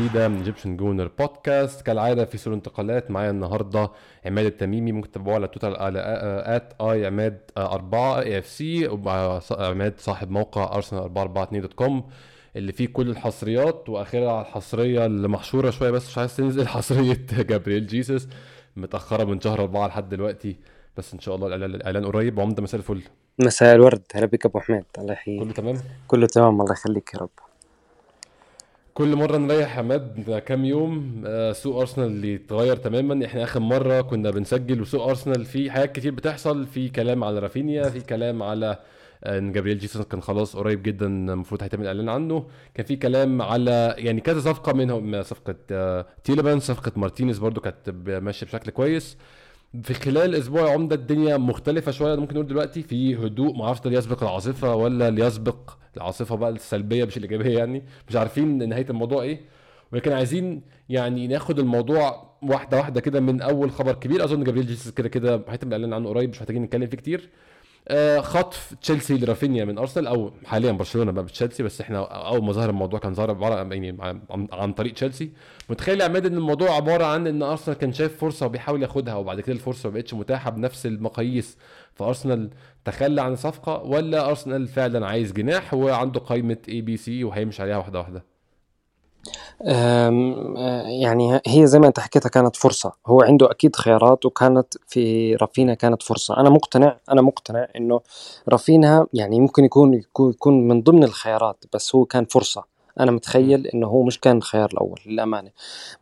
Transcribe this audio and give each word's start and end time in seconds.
جديدة 0.00 0.28
من 0.28 0.36
Egyptian 0.36 0.76
Gooner 0.76 1.10
Podcast 1.18 1.82
كالعادة 1.86 2.24
في 2.24 2.38
سوق 2.38 2.54
انتقالات 2.54 3.10
معايا 3.10 3.30
النهارده 3.30 3.90
عماد 4.26 4.44
التميمي 4.46 4.92
ممكن 4.92 5.10
تتابعوه 5.10 5.34
على 5.34 5.48
تويتر 5.48 5.76
على 5.82 6.00
at 6.46 6.72
I 6.82 7.06
عماد 7.06 7.38
4 7.58 8.20
AFC 8.20 8.86
عماد 9.50 9.94
صاحب 9.98 10.30
موقع 10.30 10.74
ارسنال 10.76 11.02
442 11.02 11.62
dot 11.62 11.72
com 11.72 12.10
اللي 12.56 12.72
فيه 12.72 12.86
كل 12.88 13.10
الحصريات. 13.10 13.88
واخرها 13.88 14.32
على 14.32 14.40
الحصرية 14.40 15.06
اللي 15.06 15.28
محشورة 15.28 15.70
شوية 15.70 15.90
بس 15.90 16.08
مش 16.08 16.18
عايز 16.18 16.36
تنزل 16.36 16.68
حصرية 16.76 17.26
جابرييل 17.32 17.86
جيسس. 17.86 18.28
متأخرة 18.76 19.24
من 19.24 19.40
شهر 19.40 19.60
أربعة 19.60 19.86
لحد 19.88 20.08
دلوقتي 20.08 20.56
بس 20.96 21.14
إن 21.14 21.20
شاء 21.20 21.34
الله 21.34 21.46
الاعلان 21.54 22.04
قريب. 22.06 22.40
عمده 22.40 22.62
مساء 22.62 22.80
الفل. 22.80 23.02
مساء 23.38 23.74
الورد. 23.74 24.02
هلا 24.14 24.26
بك 24.26 24.46
أبو 24.46 24.60
حميد. 24.60 24.84
الله 24.98 25.12
يحييك. 25.12 25.42
كله 25.42 25.52
تمام؟ 25.52 25.76
كله 26.08 26.26
تمام. 26.26 26.60
الله 26.60 26.72
يخليك 26.72 27.14
يا 27.14 27.18
رب. 27.20 27.49
كل 28.94 29.16
مرة 29.16 29.36
نريح 29.36 29.78
عماد 29.78 30.38
كام 30.46 30.64
يوم 30.64 31.22
آه، 31.26 31.52
سوق 31.52 31.80
أرسنال 31.80 32.06
اللي 32.06 32.34
اتغير 32.34 32.76
تماما. 32.76 33.26
إحنا 33.26 33.42
آخر 33.44 33.60
مرة 33.60 34.00
كنا 34.00 34.30
بنسجل 34.30 34.80
وسوق 34.80 35.08
أرسنال 35.08 35.44
في 35.44 35.70
حاجات 35.70 35.92
كتير 35.96 36.14
بتحصل 36.14 36.66
في 36.66 36.88
كلام 36.88 37.24
على 37.24 37.38
رافينيا 37.38 37.82
في 37.88 38.00
كلام 38.00 38.42
على 38.42 38.78
إن 39.26 39.52
جابرييل 39.52 39.78
جيسس 39.78 40.02
كان 40.02 40.22
خلاص 40.22 40.56
قريب 40.56 40.82
جدا 40.82 41.06
المفروض 41.06 41.62
هيتم 41.62 41.80
الإعلان 41.82 42.08
عنه. 42.08 42.46
كان 42.74 42.86
في 42.86 42.96
كلام 42.96 43.42
على 43.42 43.94
يعني 43.98 44.20
كذا 44.20 44.40
صفقة 44.40 44.72
منهم 44.72 45.22
صفقة 45.22 45.54
آه، 45.70 46.06
تيليمانز 46.24 46.60
صفقة 46.60 46.92
مارتينيز 46.96 47.38
برضو 47.38 47.60
كانت 47.60 47.90
ماشيه 48.22 48.46
بشكل 48.46 48.70
كويس. 48.70 49.16
في 49.82 49.94
خلال 49.94 50.34
أسبوع 50.34 50.72
عمدة 50.72 50.96
الدنيا 50.96 51.36
مختلفة 51.36 51.92
شوية 51.92 52.16
ممكن 52.16 52.34
نقول 52.34 52.46
دلوقتي 52.46 52.82
في 52.82 53.16
هدوء. 53.16 53.56
ما 53.56 53.64
أعرفش 53.64 53.80
ده 53.80 53.90
يسبق 53.90 54.22
العاصفة 54.22 54.74
ولا 54.74 55.08
اللي 55.08 55.24
يسبق 55.24 55.70
العاصفة 55.96 56.36
بقى 56.36 56.50
السلبية 56.50 57.04
مش 57.04 57.16
الإيجابية 57.16 57.58
يعني. 57.58 57.82
مش 58.08 58.16
عارفين 58.16 58.68
نهاية 58.68 58.86
الموضوع 58.90 59.22
إيه. 59.22 59.40
ولكن 59.92 60.12
عايزين 60.12 60.62
يعني 60.88 61.26
ناخد 61.26 61.58
الموضوع 61.58 62.30
واحدة 62.42 62.76
واحدة 62.76 63.00
كده 63.00 63.20
من 63.20 63.40
أول 63.42 63.70
خبر 63.70 63.92
كبير. 63.94 64.24
أظن 64.24 64.44
جابريل 64.44 64.66
جيسوس 64.66 64.92
كده 64.92 65.08
كده 65.08 65.44
هيتم 65.48 65.68
الإعلان 65.68 65.92
عنه 65.92 66.08
قريب 66.08 66.30
مش 66.30 66.38
محتاجين 66.38 66.62
نتكلم 66.62 66.86
فيه 66.86 66.96
كتير. 66.96 67.28
خطف 68.20 68.74
تشيلسي 68.82 69.18
لرافينيا 69.18 69.64
من 69.64 69.78
أرسنال 69.78 70.06
أو 70.06 70.32
حاليا 70.46 70.72
برشلونة 70.72 71.12
بقى 71.12 71.24
بتشيلسي 71.24 71.62
بس 71.62 71.80
إحنا 71.80 71.98
أول 72.28 72.44
ما 72.44 72.52
ظهر 72.52 72.70
الموضوع 72.70 72.98
كان 72.98 73.14
ظهر 73.14 73.30
عبارة 73.30 73.54
يعني 73.74 73.96
عن, 74.00 74.48
عن 74.52 74.72
طريق 74.72 74.94
تشيلسي. 74.94 75.30
متخيل 75.70 76.00
يا 76.00 76.04
عماد 76.04 76.26
إن 76.26 76.34
الموضوع 76.36 76.70
عبارة 76.70 77.04
عن 77.04 77.26
إن 77.26 77.42
أرسنال 77.42 77.78
كان 77.78 77.92
شايف 77.92 78.16
فرصة 78.18 78.46
وبيحاول 78.46 78.82
ياخدها 78.82 79.14
وبعد 79.14 79.40
كده 79.40 79.52
الفرصة 79.52 79.88
ما 79.88 79.94
بقتش 79.94 80.14
متاحة 80.14 80.50
بنفس 80.50 80.86
المقاييس 80.86 81.58
فارسنال 81.94 82.50
تخلى 82.84 83.22
عن 83.22 83.32
الصفقه 83.32 83.82
ولا 83.82 84.28
أرسنال 84.28 84.68
فعلا 84.68 85.06
عايز 85.06 85.32
جناح 85.32 85.74
وعنده 85.74 86.20
قائمة 86.20 86.56
A 86.68 86.80
B 86.80 86.96
C 86.96 87.24
وهيمشي 87.24 87.62
عليها 87.62 87.76
واحدة 87.76 87.98
واحدة؟ 87.98 88.29
يعني 91.00 91.40
هي 91.46 91.66
زي 91.66 91.78
ما 91.78 91.86
أنت 91.86 92.00
حكيتها 92.00 92.28
كانت 92.28 92.56
فرصة، 92.56 92.92
هو 93.06 93.22
عنده 93.22 93.50
أكيد 93.50 93.76
خيارات 93.76 94.26
وكانت 94.26 94.74
في 94.88 95.34
رافينا 95.34 95.74
كانت 95.74 96.02
فرصة، 96.02 96.36
أنا 96.36 96.50
مقتنع 96.50 96.96
أنا 97.10 97.22
مقتنع 97.22 97.68
إنه 97.76 98.00
رافينا 98.48 99.06
يعني 99.14 99.40
ممكن 99.40 99.64
يكون 99.64 100.02
يكون 100.20 100.68
من 100.68 100.82
ضمن 100.82 101.04
الخيارات 101.04 101.64
بس 101.72 101.94
هو 101.94 102.04
كان 102.04 102.24
فرصة. 102.24 102.64
أنا 103.00 103.10
متخيل 103.10 103.66
إنه 103.66 103.86
هو 103.86 104.02
مش 104.02 104.20
كان 104.20 104.36
الخيار 104.36 104.70
الأول 104.72 105.00
للأمانة، 105.06 105.50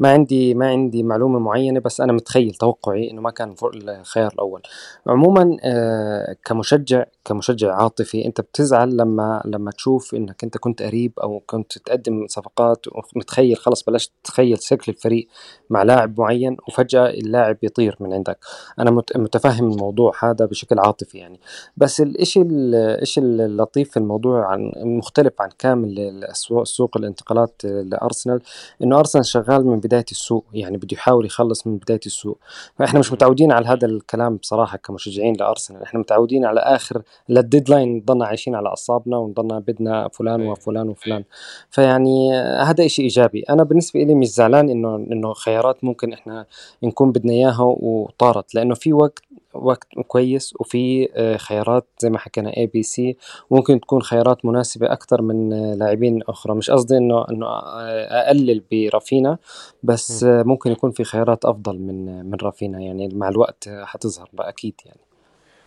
ما 0.00 0.10
عندي 0.10 0.54
ما 0.54 0.69
عندي 0.69 1.03
معلومة 1.03 1.38
معينة 1.38 1.81
بس 1.81 2.00
أنا 2.00 2.12
متخيل 2.12 2.54
توقعي 2.54 3.10
إنه 3.10 3.20
ما 3.20 3.31
كان 3.31 3.54
الخيار 3.75 4.32
الأول، 4.32 4.62
عمومًا 5.06 5.56
آه، 5.64 6.36
كمشجع 6.44 7.04
كمشجع 7.25 7.75
عاطفي 7.75 8.26
أنت 8.26 8.41
بتزعل 8.41 8.97
لما 8.97 9.42
لما 9.44 9.70
تشوف 9.70 10.14
إنك 10.14 10.44
أنت 10.44 10.59
كنت 10.59 10.82
قريب 10.82 11.12
أو 11.22 11.42
كنت 11.47 11.78
تقدم 11.78 12.26
صفقات 12.26 12.86
ومتخيل 12.88 13.56
خلص 13.56 13.82
بلشت 13.82 14.12
تتخيل 14.25 14.62
شكل 14.62 14.92
الفريق 14.92 15.28
مع 15.70 15.82
لاعب 15.82 16.20
معين 16.20 16.56
وفجأة 16.69 17.10
اللاعب 17.10 17.56
يطير 17.62 17.97
من 18.00 18.12
عندك، 18.12 18.38
أنا 18.78 18.91
متفهم 19.16 19.72
الموضوع 19.72 20.12
هذا 20.22 20.47
بشكل 20.47 20.78
عاطفي 20.78 21.19
يعني، 21.19 21.41
بس 21.76 22.00
الإشي 22.00 22.42
الإشي 22.42 23.20
اللطيف 23.20 23.91
في 23.91 23.97
الموضوع 23.97 24.47
عن 24.47 24.72
مختلف 24.76 25.32
عن 25.41 25.48
كامل 25.59 26.25
السوق 26.30 26.88
سوق 26.88 26.97
الانتقالات 26.97 27.62
لأرسنال 27.65 28.41
إنه 28.82 28.99
أرسنال 28.99 29.26
شغال 29.26 29.66
من 29.66 29.81
بداية 29.81 30.04
السوق 30.10 30.44
يعني 30.53 30.76
بده 30.76 30.88
يحاول 30.93 31.26
يخلص 31.26 31.66
من 31.66 31.76
بداية 31.76 32.00
السوق. 32.06 32.38
فإحنا 32.78 32.99
مش 33.00 33.12
متعودين 33.12 33.53
على 33.53 33.66
هذا 33.66 33.87
الكلام 33.87 34.37
بصراحة 34.37 34.78
كمشجعين 34.78 35.34
لأرسنال 35.41 35.82
إحنا 35.82 36.00
متعودين 36.00 36.44
على 36.44 36.60
آخر 36.60 37.03
لل 37.28 37.42
deadline 37.42 37.97
نضلنا 37.97 38.27
عايشين 38.27 38.54
على 38.54 38.69
أعصابنا 38.69 39.16
ونضلنا 39.16 39.59
بدنا 39.59 40.09
فلان 40.09 40.48
وفلان 40.48 40.88
وفلان. 40.88 41.25
فيعني 41.71 42.32
هذا 42.41 42.87
شيء 42.87 43.04
إيجابي. 43.04 43.41
أنا 43.41 43.62
بالنسبة 43.62 44.00
لي 44.03 44.15
مش 44.15 44.28
زعلان 44.28 44.71
إنه 44.71 44.97
إنه 44.97 45.32
خيارات 45.32 45.84
ممكن 45.84 46.12
إحنا 46.12 46.47
نكون 46.82 47.12
بدنا 47.12 47.32
إياها 47.32 47.62
وطارت 47.62 48.54
لأنه 48.54 48.75
في 48.75 48.93
وقت 48.93 49.22
وقت 49.63 49.87
كويس 50.07 50.55
وفي 50.61 51.09
آه، 51.15 51.37
خيارات 51.37 51.87
زي 51.99 52.11
ما 52.11 52.19
حكينا 52.19 52.57
A 52.56 52.66
B 52.66 52.83
C 52.83 53.16
ممكن 53.51 53.81
تكون 53.81 54.03
خيارات 54.03 54.45
مناسبة 54.45 54.93
أكثر 54.93 55.23
من 55.23 55.53
آه، 55.53 55.75
لاعبين 55.75 56.23
أخرى. 56.29 56.55
مش 56.55 56.71
قصدي 56.71 56.97
إنه 56.97 57.25
إنه 57.31 57.47
آه، 57.47 58.27
أقلل 58.27 58.63
برافينا 58.73 59.39
بس 59.83 60.25
ممكن 60.25 60.71
يكون 60.73 60.91
في 60.91 61.05
خيارات 61.05 61.45
أفضل 61.45 61.79
من 61.79 62.25
من 62.31 62.37
رافينا. 62.43 62.81
يعني 62.81 63.09
مع 63.09 63.29
الوقت 63.29 63.69
حتظهر 63.69 64.29
بقى 64.33 64.49
أكيد 64.49 64.75
يعني. 64.85 65.01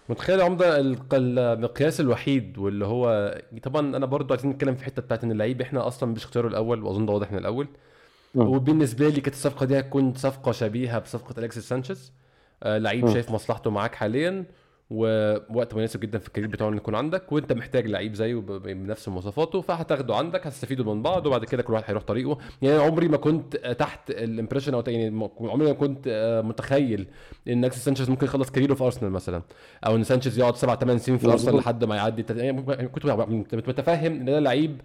متخيل 0.10 0.42
عمدة 0.42 0.80
المقياس 1.14 2.00
الوحيد 2.00 2.58
واللي 2.58 2.86
هو 2.86 3.36
طبعا 3.64 3.98
أنا 3.98 4.06
برضو 4.06 4.34
عايزين 4.34 4.52
نتكلم 4.52 4.76
في 4.76 4.82
الحته 4.82 5.02
بتاعت 5.02 5.24
إن 5.24 5.32
اللعيب 5.32 5.62
إحنا 5.62 5.88
أصلا 5.88 6.12
مش 6.12 6.24
اختياره 6.26 6.48
الأول 6.48 6.84
وأظن 6.84 7.06
ده 7.06 7.14
واضح 7.14 7.32
من 7.32 7.38
الأول. 7.38 7.68
وبالنسبة 8.36 9.10
لي 9.10 9.22
كانت 9.22 9.36
الصفقة 9.36 9.66
دي 9.66 9.80
هتكون 9.80 10.14
صفقة 10.14 10.52
شبيهة 10.52 11.00
بصفقة 11.00 11.40
الكسيس 11.40 11.70
سانشيز. 11.70 12.12
لعيب 12.66 13.10
شايف 13.10 13.32
مصلحته 13.32 13.70
معاك 13.70 13.96
حاليا 13.96 14.46
ووقت 14.92 15.76
مناسب 15.76 16.00
جدا 16.00 16.20
في 16.20 16.28
ال 16.28 16.31
career 16.31 16.50
بتاعه 16.50 16.70
ان 16.70 16.78
يكون 16.78 16.96
عندك 16.96 17.32
وأنت 17.32 17.54
محتاج 17.54 17.88
لعيب 17.88 18.16
زيه 18.16 18.36
بنفس 18.36 19.08
مواصفاته 19.10 19.62
فهتاخده 19.62 20.16
عندك 20.16 20.48
هتستفيدوا 20.48 20.96
من 20.96 21.02
بعض 21.02 21.26
وبعد 21.26 21.46
كده 21.46 21.64
كل 21.64 21.74
واحد 21.74 21.84
هيروح 21.88 22.04
طريقه. 22.04 22.38
يعني 22.62 22.78
عمري 22.84 23.08
ما 23.08 23.18
كنت 23.18 23.56
تحت 23.58 24.10
ال 24.10 24.16
impression 24.16 24.74
أو 24.74 24.84
يعني 24.88 25.30
عمري 25.42 25.68
ما 25.68 25.74
كنت 25.74 26.04
آه، 26.08 26.42
متخيل 26.42 27.08
إن 27.48 27.66
الكسيس 27.66 27.86
سانشيز 27.86 28.10
ممكن 28.10 28.26
يخلص 28.26 28.52
career 28.52 28.71
ه 28.71 28.74
في 28.74 28.84
أرسنال 28.84 29.12
مثلا 29.12 29.42
أو 29.86 29.96
إن 29.96 30.04
سانشيز 30.04 30.40
يقعد 30.40 30.56
سبع 30.56 30.76
ثمان 30.76 30.98
سنين 30.98 31.18
في 31.18 31.28
أرسنال 31.28 31.56
لحد 31.56 31.84
ما 31.84 31.96
يعدي 31.96 32.26
يعني 32.30 32.88
كنت 32.88 33.06
متفهم 33.70 34.14
إن 34.14 34.26
ده 34.26 34.40
لعيب 34.40 34.82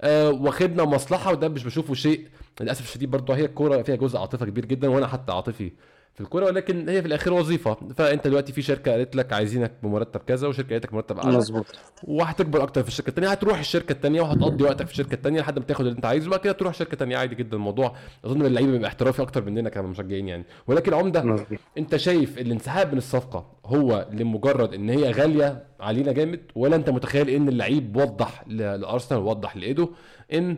آه 0.00 0.30
واخدنا 0.30 0.84
مصلحة 0.84 1.32
وده 1.32 1.48
مش 1.48 1.64
بشوفه 1.64 1.94
شيء. 1.94 2.26
للأسف 2.60 2.84
الشديد 2.84 3.10
برضه 3.10 3.34
هي 3.36 3.44
الكورة 3.44 3.82
فيها 3.82 3.96
جزء 3.96 4.18
عاطفه 4.18 4.46
كبير 4.46 4.64
جدا 4.64 4.88
وأنا 4.88 5.06
حتى 5.06 5.32
عاطفي 5.32 5.72
في 6.18 6.24
الكورة 6.24 6.46
ولكن 6.46 6.88
هي 6.88 7.02
في 7.02 7.08
الآخر 7.08 7.32
وظيفة. 7.32 7.76
فأنت 7.96 8.26
دلوقتي 8.26 8.52
في 8.52 8.62
شركة 8.62 8.92
قالت 8.92 9.16
لك 9.16 9.32
عايزينك 9.32 9.72
بمرتب 9.82 10.20
كذا 10.20 10.48
وشركه 10.48 10.68
قالت 10.70 10.84
لك 10.84 10.94
مرتب 10.94 11.18
أعلى. 11.18 11.36
مظبوط. 11.36 11.66
وهتكبر 12.04 12.62
أكتر 12.62 12.82
في 12.82 12.88
الشركة 12.88 13.08
الثانية 13.08 13.28
هتروح 13.28 13.58
الشركة 13.58 13.92
الثانية 13.92 14.20
وهتقضي 14.20 14.64
وقتك 14.64 14.86
في 14.86 14.92
الشركة 14.92 15.14
الثانية 15.14 15.40
لحد 15.40 15.58
ما 15.58 15.64
تاخد 15.64 15.86
اللي 15.86 15.96
أنت 15.96 16.04
عايزه. 16.04 16.26
وبعد 16.26 16.40
كده 16.40 16.52
تروح 16.52 16.74
شركة 16.74 16.96
ثانية 16.96 17.16
عادي 17.16 17.34
جدا 17.34 17.56
الموضوع. 17.56 17.96
أظن 18.24 18.46
اللعيبة 18.46 18.72
بيبقى 18.72 18.88
احترافي 18.88 19.22
أكتر 19.22 19.44
مننا 19.44 19.68
كمشجعين 19.70 20.28
يعني. 20.28 20.44
ولكن 20.66 20.94
عمدة 20.94 21.22
مزبوط. 21.22 21.58
أنت 21.78 21.96
شايف 21.96 22.38
الانسحاب 22.38 22.92
من 22.92 22.98
الصفقة 22.98 23.46
هو 23.66 24.06
لمجرد 24.12 24.74
إن 24.74 24.90
هي 24.90 25.10
غالية 25.10 25.64
علينا 25.80 26.12
جامد 26.12 26.40
ولا 26.54 26.76
أنت 26.76 26.90
متخيل 26.90 27.30
إن 27.30 27.48
اللعيب 27.48 27.96
وضح 27.96 28.44
لأرسنال 28.46 29.20
وضح 29.20 29.56
لايدو 29.56 29.90
إن 30.32 30.56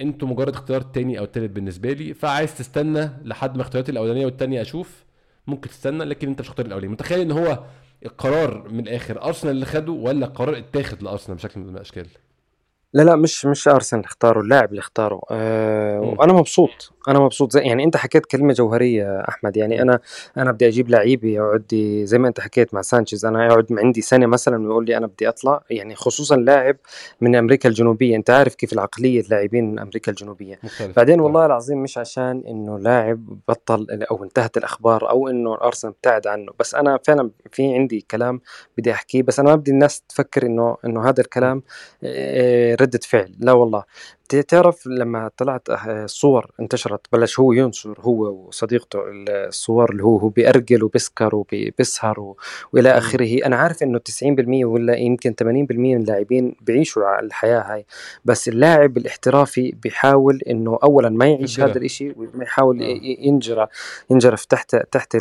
أنتوا 0.00 0.28
مجرد 0.28 0.54
اختيار 0.54 0.80
تاني 0.80 1.18
أو 1.18 1.24
تالت 1.24 1.50
بالنسبة 1.50 1.92
لي؟ 1.92 2.14
فعايز 2.14 2.58
تستنى 2.58 3.10
لحد 3.24 3.56
ما 3.56 3.62
اختياراتي 3.62 3.92
الأولانية 3.92 4.24
والثانيه 4.26 4.62
أشوف 4.62 5.04
ممكن 5.48 5.70
تستنى 5.70 6.04
لكن 6.04 6.28
انت 6.28 6.40
مش 6.40 6.48
هتختار 6.48 6.66
الأولاني. 6.66 6.92
متخيل 6.92 7.20
إن 7.20 7.30
هو 7.30 7.64
القرار 8.06 8.68
من 8.68 8.80
الآخر 8.80 9.22
أرسنال 9.24 9.54
اللي 9.54 9.66
خده 9.66 9.92
ولا 9.92 10.26
قرار 10.26 10.58
اتاخد 10.58 11.02
لأرسنال 11.02 11.36
بشكل 11.36 11.60
من 11.60 11.74
الأشكال؟ 11.76 12.06
لا 12.92 13.02
لا 13.02 13.16
مش 13.16 13.46
مش 13.46 13.68
أرسنال 13.68 14.00
اللي 14.00 14.06
اختاره 14.08 14.40
اللاعب 14.40 14.70
اللي 14.70 14.80
اختاره 14.80 15.20
أه 15.30 16.00
وأنا 16.00 16.32
مبسوط 16.32 16.92
أنا 17.08 17.18
مبسوط 17.18 17.52
زي 17.52 17.60
يعني 17.60 17.84
أنت 17.84 17.96
حكيت 17.96 18.26
كلمة 18.26 18.52
جوهرية 18.52 19.20
أحمد 19.28 19.56
يعني 19.56 19.82
أنا 19.82 20.00
أنا 20.36 20.52
بدي 20.52 20.68
أجيب 20.68 20.88
لعيب 20.90 21.24
يقعد 21.24 22.00
زي 22.04 22.18
ما 22.18 22.28
أنت 22.28 22.40
حكيت 22.40 22.74
مع 22.74 22.82
سانشيز 22.82 23.24
أنا 23.24 23.46
يقعد 23.46 23.66
عندي 23.70 24.00
سنة 24.00 24.26
مثلا 24.26 24.66
ويقول 24.66 24.86
لي 24.86 24.96
أنا 24.96 25.06
بدي 25.06 25.28
أطلع 25.28 25.62
يعني 25.70 25.94
خصوصا 25.94 26.36
لاعب 26.36 26.76
من 27.20 27.36
أمريكا 27.36 27.68
الجنوبية. 27.68 28.16
أنت 28.16 28.30
عارف 28.30 28.54
كيف 28.54 28.72
العقلية 28.72 29.20
اللاعبين 29.20 29.70
من 29.70 29.78
أمريكا 29.78 30.10
الجنوبية. 30.10 30.58
مختلف. 30.62 30.96
بعدين 30.96 31.20
والله 31.20 31.46
العظيم 31.46 31.82
مش 31.82 31.98
عشان 31.98 32.42
إنه 32.48 32.78
لاعب 32.78 33.38
بطل 33.48 33.86
أو 34.10 34.24
انتهت 34.24 34.56
الأخبار 34.56 35.10
أو 35.10 35.28
إنه 35.28 35.54
أرسنال 35.54 35.92
ابتعد 35.92 36.26
عنه 36.26 36.52
بس 36.60 36.74
أنا 36.74 36.98
فعلا 37.04 37.30
في 37.52 37.74
عندي 37.74 38.06
كلام 38.10 38.40
بدي 38.78 38.92
أحكيه 38.92 39.22
بس 39.22 39.40
أنا 39.40 39.50
ما 39.50 39.56
بدي 39.56 39.70
الناس 39.70 40.02
تفكر 40.08 40.46
إنه 40.46 40.76
إنه 40.84 41.08
هذا 41.08 41.20
الكلام 41.20 41.62
ردة 42.80 43.00
فعل. 43.08 43.36
لا 43.38 43.52
والله. 43.52 43.84
تعرف 44.28 44.86
لما 44.86 45.30
طلعت 45.36 45.62
الصور 45.88 46.44
آه، 46.44 46.62
انتشرت 46.62 47.00
بلش 47.12 47.40
هو 47.40 47.52
ينشر 47.52 47.94
هو 48.00 48.46
وصديقته 48.48 49.02
الصور 49.08 49.90
اللي 49.90 50.04
هو 50.04 50.18
هو 50.18 50.28
بيأرجل 50.28 50.84
وبيسكر 50.84 51.34
وبيسهر 51.34 52.34
وإلى 52.72 52.90
آخره. 52.90 53.46
أنا 53.46 53.56
عارف 53.56 53.82
إنه 53.82 53.98
90% 53.98 54.64
ولا 54.64 54.96
يمكن 54.96 55.34
80% 55.42 55.44
من 55.72 55.96
اللاعبين 55.96 56.54
بيعيشوا 56.60 57.20
الحياة 57.20 57.60
هاي. 57.60 57.86
بس 58.24 58.48
اللاعب 58.48 58.96
الاحترافي 58.96 59.74
بيحاول 59.82 60.40
إنه 60.50 60.78
اولا 60.82 61.08
ما 61.08 61.26
يعيش 61.26 61.60
هذا 61.60 61.78
الشيء 61.78 62.14
ويحاول 62.16 62.82
آه. 62.82 63.00
ينجرى 63.02 63.66
ينجرف 64.10 64.44
تحت 64.44 64.76
تحت 64.76 65.16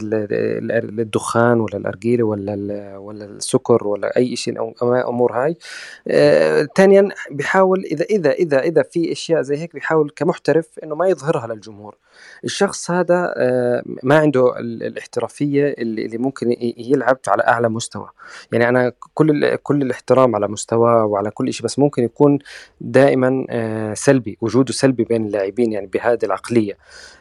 الدخان 0.99 1.59
ولا 1.59 1.77
الأرجيلة 1.77 2.23
ولا 2.23 2.97
ولا 2.97 3.25
السكر 3.25 3.87
ولا 3.87 4.17
أي 4.17 4.35
شيء 4.35 4.73
أمور 4.81 5.31
هاي. 5.33 5.57
آه 6.07 6.67
ثانيا 6.75 7.09
بيحاول 7.31 7.83
إذا 7.85 8.05
إذا 8.05 8.31
إذا 8.31 8.59
إذا 8.59 8.81
في 8.81 8.96
في 8.97 9.11
أشياء 9.11 9.41
زي 9.41 9.57
هيك 9.57 9.73
بيحاول 9.73 10.09
كمحترف 10.09 10.79
إنه 10.83 10.95
ما 10.95 11.07
يظهرها 11.07 11.47
للجمهور. 11.47 11.95
الشخص 12.43 12.91
هذا 12.91 13.33
آه، 13.37 13.83
ما 14.03 14.17
عنده 14.17 14.59
الاحترافية 14.59 15.75
اللي 15.77 16.17
ممكن 16.17 16.55
يلعب 16.77 17.17
على 17.27 17.43
أعلى 17.43 17.69
مستوى. 17.69 18.09
يعني 18.51 18.69
أنا 18.69 18.91
كل 19.13 19.55
كل 19.55 19.81
الاحترام 19.81 20.35
على 20.35 20.47
مستواه 20.47 21.05
وعلى 21.05 21.31
كل 21.31 21.53
شيء 21.53 21.65
بس 21.65 21.79
ممكن 21.79 22.03
يكون 22.03 22.39
دائما 22.81 23.45
آه، 23.49 23.93
سلبي 23.93 24.37
وجوده 24.41 24.73
سلبي 24.73 25.03
بين 25.03 25.25
اللاعبين 25.25 25.71
يعني 25.71 25.87
بهذه 25.87 26.19
العقلية. 26.23 26.77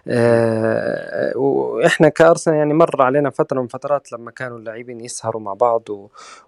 آه، 0.08 1.36
وإحنا 1.36 2.08
كأرسنال 2.08 2.56
يعني 2.56 2.74
مر 2.74 3.02
علينا 3.02 3.30
فترة 3.30 3.60
من 3.60 3.68
فترات 3.68 4.12
لما 4.12 4.30
كانوا 4.30 4.58
اللاعبين 4.58 5.00
يسهروا 5.00 5.42
مع 5.42 5.54
بعض 5.54 5.82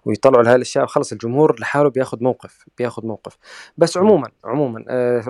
ويطلعوا 0.05 0.43
لهذه 0.43 0.55
الأشياء 0.55 0.83
وخلص 0.83 1.11
الجمهور 1.11 1.59
لحاله 1.59 1.89
بياخذ 1.89 2.23
موقف 2.23 2.65
بياخذ 2.77 3.05
موقف. 3.05 3.37
بس 3.77 3.97
عموما 3.97 4.29
عموما 4.45 4.83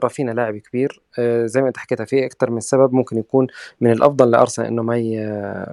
رافينا 0.03 0.31
لاعب 0.31 0.57
كبير 0.57 1.01
زي 1.45 1.61
ما 1.61 1.67
أنت 1.67 1.77
حكيتها 1.77 2.05
في 2.05 2.25
أكثر 2.25 2.51
من 2.51 2.59
سبب 2.59 2.93
ممكن 2.93 3.08
يكون 3.17 3.47
من 3.81 3.91
الأفضل 3.91 4.31
لأرسنال 4.31 4.67
إنه 4.67 4.83
ما 4.83 4.97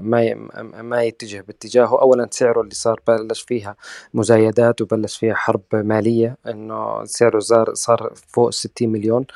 ما 0.01 0.35
ما 0.83 1.03
يتجه 1.03 1.45
باتجاهه 1.47 2.01
اولا 2.03 2.29
سعره 2.31 2.61
اللي 2.61 2.75
صار 2.75 3.01
بلش 3.09 3.43
فيها 3.43 3.77
مزايدات 4.15 4.81
وبلش 4.81 5.17
فيها 5.17 5.35
حرب 5.35 5.63
مالية 5.73 6.37
إنه 6.49 7.05
سعره 7.05 7.39
صار 7.39 7.75
صار 7.75 8.13
فوق 8.29 8.51
60 8.51 8.89
مليون. 8.89 9.27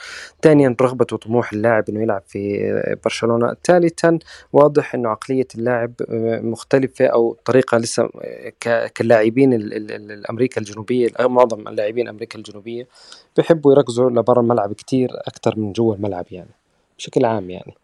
ثانيا 0.43 0.77
رغبة 0.81 1.07
وطموح 1.13 1.53
اللاعب 1.53 1.85
إنه 1.89 2.03
يلعب 2.03 2.23
في 2.27 2.73
برشلونة. 3.05 3.57
ثالثا 3.65 4.19
واضح 4.53 4.95
إنه 4.95 5.09
عقلية 5.09 5.49
اللاعب 5.55 5.93
مختلفة 6.43 7.07
أو 7.07 7.37
طريقة 7.45 7.79
لسه 7.79 8.09
كلاعبين 8.97 9.53
الأمريكا 9.53 10.61
الجنوبية 10.61 11.09
معظم 11.21 11.69
اللاعبين 11.69 12.09
أمريكا 12.09 12.39
الجنوبية 12.39 12.89
بحبوا 13.37 13.73
يركزوا 13.73 14.11
لبرا 14.11 14.41
الملعب 14.41 14.73
كتير 14.73 15.11
أكثر 15.13 15.59
من 15.59 15.73
جوا 15.73 15.95
الملعب 15.95 16.27
يعني 16.31 16.51
بشكل 16.99 17.25
عام 17.25 17.51
يعني. 17.51 17.75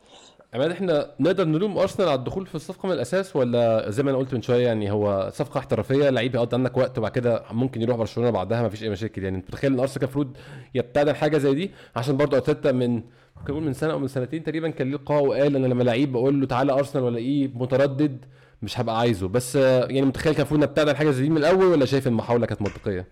عماد 0.57 0.71
إحنا 0.71 1.11
نقدر 1.21 1.45
نلوم 1.45 1.79
أرسنال 1.79 2.09
على 2.09 2.19
الدخول 2.19 2.47
في 2.47 2.55
الصفقة 2.55 2.87
من 2.87 2.93
الأساس 2.93 3.37
ولا 3.37 3.91
زي 3.91 4.03
ما 4.03 4.11
أنا 4.11 4.19
قلت 4.19 4.35
من 4.35 4.43
شوية 4.43 4.67
يعني 4.67 4.91
هو 4.91 5.31
صفقة 5.33 5.59
احترافية 5.59 6.11
لعيب 6.11 6.35
يقضي 6.35 6.57
عندك 6.57 6.77
وقت 6.77 6.99
وبعد 6.99 7.11
كده 7.11 7.43
ممكن 7.53 7.83
يروح 7.83 7.97
برشلونة 7.97 8.31
بعدها 8.31 8.63
ما 8.63 8.69
فيش 8.69 8.83
أي 8.83 8.89
مشاكل. 8.89 9.25
يعني 9.25 9.37
أنت 9.37 9.49
متخيل 9.49 9.73
إن 9.73 9.81
أرسنال 9.81 9.99
كان 9.99 10.05
المفروض 10.09 10.37
يبتدع 10.75 11.13
حاجة 11.13 11.39
زي 11.39 11.55
دي؟ 11.55 11.71
عشان 11.97 12.17
برضه 12.17 12.37
أرتيتا 12.37 12.73
من 12.73 13.03
ممكن 13.37 13.55
من 13.55 13.73
سنة 13.73 13.93
أو 13.93 13.99
من 13.99 14.09
سنتين 14.09 14.43
تقريبا 14.43 14.69
كان 14.71 14.91
ليه 14.91 14.97
لقاء 14.97 15.25
وقال 15.25 15.57
أنا 15.57 15.67
لما 15.67 15.83
لعيب 15.83 16.13
بقول 16.13 16.41
له 16.41 16.47
تعالى 16.47 16.73
أرسنال 16.73 17.05
ولا 17.05 17.19
إيه 17.19 17.51
متردد 17.55 18.25
مش 18.63 18.81
هبقى 18.81 18.99
عايزه. 18.99 19.29
بس 19.29 19.57
يعني 19.57 20.03
متخيل 20.03 20.33
كان 20.33 20.41
المفروض 20.43 20.61
نبتدع 20.63 20.95
حاجة 20.95 21.11
زي 21.11 21.23
دي 21.23 21.31
من 21.31 21.37
الأول 21.37 21.65
ولا 21.67 21.85
شايف 21.85 22.07
المحاولة 22.07 22.47
كانت 22.47 22.63
منطقية؟ 22.63 23.07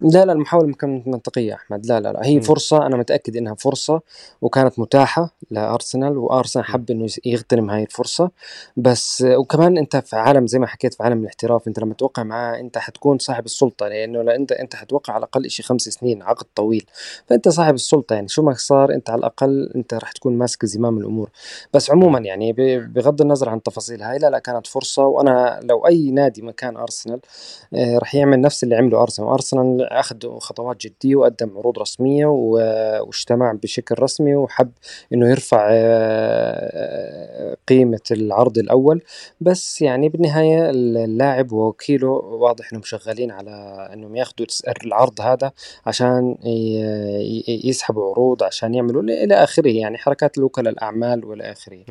لا 0.00 0.24
لا 0.24 0.32
المحاولة 0.32 0.74
كانت 0.74 1.08
منطقية 1.08 1.54
أحمد. 1.54 1.86
لا 1.86 2.00
لا 2.00 2.12
لا. 2.12 2.20
هي 2.26 2.36
م. 2.38 2.40
فرصة 2.40 2.86
أنا 2.86 2.96
متأكد 2.96 3.36
إنها 3.36 3.54
فرصة 3.54 4.00
وكانت 4.42 4.78
متاحة 4.78 5.30
لأرسنال 5.50 6.18
وأرسنال 6.18 6.64
حب 6.66 6.90
إنه 6.90 7.06
يغتنم 7.24 7.70
هاي 7.70 7.82
الفرصة. 7.82 8.30
بس 8.76 9.24
وكمان 9.36 9.78
أنت 9.78 9.96
في 9.96 10.16
عالم 10.16 10.46
زي 10.46 10.58
ما 10.58 10.66
حكيت 10.66 10.94
في 10.94 11.02
عالم 11.02 11.20
الاحتراف 11.22 11.68
أنت 11.68 11.78
لما 11.78 11.94
توقع 11.94 12.22
معاه 12.22 12.60
أنت 12.60 12.78
حتكون 12.78 13.18
صاحب 13.18 13.44
السلطة. 13.44 13.88
لأنه 13.88 14.22
لا 14.22 14.36
أنت 14.36 14.52
أنت 14.52 14.76
حتوقع 14.76 15.12
على 15.14 15.18
الأقل 15.18 15.50
شيء 15.50 15.66
خمس 15.66 15.82
سنين 15.82 16.22
عقد 16.22 16.46
طويل. 16.54 16.86
فأنت 17.26 17.48
صاحب 17.48 17.74
السلطة 17.74 18.14
يعني 18.14 18.28
شو 18.28 18.42
ما 18.42 18.54
صار 18.54 18.94
أنت 18.94 19.10
على 19.10 19.18
الأقل 19.18 19.72
أنت 19.76 19.94
راح 19.94 20.12
تكون 20.12 20.38
ماسك 20.38 20.64
زمام 20.66 20.98
الأمور. 20.98 21.30
بس 21.74 21.90
عموما 21.90 22.18
يعني 22.18 22.52
بغض 22.78 23.20
النظر 23.20 23.48
عن 23.48 23.56
التفاصيل 23.56 24.02
هاي 24.02 24.18
لا 24.18 24.30
لا 24.30 24.38
كانت 24.38 24.66
فرصة. 24.66 25.06
وأنا 25.06 25.60
لو 25.62 25.86
أي 25.86 26.10
نادي 26.10 26.42
مكان 26.42 26.76
أرسنال 26.76 27.20
آه، 27.74 27.98
راح 27.98 28.14
يعمل 28.14 28.40
نفس 28.40 28.64
اللي 28.64 28.74
عمله 28.76 29.02
أرسنال. 29.02 29.28
أرسنال 29.28 29.85
أخذ 29.90 30.38
خطوات 30.38 30.86
جدية 30.86 31.16
وقدم 31.16 31.58
عروض 31.58 31.78
رسمية 31.78 32.26
واجتمع 32.26 33.52
بشكل 33.52 33.94
رسمي 33.98 34.34
وحب 34.34 34.70
إنه 35.12 35.30
يرفع 35.30 35.68
آه، 35.70 37.56
قيمة 37.68 38.00
العرض 38.10 38.58
الأول 38.58 39.02
بس 39.40 39.82
يعني 39.82 40.08
بالنهاية 40.08 40.70
اللاعب 40.70 41.52
ووكيله 41.52 42.08
واضح 42.08 42.72
إنهم 42.72 42.82
شغالين 42.82 43.30
على 43.30 43.88
إنهم 43.92 44.16
ياخذوا 44.16 44.46
العرض 44.84 45.20
هذا 45.20 45.52
عشان 45.86 46.36
يسحبوا 47.64 48.10
عروض 48.10 48.42
عشان 48.42 48.74
يعملوا 48.74 49.02
إلى 49.02 49.34
آخره 49.34 49.68
يعني 49.68 49.98
حركات 49.98 50.38
الوكلاء 50.38 50.72
الأعمال 50.72 51.24
وإلى 51.24 51.52
آخره. 51.52 51.84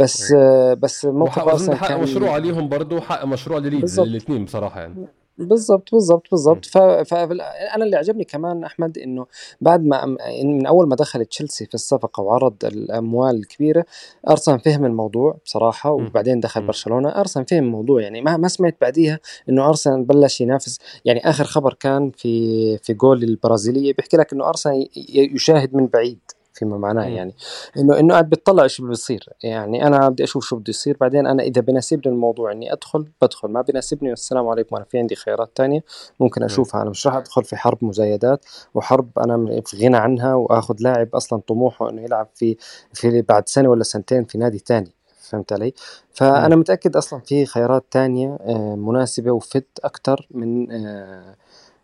بس. 0.00 0.32
بس 0.78 1.04
موقف 1.04 1.70
حق 1.70 1.98
مشروع 1.98 2.30
عليهم 2.30 2.68
برضه 2.68 3.00
حق 3.00 3.24
مشروع 3.24 3.58
لليدز 3.58 3.98
الاثنين 3.98 4.44
بصراحة 4.44 4.80
يعني 4.80 5.06
بالضبط 5.38 5.88
بالضبط 5.92 6.30
بالضبط. 6.30 6.64
فانا 6.64 7.84
اللي 7.84 7.96
عجبني 7.96 8.24
كمان 8.24 8.64
أحمد 8.64 8.98
إنه 8.98 9.26
بعد 9.60 9.84
ما 9.84 10.16
من 10.44 10.66
أول 10.66 10.88
ما 10.88 10.96
دخل 10.96 11.24
تشيلسي 11.24 11.66
في 11.66 11.74
الصفقة 11.74 12.22
وعرض 12.22 12.54
الأموال 12.64 13.36
الكبيرة 13.36 13.84
ارسنال 14.28 14.60
فهم 14.60 14.84
الموضوع 14.84 15.36
بصراحة 15.44 15.90
وبعدين 15.92 16.40
دخل 16.40 16.66
برشلونة. 16.66 17.08
ارسنال 17.08 17.46
فهم 17.46 17.64
الموضوع 17.64 18.02
يعني 18.02 18.20
ما 18.20 18.36
ما 18.36 18.48
سمعت 18.48 18.76
بعديها 18.80 19.20
إنه 19.48 19.68
ارسنال 19.68 20.04
بلش 20.04 20.40
ينافس. 20.40 20.78
يعني 21.04 21.30
آخر 21.30 21.44
خبر 21.44 21.74
كان 21.74 22.10
في 22.10 22.78
في 22.78 22.94
جول 22.94 23.22
البرازيلية 23.22 23.94
بيحكي 23.94 24.16
لك 24.16 24.32
إنه 24.32 24.48
ارسنال 24.48 24.88
يشاهد 25.34 25.74
من 25.74 25.86
بعيد. 25.86 26.20
فيما 26.56 26.78
معناه 26.78 27.04
يعني. 27.04 27.34
إنه 27.76 27.98
إنه 27.98 28.12
قاعد 28.12 28.30
بتطلع 28.30 28.62
إيش 28.62 28.80
بيصير. 28.80 29.28
يعني 29.42 29.86
أنا 29.86 30.08
بدي 30.08 30.24
أشوف 30.24 30.44
شو 30.44 30.56
بده 30.56 30.70
يصير. 30.70 30.96
بعدين 31.00 31.26
أنا 31.26 31.42
إذا 31.42 31.60
بناسبني 31.60 32.12
الموضوع 32.12 32.52
إني 32.52 32.72
أدخل 32.72 33.06
بدخل. 33.22 33.48
ما 33.48 33.62
بناسبني 33.62 34.12
السلام 34.12 34.48
عليكم. 34.48 34.76
أنا 34.76 34.84
في 34.84 34.98
عندي 34.98 35.14
خيارات 35.14 35.50
تانية 35.54 35.84
ممكن 36.20 36.42
أشوفها. 36.42 36.82
أنا 36.82 36.90
مش 36.90 37.06
راح 37.06 37.16
أدخل 37.16 37.44
في 37.44 37.56
حرب 37.56 37.84
مزايدات 37.84 38.44
وحرب 38.74 39.18
أنا 39.18 39.60
في 39.66 39.86
غنى 39.86 39.96
عنها 39.96 40.34
وآخذ 40.34 40.74
لاعب 40.80 41.14
أصلا 41.14 41.40
طموحه 41.46 41.90
إنه 41.90 42.02
يلعب 42.02 42.28
في 42.34 42.56
في 42.92 43.22
بعد 43.22 43.48
سنة 43.48 43.68
ولا 43.68 43.82
سنتين 43.82 44.24
في 44.24 44.38
نادي 44.38 44.58
تاني. 44.58 44.92
فهمت 45.20 45.52
علي؟ 45.52 45.72
فأنا 46.12 46.56
متأكد 46.56 46.96
أصلا 46.96 47.20
في 47.20 47.46
خيارات 47.46 47.84
تانية 47.90 48.38
آه، 48.40 48.74
مناسبة 48.74 49.30
و 49.30 49.39
fit 49.39 49.66
أكثر 49.84 50.26
من 50.30 50.72
آه، 50.72 51.36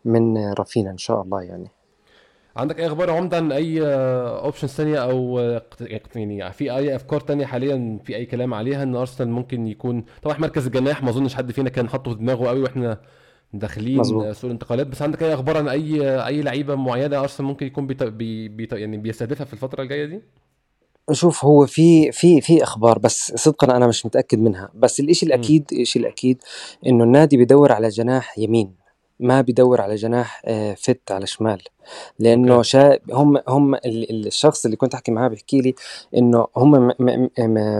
من 0.05 0.53
رافينا 0.53 0.91
إن 0.91 0.97
شاء 0.97 1.21
الله 1.21 1.41
يعني. 1.41 1.67
عندك 2.55 2.79
أي 2.79 2.87
أخبار 2.87 3.11
عمده 3.11 3.37
عن 3.37 3.51
اي 3.51 3.79
اوبشنز 3.81 4.69
ثانية 4.69 4.97
أو 4.97 5.39
يعني 6.15 6.53
في 6.53 6.75
أي 6.75 6.95
أفكار 6.95 7.19
ثانية 7.19 7.45
حاليا 7.45 7.99
في 8.03 8.15
أي 8.15 8.25
كلام 8.25 8.53
عليها 8.53 8.83
إن 8.83 8.95
أرسنال 8.95 9.29
ممكن 9.29 9.67
يكون 9.67 10.05
طبعا 10.23 10.37
مركز 10.37 10.65
الجناح 10.65 11.03
ما 11.03 11.09
أظنش 11.09 11.35
حد 11.35 11.51
فينا 11.51 11.69
كان 11.69 11.89
حاطه 11.89 12.11
في 12.11 12.17
دماغه 12.17 12.47
قوي 12.47 12.61
وإحنا 12.61 12.97
داخلين 13.53 14.03
سوق 14.33 14.45
الانتقالات. 14.45 14.87
بس 14.87 15.01
عندك 15.01 15.23
أي 15.23 15.33
أخبار 15.33 15.57
عن 15.57 15.67
أي 15.67 16.17
أي 16.25 16.41
لعيبة 16.41 16.75
معينة 16.75 17.19
أرسنال 17.19 17.47
ممكن 17.47 17.65
يكون 17.65 17.87
بي 17.87 18.47
بي 18.47 18.67
يعني 18.71 18.97
بيستهدفها 18.97 19.45
في 19.45 19.53
الفترة 19.53 19.83
الجاية 19.83 20.05
دي؟ 20.05 20.21
شوف 21.11 21.45
هو 21.45 21.65
في 21.65 22.11
في 22.11 22.41
في 22.41 22.63
أخبار 22.63 22.99
بس 22.99 23.33
صدقا 23.35 23.77
أنا 23.77 23.87
مش 23.87 24.05
متأكد 24.05 24.39
منها. 24.39 24.69
بس 24.75 24.99
الإشي 24.99 25.25
الأكيد 25.25 25.65
الشيء 25.79 26.01
الأكيد 26.01 26.41
إنه 26.85 27.03
النادي 27.03 27.37
بيدور 27.37 27.71
على 27.71 27.89
جناح 27.89 28.39
يمين. 28.39 28.82
ما 29.19 29.41
بيدور 29.41 29.81
على 29.81 29.95
جناح 29.95 30.41
آه، 30.45 30.73
fit 30.73 31.11
على 31.11 31.27
شمال. 31.27 31.61
لأنه 32.19 32.61
شا 32.61 32.99
هم 33.11 33.41
هم 33.47 33.75
الشخص 33.85 34.65
اللي 34.65 34.77
كنت 34.77 34.93
أحكي 34.93 35.11
معاه 35.11 35.27
بيحكي 35.27 35.61
لي 35.61 35.75
إنه 36.17 36.47
هم 36.57 36.91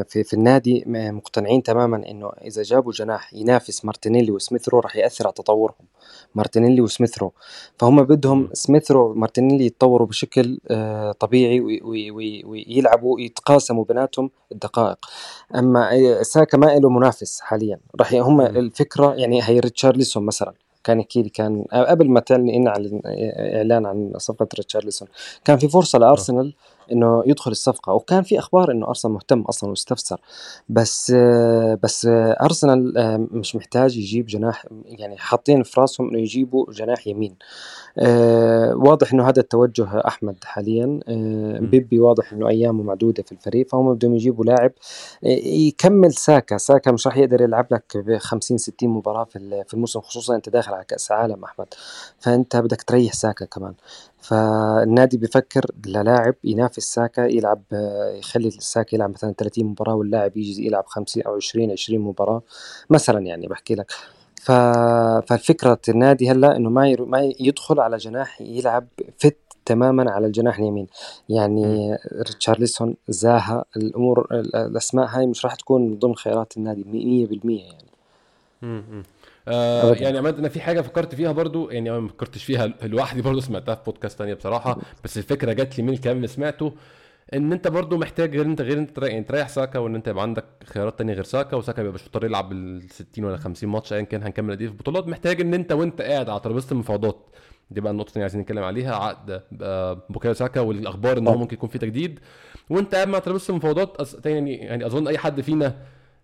في, 0.04 0.24
في 0.24 0.34
النادي 0.34 0.84
مقتنعين 0.88 1.64
تماما 1.64 2.10
إنه 2.10 2.30
إذا 2.30 2.64
جابوا 2.64 2.92
جناح 2.92 3.34
ينافس 3.34 3.86
مارتينيلي 3.86 4.32
وسميث 4.32 4.68
رو 4.68 4.80
راح 4.80 4.96
يأثر 4.96 5.26
على 5.28 5.34
تطورهم 5.34 5.86
مارتينيلي 6.36 6.82
وسميث 6.82 7.16
رو. 7.16 7.34
فهم 7.80 8.04
بدهم 8.04 8.50
سميث 8.54 8.95
رو 8.95 9.12
ومارتينيلي 9.12 9.66
يتطوروا 9.66 10.08
بشكل 10.08 10.60
آه، 10.68 11.12
طبيعي 11.12 11.60
ويلعبوا 12.46 13.20
يتقاسموا 13.22 13.86
بيناتهم 13.86 14.32
الدقائق. 14.52 15.06
أما 15.56 16.24
ساكا 16.24 16.58
ما 16.58 16.66
له 16.66 16.90
منافس 16.90 17.40
حاليا. 17.42 17.80
راح 18.00 18.14
هم 18.14 18.42
الفكرة 18.42 19.14
يعني 19.14 19.44
هي 19.44 19.60
ريتشارلسون 19.60 20.26
مثلا. 20.26 20.54
كان 20.84 21.00
يحكي 21.00 21.22
لي 21.22 21.30
كان 21.30 21.64
قبل 21.72 22.10
ما 22.10 22.20
تعلن 22.20 22.68
إعلان 22.68 23.86
عن 23.86 24.14
صفقة 24.18 24.48
ريتشارلسون 24.58 25.08
كان 25.46 25.58
في 25.58 25.68
فرصة 25.68 26.00
لأرسنال 26.00 26.54
إنه 26.92 27.24
يدخل 27.26 27.52
الصفقة. 27.52 27.94
وكان 27.94 28.24
في 28.24 28.40
أخبار 28.40 28.72
إنه 28.72 28.88
أرسنال 28.88 29.14
مهتم 29.14 29.42
أصلا 29.42 29.70
واستفسر. 29.70 30.22
بس 30.70 31.12
بس 31.84 32.08
أرسنال 32.42 32.94
مش 33.32 33.56
محتاج 33.56 33.98
يجيب 33.98 34.26
جناح 34.26 34.66
يعني 34.86 35.18
حاطين 35.18 35.64
في 35.64 35.80
راسهم 35.82 36.10
إنه 36.10 36.20
يجيبوا 36.20 36.66
جناح 36.74 37.08
يمين. 37.08 37.36
آه 37.98 38.76
واضح 38.76 39.14
إنه 39.14 39.30
هذا 39.30 39.40
التوجه 39.40 40.08
أحمد 40.08 40.36
حاليا. 40.44 41.00
آه 41.08 41.60
بيبي 41.60 42.00
واضح 42.00 42.34
إنه 42.34 42.48
أيامه 42.50 42.84
معدودة 42.84 43.24
في 43.24 43.32
الفريق 43.32 43.68
فهم 43.70 43.94
بدهم 43.94 44.16
يجيبوا 44.16 44.46
لاعب 44.46 44.72
آه 45.26 45.28
يكمل 45.48 46.14
ساكا. 46.14 46.58
ساكا 46.58 46.92
مش 46.92 47.08
راح 47.08 47.18
يقدر 47.18 47.42
يلعب 47.42 47.68
لك 47.72 47.84
ب 47.96 48.18
50 48.18 48.58
60 48.58 48.90
مباراة 48.90 49.24
في 49.24 49.64
في 49.68 49.74
الموسم 49.74 50.02
خصوصا 50.02 50.36
أنت 50.36 50.50
داخل 50.50 50.74
على 50.74 50.84
كأس 50.84 51.12
عالم 51.12 51.44
أحمد. 51.44 51.68
فأنت 52.20 52.56
بدك 52.58 52.82
تريح 52.82 53.14
ساكا 53.14 53.46
كمان. 53.46 53.74
فالنادي 54.24 55.18
بفكر 55.18 55.66
للاعب 55.86 56.36
ينافس 56.44 56.94
ساكا 56.94 57.22
يلعب 57.22 57.62
يخلي 58.20 58.52
ساكا 58.52 58.96
يلعب 58.96 59.10
مثلا 59.10 59.34
30 59.38 59.66
مباراة 59.66 59.96
واللاعب 59.96 60.38
يجي 60.38 60.66
يلعب 60.66 60.84
50 60.88 61.24
أو 61.24 61.36
20 61.36 61.72
20 61.72 62.02
مباراة 62.02 62.42
مثلا 62.90 63.20
يعني 63.20 63.48
بحكي 63.48 63.76
لك. 63.76 63.92
ف... 64.42 64.52
فالفكرة 65.28 65.80
النادي 65.90 66.32
هلأ 66.32 66.56
إنه 66.56 66.70
ما. 66.70 66.96
ما 67.00 67.32
يدخل 67.40 67.80
على 67.80 67.98
جناح 67.98 68.42
يلعب 68.42 68.88
فت 69.18 69.38
تماما 69.66 70.12
على 70.12 70.28
الجناح 70.28 70.60
اليمين. 70.60 70.88
يعني 71.30 71.98
ريتشارلسون 72.18 72.96
زاها 73.08 73.66
الأمور 73.78 74.28
الأسماء 74.56 75.06
هاي 75.08 75.28
مش 75.28 75.46
راح 75.46 75.56
تكون 75.56 75.82
من 75.82 76.00
ضمن 76.00 76.16
خيارات 76.16 76.58
النادي 76.58 76.84
100% 76.84 77.62
يعني. 77.62 77.94
امم 78.64 79.04
آه 79.48 79.94
يعني 79.94 80.18
عماد 80.18 80.38
أنا 80.40 80.50
في 80.50 80.62
حاجة 80.62 80.82
فكرت 80.82 81.16
فيها 81.16 81.32
برضو 81.32 81.70
يعني 81.70 81.92
ما 82.02 82.08
فكرتش 82.08 82.44
فيها 82.44 82.68
لوحدي 82.84 83.22
برضو 83.22 83.40
سمعتها 83.40 83.76
في 83.76 83.82
بودكاست 83.86 84.20
تانية 84.20 84.34
بصراحة 84.34 84.78
بس 85.04 85.18
الفكرة 85.18 85.54
جات 85.54 85.78
لي 85.78 85.84
من 85.84 85.94
الكلام 85.94 86.16
اللي 86.18 86.28
سمعته 86.28 86.74
إن 87.34 87.52
أنت 87.54 87.68
برضو 87.68 87.98
محتاج 87.98 88.36
غير 88.36 88.46
أنت 88.46 88.62
غير 88.62 88.78
أنت 88.78 88.96
تريح, 88.96 89.12
يعني 89.12 89.24
تريح 89.24 89.48
ساكا 89.48 89.80
وإن 89.80 89.96
أنت 89.96 90.08
يبقى 90.08 90.24
عندك 90.24 90.46
خيارات 90.66 90.98
تانية 90.98 91.14
غير 91.14 91.24
ساكا 91.24 91.58
وساكا 91.58 91.82
يبقى 91.82 91.94
مش 91.94 92.04
مضطر 92.04 92.26
يلعب 92.26 92.52
ال 92.52 92.82
60 92.90 93.26
ولا 93.26 93.38
50 93.38 93.70
ماتش 93.70 93.94
ايا 93.94 94.02
كان 94.02 94.24
هنكمل 94.24 94.52
قد 94.54 94.62
إيه 94.62 94.68
في 94.68 94.74
البطولات. 94.74 95.08
محتاج 95.08 95.42
إن 95.42 95.54
أنت 95.54 95.72
وأنت 95.72 96.02
قاعد 96.02 96.30
على 96.30 96.40
ترابيزة 96.40 96.68
المفاوضات. 96.72 97.30
دي 97.72 97.82
بقى 97.82 97.92
النقطة 97.92 98.10
اللي 98.10 98.22
عايزين 98.22 98.42
نتكلم 98.42 98.64
عليها 98.64 98.96
عقد 98.96 99.42
بوكايو 100.10 100.34
ساكا 100.34 100.60
والأخبار 100.60 101.18
إن 101.18 101.28
هو 101.28 101.38
ممكن 101.38 101.54
يكون 101.54 101.70
في 101.70 101.78
تجديد. 101.78 102.20
وأنت 102.70 102.96
قاعد 102.96 103.08
مع 103.08 103.20
ترابيزة 103.20 103.52
المفاوضات 103.52 103.98
يعني 104.26 104.56
يعني 104.56 104.86
أظن 104.86 105.08
أي 105.08 105.18
حد 105.18 105.42
فينا 105.42 105.76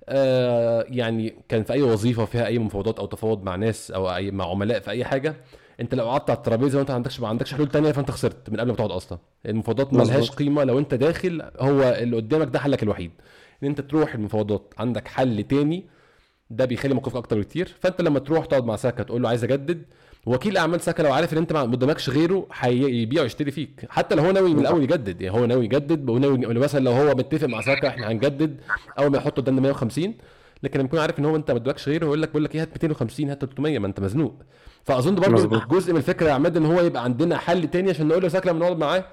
آه 0.10 0.86
يعني 0.90 1.34
كان 1.50 1.64
في 1.64 1.74
أي 1.74 1.82
وظيفة 1.82 2.26
فيها 2.26 2.46
أي 2.46 2.60
مفاوضات 2.60 3.00
أو 3.00 3.06
تفاوض 3.06 3.44
مع 3.44 3.56
ناس 3.56 3.92
أو 3.92 4.16
أي 4.16 4.32
مع 4.32 4.46
عملاء 4.52 4.80
في 4.80 4.92
أي 4.92 5.06
حاجة 5.06 5.36
أنت 5.80 5.96
لو 5.96 6.06
قعدت 6.10 6.30
على 6.30 6.38
الترابيزة 6.38 6.78
وأنت 6.78 6.90
ما 6.92 6.96
عندكش 6.96 7.20
ما 7.20 7.28
عندكش 7.28 7.54
حلول 7.54 7.68
تانية 7.68 7.92
فأنت 7.92 8.12
خسرت 8.12 8.50
من 8.50 8.60
قبل 8.60 8.70
ما 8.70 8.76
تقعد 8.76 8.92
أصلا. 8.92 9.18
المفاوضات 9.46 9.94
ما 9.94 10.04
لهاش 10.04 10.32
قيمة 10.32 10.64
لو 10.64 10.80
أنت 10.80 10.94
داخل 10.94 11.42
هو 11.60 11.82
اللي 11.84 12.16
قدامك 12.16 12.48
ده 12.48 12.60
حلك 12.60 12.84
الوحيد. 12.84 13.12
إن 13.64 13.68
أنت 13.68 13.82
تروح 13.82 14.14
المفاوضات 14.16 14.74
عندك 14.78 15.08
حل 15.08 15.44
تاني 15.44 15.86
ده 16.50 16.66
بيخلي 16.66 16.94
موقفك 16.94 17.16
أكتر 17.16 17.40
بكتير. 17.40 17.76
فأنت 17.80 18.02
لما 18.02 18.20
تروح 18.20 18.46
تقعد 18.46 18.66
مع 18.66 18.76
ساكا 18.76 19.04
تقول 19.04 19.22
له 19.22 19.30
عايز 19.30 19.44
أجدد 19.44 19.84
وكيل 20.26 20.58
أعمال 20.58 20.82
ساكا 20.82 21.04
لو 21.04 21.14
عارف 21.14 21.34
إن 21.34 21.38
أنت 21.38 21.54
ما 21.54 21.62
قدامكش 21.62 22.10
غيره 22.10 22.48
هيبيع 22.54 23.22
ويشتري 23.22 23.52
فيك. 23.52 23.86
حتى 23.90 24.16
لو 24.16 24.24
هو 24.24 24.32
ناوي 24.32 24.54
من 24.54 24.60
الأول 24.60 24.84
يجدد 24.84 25.22
يعني 25.22 25.40
هو 25.40 25.46
ناوي 25.46 25.66
يجدد 25.66 26.10
وناوي 26.10 26.38
مثلا 26.46 26.84
لو 26.84 26.92
هو 26.92 27.16
متفق 27.16 27.48
مع 27.48 27.62
ساكا 27.62 27.88
إحنا 27.88 28.12
هنجدد 28.12 28.58
أول 29.00 29.12
ما 29.12 29.18
يحط 29.18 29.38
قدامنا 29.38 29.62
150 29.62 30.14
لكن 30.64 30.80
لما 30.80 30.88
يكون 30.88 31.00
عارف 31.00 31.20
إن 31.20 31.26
هو 31.26 31.36
أنت 31.36 31.52
ما 31.52 31.58
ادوكش 31.58 31.90
غيره 31.90 32.06
يقول 32.06 32.22
لك 32.22 32.30
بقول 32.30 32.44
لك 32.44 32.56
إيه 32.56 32.62
هات 32.62 32.70
250 32.74 33.30
هات 33.30 33.42
300 33.42 33.80
ما 33.80 33.88
أنت 33.88 34.00
مزنوق. 34.00 34.36
فأظن 34.84 35.16
برضه 35.16 35.66
جزء 35.70 35.92
من 35.94 35.98
الفكرة 35.98 36.28
يا 36.28 36.34
عماد 36.34 36.58
إن 36.58 36.66
هو 36.66 36.82
يبقى 36.82 37.04
عندنا 37.04 37.38
حل 37.38 37.68
تاني 37.68 37.90
عشان 37.90 38.08
نقول 38.08 38.22
له 38.24 38.30
ساكا 38.30 38.50
لما 38.50 38.60
نقعد 38.60 38.78
معاه 38.78 39.06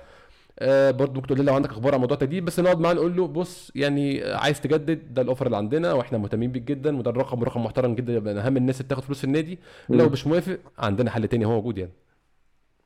آه 0.58 0.90
برضه 0.90 1.14
ممكن 1.14 1.26
تقول 1.26 1.38
لي 1.38 1.44
لو 1.44 1.54
عندك 1.54 1.70
أخبار 1.70 1.94
عن 1.94 2.00
موضوع 2.00 2.16
تجديد 2.16 2.44
بس 2.44 2.60
نقعد 2.60 2.80
معاه 2.80 2.92
نقول 2.94 3.16
له 3.16 3.26
بص 3.26 3.72
يعني 3.75 4.25
عايز 4.25 4.60
تجدد 4.60 5.14
ده 5.14 5.22
الأوفر 5.22 5.46
اللي 5.46 5.56
عندنا 5.56 5.92
وإحنا 5.92 6.18
مهتمين 6.18 6.52
بيك 6.52 6.62
جدا 6.62 6.98
وده 6.98 7.10
الرقم 7.10 7.44
رقم 7.44 7.64
محترم 7.64 7.94
جدا 7.94 8.20
من 8.20 8.38
أهم 8.38 8.56
الناس 8.56 8.76
اللي 8.76 8.84
بتاخد 8.86 9.04
فلوس 9.04 9.18
في 9.18 9.25
النادي 9.25 9.58
لو 9.88 10.08
مش 10.08 10.26
موافق 10.26 10.58
عندنا 10.78 11.10
حل 11.10 11.28
تاني 11.28 11.44
هو 11.44 11.50
موجود 11.50 11.78
يعني. 11.78 11.92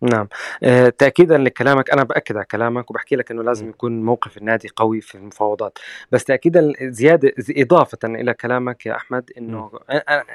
نعم. 0.03 0.29
آه، 0.63 0.89
تأكيدا 0.89 1.39
لكلامك 1.39 1.91
أنا 1.91 2.03
بأكد 2.03 2.37
على 2.37 2.45
كلامك 2.45 2.91
وبحكي 2.91 3.17
لك 3.17 3.31
أنه 3.31 3.43
لازم 3.43 3.69
يكون 3.69 4.03
موقف 4.03 4.37
النادي 4.39 4.69
قوي 4.77 5.01
في 5.01 5.15
المفاوضات. 5.15 5.79
بس 6.13 6.25
تأكيدا 6.25 6.73
زيادة 6.81 7.33
إضافة 7.51 7.99
إلى 8.05 8.35
كلامك 8.35 8.87
يا 8.87 8.97
أحمد 8.97 9.31
أنه 9.39 9.71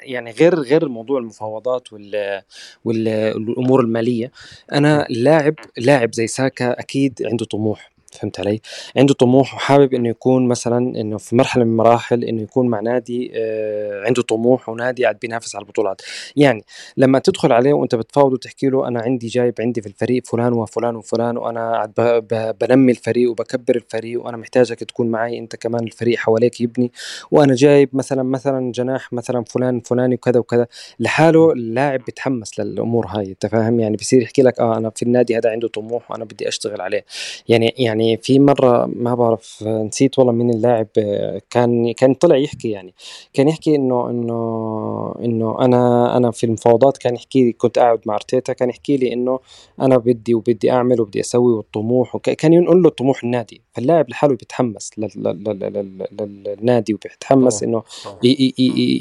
يعني 0.04 0.32
غير 0.32 0.56
غير 0.56 0.90
موضوع 0.90 1.20
المفاوضات 1.20 1.94
وال 1.94 2.42
والأمور 2.86 3.82
المالية 3.82 4.32
أنا 4.74 5.08
لاعب 5.10 5.56
لاعب 5.78 6.14
زي 6.14 6.28
ساكا 6.28 6.80
أكيد 6.80 7.24
عنده 7.26 7.46
طموح. 7.46 7.95
فهمت 8.12 8.40
علي؟ 8.40 8.62
عنده 8.98 9.14
طموح 9.14 9.56
وحابب 9.56 9.94
إنه 9.94 10.10
يكون 10.10 10.48
مثلا 10.48 10.78
إنه 11.02 11.18
في 11.18 11.36
مرحلة 11.36 11.64
من 11.64 11.72
المراحل 11.72 12.24
إنه 12.24 12.42
يكون 12.42 12.68
مع 12.68 12.80
نادي 12.80 13.32
آه 13.36 14.04
عنده 14.06 14.22
طموح 14.22 14.70
ونادي 14.70 15.04
قاعد 15.04 15.20
بينافس 15.22 15.56
على 15.56 15.64
البطولات، 15.64 16.02
يعني 16.36 16.64
لما 16.98 17.20
تدخل 17.20 17.52
عليه 17.52 17.74
وأنت 17.74 17.96
بتفاوض 17.96 18.34
وتحكي 18.34 18.68
له 18.70 18.88
أنا 18.88 19.02
عندي 19.02 19.28
جايب 19.28 19.54
عندي 19.60 19.82
في 19.82 19.88
الفريق 19.88 20.24
فلان 20.28 20.54
وفلان 20.54 20.96
وفلان 20.96 21.38
وأنا 21.38 21.72
قاعد 21.72 21.94
بنمي 22.62 22.92
الفريق 22.92 23.32
وبكبر 23.32 23.76
الفريق 23.76 24.26
وأنا 24.26 24.38
محتاجك 24.38 24.80
تكون 24.80 25.08
معي 25.08 25.38
أنت 25.40 25.56
كمان 25.56 25.84
الفريق 25.84 26.18
حواليك 26.20 26.62
يبني 26.62 26.92
وأنا 27.32 27.56
جايب 27.56 27.90
مثلا 27.94 28.24
مثلا 28.24 28.72
جناح 28.72 29.14
مثلا 29.14 29.44
فلان 29.44 29.80
فلاني 29.80 30.16
وكذا 30.16 30.40
وكذا. 30.40 30.68
لحاله 31.00 31.52
اللاعب 31.52 32.06
بيتحمس 32.06 32.60
للأمور 32.60 33.06
هاي 33.08 33.30
أنت 33.30 33.46
فاهم؟ 33.46 33.80
يعني 33.80 33.96
بصير 33.98 34.22
يحكي 34.22 34.42
لك 34.42 34.60
آه 34.60 34.78
أنا 34.78 34.92
في 34.96 35.04
النادي 35.04 35.38
هذا 35.38 35.50
عنده 35.50 35.68
طموح 35.68 36.12
وأنا 36.12 36.26
بدي 36.26 36.48
أشتغل 36.48 36.82
عليه. 36.82 37.06
يعني 37.48 37.74
يعني 37.78 38.05
يعني 38.06 38.18
في 38.18 38.40
مرة 38.40 38.86
ما 38.86 39.16
بعرف 39.16 39.64
نسيت 39.64 40.20
والله 40.20 40.34
مين 40.34 40.50
اللاعب 40.50 40.88
كان 41.50 41.94
كان 41.94 42.14
طلع 42.14 42.36
يحكي 42.36 42.70
يعني 42.70 42.94
كان 43.34 43.48
يحكي 43.48 43.76
إنه 43.76 44.10
إنه 44.10 45.16
إنه 45.26 45.62
أنا 45.62 46.18
أنا 46.18 46.32
في 46.32 46.46
المفاوضات 46.46 46.98
كان 46.98 47.16
يحكي 47.16 47.44
لي 47.44 47.52
كنت 47.52 47.80
قاعد 47.80 48.00
مع 48.06 48.16
أرتيتا 48.16 48.54
كان 48.54 48.70
يحكي 48.70 48.98
لي 48.98 49.14
إنه 49.14 49.40
أنا 49.82 49.98
بدي 49.98 50.34
وبدي 50.34 50.72
أعمل 50.72 51.02
وبدي 51.02 51.20
أسوي 51.20 51.54
والطموح 51.54 52.18
كان 52.18 52.54
ينقل 52.54 52.84
له 52.84 52.90
طموح 52.90 53.24
النادي. 53.24 53.62
فاللاعب 53.74 54.10
لحاله 54.10 54.36
بيتحمس 54.36 54.92
للنادي 56.12 56.94
وبيتحمس 56.94 57.64
إنه 57.64 57.84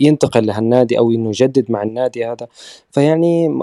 ينتقل 0.01 0.47
لهالنادي 0.47 0.99
أو 0.99 1.11
إنه 1.11 1.29
يجدد 1.29 1.71
مع 1.71 1.83
النادي 1.83 2.27
هذا. 2.27 2.49
فيعني 2.91 3.59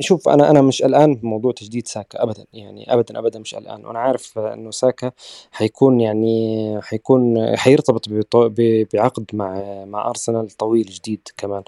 شوف 0.00 0.28
أنا 0.28 0.50
أنا 0.50 0.62
مش 0.62 0.82
قلقان 0.82 1.14
بموضوع 1.14 1.52
تجديد 1.52 1.88
ساكا 1.88 2.22
ابدا 2.22 2.44
يعني 2.52 2.92
ابدا 2.92 3.18
ابدا 3.18 3.38
مش 3.38 3.54
قلقان. 3.54 3.86
وأنا 3.86 3.98
عارف 3.98 4.38
انه 4.54 4.70
ساكا 4.70 5.12
حيكون 5.52 6.00
يعني 6.00 6.80
حيكون 6.82 7.56
حيرتبط 7.56 8.08
بعقد 8.94 9.24
مع 9.32 9.62
مع 9.84 10.08
أرسنال 10.08 10.50
طويل 10.50 10.86
جديد 10.86 11.28
كمان. 11.36 11.62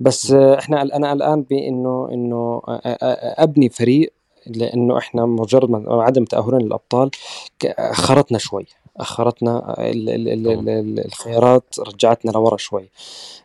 بس 0.00 0.32
إحنا 0.32 0.82
أنا 0.82 1.10
قلقان 1.10 1.42
بإنه 1.42 2.08
إنه 2.12 2.62
أبني 3.38 3.68
فريق 3.68 4.12
لأنه 4.46 4.98
إحنا 4.98 5.26
مجرد 5.26 5.84
عدم 5.88 6.24
تاهلنا 6.24 6.56
للأبطال 6.58 7.10
خرطنا 7.92 8.38
شوي. 8.38 8.66
أخرتنا 8.96 9.74
الخيارات 11.06 11.74
رجعتنا 11.78 12.30
لورا 12.30 12.56
شوي. 12.56 12.90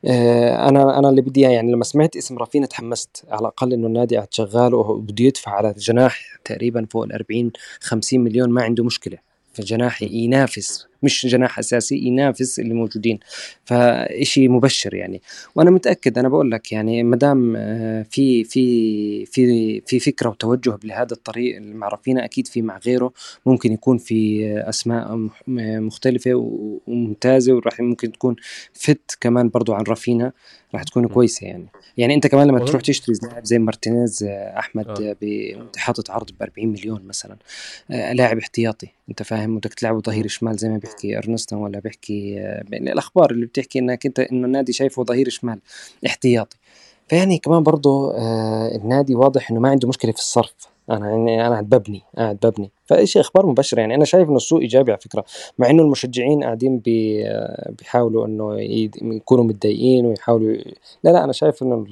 أنا 0.05 0.99
أنا 0.99 1.09
اللي 1.09 1.21
بدي 1.21 1.41
يعني 1.41 1.71
لما 1.71 1.83
سمعت 1.83 2.15
اسم 2.15 2.37
رافينا 2.37 2.65
تحمست. 2.65 3.23
على 3.29 3.39
الأقل 3.39 3.73
إنه 3.73 3.87
النادي 3.87 4.15
قاعد 4.15 4.33
شغال 4.33 4.73
وبده 4.73 5.25
يدفع 5.25 5.51
على 5.51 5.73
جناح 5.77 6.39
تقريبا 6.45 6.87
فوق 6.89 7.03
ال 7.03 7.13
40 7.13 7.51
50 7.81 8.19
مليون 8.19 8.49
ما 8.49 8.63
عنده 8.63 8.83
مشكلة. 8.83 9.17
فجناح 9.53 10.01
ينافس 10.01 10.90
مش 11.03 11.25
جناح 11.25 11.59
أساسي 11.59 11.97
ينافس 11.97 12.59
اللي 12.59 12.73
موجودين. 12.73 13.19
فإشي 13.65 14.47
مبشر 14.47 14.93
يعني. 14.93 15.21
وأنا 15.55 15.71
متأكد 15.71 16.17
أنا 16.17 16.29
بقول 16.29 16.51
لك 16.51 16.71
يعني 16.71 17.03
ما 17.03 17.15
دام 17.15 17.53
في 18.03 18.43
في 18.43 19.25
في 19.25 19.81
في 19.81 19.99
فكرة 19.99 20.29
وتوجه 20.29 20.69
بهذا 20.83 21.13
الطريق 21.13 21.61
مع 21.61 21.87
رافينا 21.87 22.25
أكيد 22.25 22.47
في 22.47 22.61
مع 22.61 22.77
غيره. 22.77 23.13
ممكن 23.45 23.73
يكون 23.73 23.97
في 23.97 24.47
أسماء 24.69 25.29
مختلفة 25.47 26.31
وممتازة 26.87 27.53
وراح 27.53 27.79
ممكن 27.79 28.11
تكون 28.11 28.35
فت 28.73 29.17
كمان 29.21 29.49
برضو 29.49 29.73
عن 29.73 29.83
رافينا. 29.83 30.31
راح 30.73 30.83
تكون 30.83 31.07
كويسة 31.07 31.47
يعني. 31.47 31.65
يعني 31.97 32.13
أنت 32.13 32.27
كمان 32.27 32.47
لما 32.47 32.65
تروح 32.65 32.81
تشتري 32.81 33.15
لاعب 33.23 33.45
زي 33.45 33.59
مارتينيز 33.59 34.23
أحمد 34.57 34.87
آه. 34.87 35.15
وانت 35.21 35.77
حاطط 35.77 36.11
عرض 36.11 36.31
ب 36.31 36.41
40 36.41 36.69
مليون 36.69 37.03
مثلا 37.03 37.37
لاعب 37.89 38.37
احتياطي. 38.37 38.87
أنت 39.09 39.23
فاهم؟ 39.23 39.57
بدك 39.57 39.73
تلعبه 39.73 40.01
ظهير 40.01 40.27
شمال 40.27 40.55
زي 40.55 40.69
ما 40.69 40.77
بيحكي 40.91 41.17
ارنستون 41.17 41.59
ولا 41.59 41.79
بيحكي 41.79 42.31
يعني 42.71 42.91
الأخبار 42.91 43.31
اللي 43.31 43.45
بتحكي 43.45 43.79
إنك 43.79 44.05
أنت 44.05 44.19
إنه 44.19 44.45
النادي 44.47 44.73
شايفه 44.73 45.03
ظهير 45.03 45.29
شمال 45.29 45.59
احتياطي. 46.05 46.57
فيعني 47.07 47.37
كمان 47.37 47.63
برضه 47.63 48.15
آه 48.17 48.75
النادي 48.75 49.15
واضح 49.15 49.51
إنه 49.51 49.59
ما 49.59 49.69
عنده 49.69 49.87
مشكلة 49.87 50.11
في 50.11 50.19
الصرف. 50.19 50.53
أنا 50.89 51.09
يعني 51.09 51.41
أنا 51.41 51.49
قاعد 51.51 51.69
ببني 51.69 52.01
قاعد 52.17 52.37
ببني. 52.43 52.71
فايش 52.85 53.17
أخبار 53.17 53.45
مبشرة. 53.45 53.79
يعني 53.79 53.95
أنا 53.95 54.05
شايف 54.05 54.27
إنه 54.29 54.37
السوق 54.37 54.59
إيجابي 54.59 54.91
على 54.91 55.01
فكرة 55.01 55.25
مع 55.59 55.69
إنه 55.69 55.83
المشجعين 55.83 56.43
قاعدين 56.43 56.79
بي 56.79 57.23
بيحاولوا 57.79 58.25
إنه 58.25 58.57
يكونوا 59.01 59.43
متضايقين 59.43 60.05
ويحاولوا 60.05 60.55
لا 61.03 61.09
لا 61.11 61.23
أنا 61.23 61.31
شايف 61.33 61.63
إنه 61.63 61.85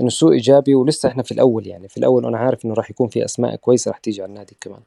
إنه 0.00 0.06
السوق 0.06 0.32
إيجابي 0.32 0.74
ولسه 0.74 1.08
إحنا 1.08 1.22
في 1.22 1.32
الأول. 1.32 1.66
يعني 1.66 1.88
في 1.88 1.96
الأول 1.96 2.24
وأنا 2.24 2.38
عارف 2.38 2.64
إنه 2.64 2.74
راح 2.74 2.90
يكون 2.90 3.08
في 3.08 3.24
أسماء 3.24 3.56
كويسة 3.56 3.90
راح 3.90 3.98
تيجي 3.98 4.22
على 4.22 4.28
النادي 4.28 4.56
كمان. 4.60 4.80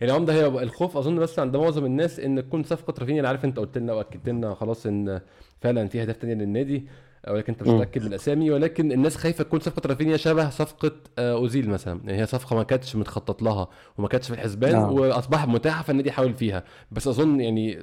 يعني 0.00 0.12
عمده 0.12 0.32
هي 0.32 0.46
الخوف 0.46 0.96
أظن 0.96 1.16
بس 1.16 1.38
عند 1.38 1.56
معظم 1.56 1.84
الناس 1.84 2.20
إن 2.20 2.44
تكون 2.48 2.62
صفقة 2.62 2.94
رافينيا 2.98 3.18
اللي 3.20 3.28
عارف 3.28 3.44
أنت 3.44 3.58
قلت 3.58 3.78
لنا 3.78 3.92
وأكدت 3.92 4.28
لنا 4.28 4.54
خلاص 4.54 4.86
إن 4.86 5.20
فعلا 5.60 5.88
في 5.88 6.02
أهداف 6.02 6.16
تانية 6.16 6.34
للنادي 6.34 6.86
ولكن 7.28 7.52
أنت 7.52 7.62
مش. 7.62 7.68
متأكد 7.68 8.00
من 8.00 8.06
الاسامي 8.06 8.50
ولكن 8.50 8.92
الناس 8.92 9.16
خايفة 9.16 9.44
تكون 9.44 9.60
صفقة 9.60 9.88
رافينيا 9.88 10.16
شبه 10.16 10.50
صفقة 10.50 10.92
آه، 11.18 11.32
أوزيل 11.32 11.70
مثلا 11.70 12.00
يعني 12.04 12.20
هي 12.20 12.26
صفقة 12.26 12.56
ما 12.56 12.62
كانتش 12.62 12.96
متخطط 12.96 13.42
لها 13.42 13.68
وما 13.98 14.08
كانتش 14.08 14.28
في 14.28 14.34
الحسبان 14.34 14.74
آه. 14.74 14.90
وأصبحت 14.90 15.48
متاحة 15.48 15.82
فالنادي 15.82 16.12
حاول 16.12 16.34
فيها 16.34 16.64
بس 16.92 17.08
أظن 17.08 17.40
يعني 17.40 17.78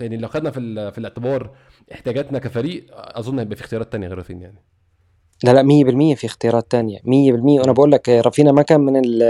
يعني 0.00 0.16
لو 0.16 0.28
خدنا 0.28 0.50
في 0.50 0.90
في 0.92 0.98
الاعتبار 0.98 1.50
احتياجاتنا 1.92 2.38
كفريق 2.38 2.86
أظن 2.92 3.38
هيبقى 3.38 3.56
في 3.56 3.62
اختيارات 3.62 3.92
تانية 3.92 4.08
غير 4.08 4.18
رافينيا 4.18 4.42
يعني 4.42 4.62
لا 5.44 5.50
لا 5.52 5.62
100% 5.62 6.14
في 6.14 6.26
اختيارات 6.26 6.70
تانية 6.70 6.98
100% 7.04 7.60
وأنا 7.60 7.72
بقول 7.72 7.92
لك 7.92 8.08
رافينا 8.08 8.52
ما 8.52 8.62
كان 8.62 8.80
من 8.80 8.96
ال 8.96 9.22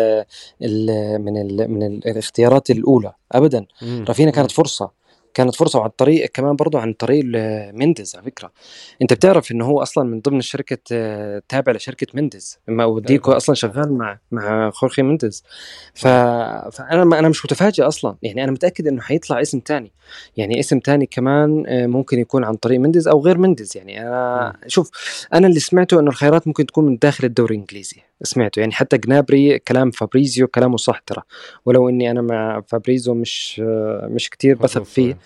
ال 0.63 1.19
من 1.23 1.37
ال 1.37 1.71
من 1.71 1.83
ال 1.83 2.09
الاختيارات 2.09 2.71
الأولى 2.71 3.13
ابدا. 3.33 3.67
رافينا 4.09 4.31
كانت 4.31 4.51
فرصة. 4.51 4.91
كانت 5.35 5.55
فرصة 5.55 5.79
وعن 5.79 5.91
طريق 5.97 6.27
كمان 6.27 6.57
برضه 6.57 6.81
عن 6.81 6.93
طريق 6.93 7.25
مينديز 7.75 8.17
على 8.17 8.25
فكرة. 8.25 8.53
أنت 9.03 9.13
بتعرف 9.13 9.53
انه 9.53 9.65
هو 9.65 9.83
أصلا 9.83 10.05
من 10.05 10.21
ضمن 10.21 10.41
شركة 10.41 10.79
آه، 10.93 11.43
تابع 11.49 11.73
لشركة 11.73 12.07
مينديز 12.15 12.59
ما 12.69 12.85
وديكو 12.85 13.25
طبعاً. 13.25 13.37
أصلا 13.37 13.55
شغال 13.55 13.93
مع 13.93 14.19
مع 14.33 14.71
خورخي 14.71 15.03
مينديز 15.03 15.45
ف... 15.95 16.07
فأنا 16.07 17.05
ما 17.05 17.19
أنا 17.19 17.29
مش 17.29 17.45
متفاجئ 17.45 17.83
أصلا. 17.83 18.17
يعني 18.23 18.45
أنا 18.45 18.53
متأكد 18.53 18.87
إنه 18.87 19.01
حيطلع 19.01 19.41
اسم 19.41 19.61
تاني. 19.61 19.93
يعني 20.37 20.61
اسم 20.61 20.79
تاني 20.79 21.07
كمان 21.07 21.65
آه، 21.67 21.87
ممكن 21.87 22.19
يكون 22.19 22.45
عن 22.45 22.55
طريق 22.55 22.81
مينديز 22.81 23.09
أو 23.09 23.21
غير 23.25 23.39
مينديز 23.39 23.77
يعني 23.77 24.03
أنا 24.03 24.57
شوف 24.67 24.91
أنا 25.35 25.47
اللي 25.47 25.61
سمعته 25.61 26.01
إنه 26.01 26.11
الخيارات 26.11 26.47
ممكن 26.47 26.67
تكون 26.67 26.87
من 26.87 26.99
داخل 26.99 27.25
الدوري 27.25 27.55
الإنجليزي. 27.55 27.97
سمعته. 28.23 28.61
يعني 28.61 28.73
حتى 28.73 28.99
جنابري 28.99 29.59
كلام 29.59 29.91
فابريزيو 29.91 30.49
كلامه 30.49 30.77
صح 30.77 30.99
ترى. 30.99 31.23
ولو 31.67 31.89
إني 31.89 32.11
أنا 32.11 32.23
مع 32.23 32.61
فابريزيو 32.69 33.15
مش 33.15 33.61
آه، 33.65 34.09
مش 34.11 34.31
كتير 34.31 34.57
بثق 34.57 34.83
فيه. 34.83 35.19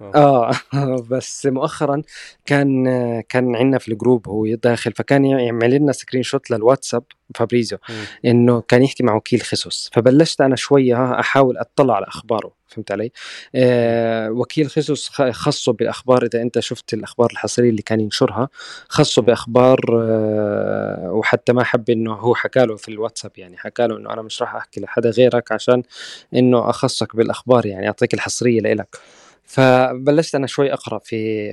آه. 0.00 0.50
بس 1.10 1.46
مؤخرا 1.46 2.02
كان 2.46 2.84
كان 3.20 3.56
عندنا 3.56 3.78
في 3.78 3.88
ال 3.92 3.98
group 3.98 4.28
هو 4.28 4.46
داخل 4.54 4.92
فكان 4.92 5.24
يعمل 5.24 5.74
لنا 5.74 5.92
screenshot 5.92 6.50
للواتساب 6.50 7.02
فابريزيو 7.34 7.78
إنه 8.24 8.60
كان 8.60 8.82
يحكي 8.82 9.02
مع 9.04 9.14
وكيل 9.14 9.42
خيسوس 9.42 9.90
فبلشت 9.92 10.40
أنا 10.40 10.56
شوية 10.56 11.20
أحاول 11.20 11.58
أطلع 11.58 11.96
على 11.96 12.06
أخباره 12.08 12.52
فهمت 12.68 12.92
علي؟ 12.92 13.12
آه 13.54 14.30
وكيل 14.30 14.70
خيسوس 14.70 15.08
خ- 15.08 15.30
خصه 15.30 15.72
بالاخبار 15.72 16.24
إذا 16.24 16.42
أنت 16.42 16.58
شفت 16.60 16.94
الأخبار 16.94 17.30
الحصرية 17.32 17.70
اللي 17.70 17.82
كان 17.82 18.00
ينشرها 18.00 18.48
خصه 18.88 19.22
بأخبار 19.22 19.78
آه 20.02 21.10
وحتى 21.12 21.52
ما 21.52 21.64
حب 21.64 21.90
إنه 21.90 22.12
هو 22.14 22.34
حكى 22.34 22.60
له 22.66 22.76
في 22.76 22.88
الواتساب 22.88 23.30
يعني 23.36 23.56
حكى 23.58 23.86
له 23.86 23.96
إنه 23.96 24.12
أنا 24.12 24.22
مش 24.22 24.42
راح 24.42 24.54
أحكي 24.56 24.80
لحدا 24.80 25.10
غيرك 25.10 25.52
عشان 25.52 25.82
إنه 26.34 26.70
أخصك 26.70 27.16
بالأخبار 27.16 27.66
يعني 27.66 27.86
أعطيك 27.86 28.14
الحصرية 28.14 28.60
لإلك. 28.60 28.96
فبلشت 29.46 30.34
أنا 30.34 30.46
شوي 30.46 30.72
أقرأ 30.72 30.98
في 30.98 31.48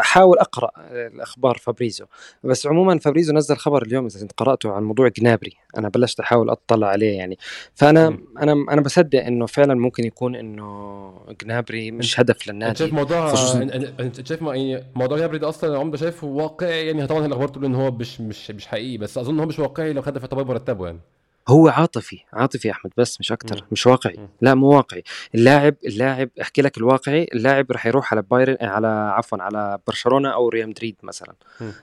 أحاول 0.00 0.38
أقرأ 0.38 0.70
الأخبار 0.90 1.58
فابريزيو. 1.58 2.04
بس 2.44 2.66
عموما 2.66 2.98
فابريزو 2.98 3.32
نزل 3.34 3.56
خبر 3.56 3.82
اليوم 3.82 4.06
إذا 4.06 4.22
انت 4.22 4.32
قرأته 4.36 4.72
عن 4.72 4.82
موضوع 4.82 5.08
جنابري. 5.08 5.52
أنا 5.78 5.88
بلشت 5.88 6.20
أحاول 6.20 6.50
أطلع 6.50 6.86
عليه 6.86 7.16
يعني. 7.18 7.38
فأنا 7.74 8.10
مم. 8.10 8.24
أنا 8.38 8.52
أنا 8.52 8.80
بصدق 8.80 9.24
إنه 9.24 9.46
فعلا 9.46 9.74
ممكن 9.74 10.04
يكون 10.04 10.34
إنه 10.34 11.12
جنابري 11.42 11.90
مش 11.90 12.20
هدف 12.20 12.34
انت 12.34 12.42
شايف 12.42 12.50
للنادي 12.54 12.90
موضوع 12.90 13.34
خصوصاً- 13.34 14.00
انت 14.00 14.28
شايف 14.28 14.42
يعني 14.42 14.84
موضوع 14.94 15.18
جابري 15.18 15.38
ده 15.38 15.48
أصلا 15.48 15.78
عمده 15.78 15.96
شايفه 15.96 16.26
واقعي؟ 16.26 16.86
يعني 16.86 17.06
طبعا 17.06 17.26
الأخبار 17.26 17.48
تقول 17.48 17.64
إن 17.64 17.74
هو 17.74 17.90
مش 17.90 18.20
مش 18.20 18.50
مش 18.50 18.66
حقيقي. 18.66 18.96
بس 18.98 19.18
أظن 19.18 19.40
هو 19.40 19.46
مش 19.46 19.58
واقعي 19.58 19.92
لو 19.92 20.02
خد 20.02 20.18
في 20.18 20.24
اعتبار 20.24 20.44
مرتبه 20.44 20.86
يعني. 20.86 21.00
هو 21.48 21.68
عاطفي 21.68 22.18
عاطفي 22.32 22.68
يا 22.68 22.72
أحمد 22.72 22.92
بس 22.96 23.20
مش 23.20 23.32
أكتر. 23.32 23.64
مش 23.72 23.86
واقعي. 23.86 24.16
لا 24.40 24.54
مو 24.54 24.66
واقعي. 24.68 25.02
اللاعب 25.34 25.74
اللاعب 25.86 26.28
أحكي 26.40 26.62
لك 26.62 26.78
الواقعي 26.78 27.26
اللاعب 27.34 27.72
رح 27.72 27.86
يروح 27.86 28.12
على 28.12 28.22
بايرن 28.22 28.56
على 28.60 28.86
عفوا 28.88 29.38
على 29.42 29.78
برشلونة 29.86 30.28
أو 30.28 30.48
ريال 30.48 30.68
مدريد 30.68 30.96
مثلا. 31.02 31.34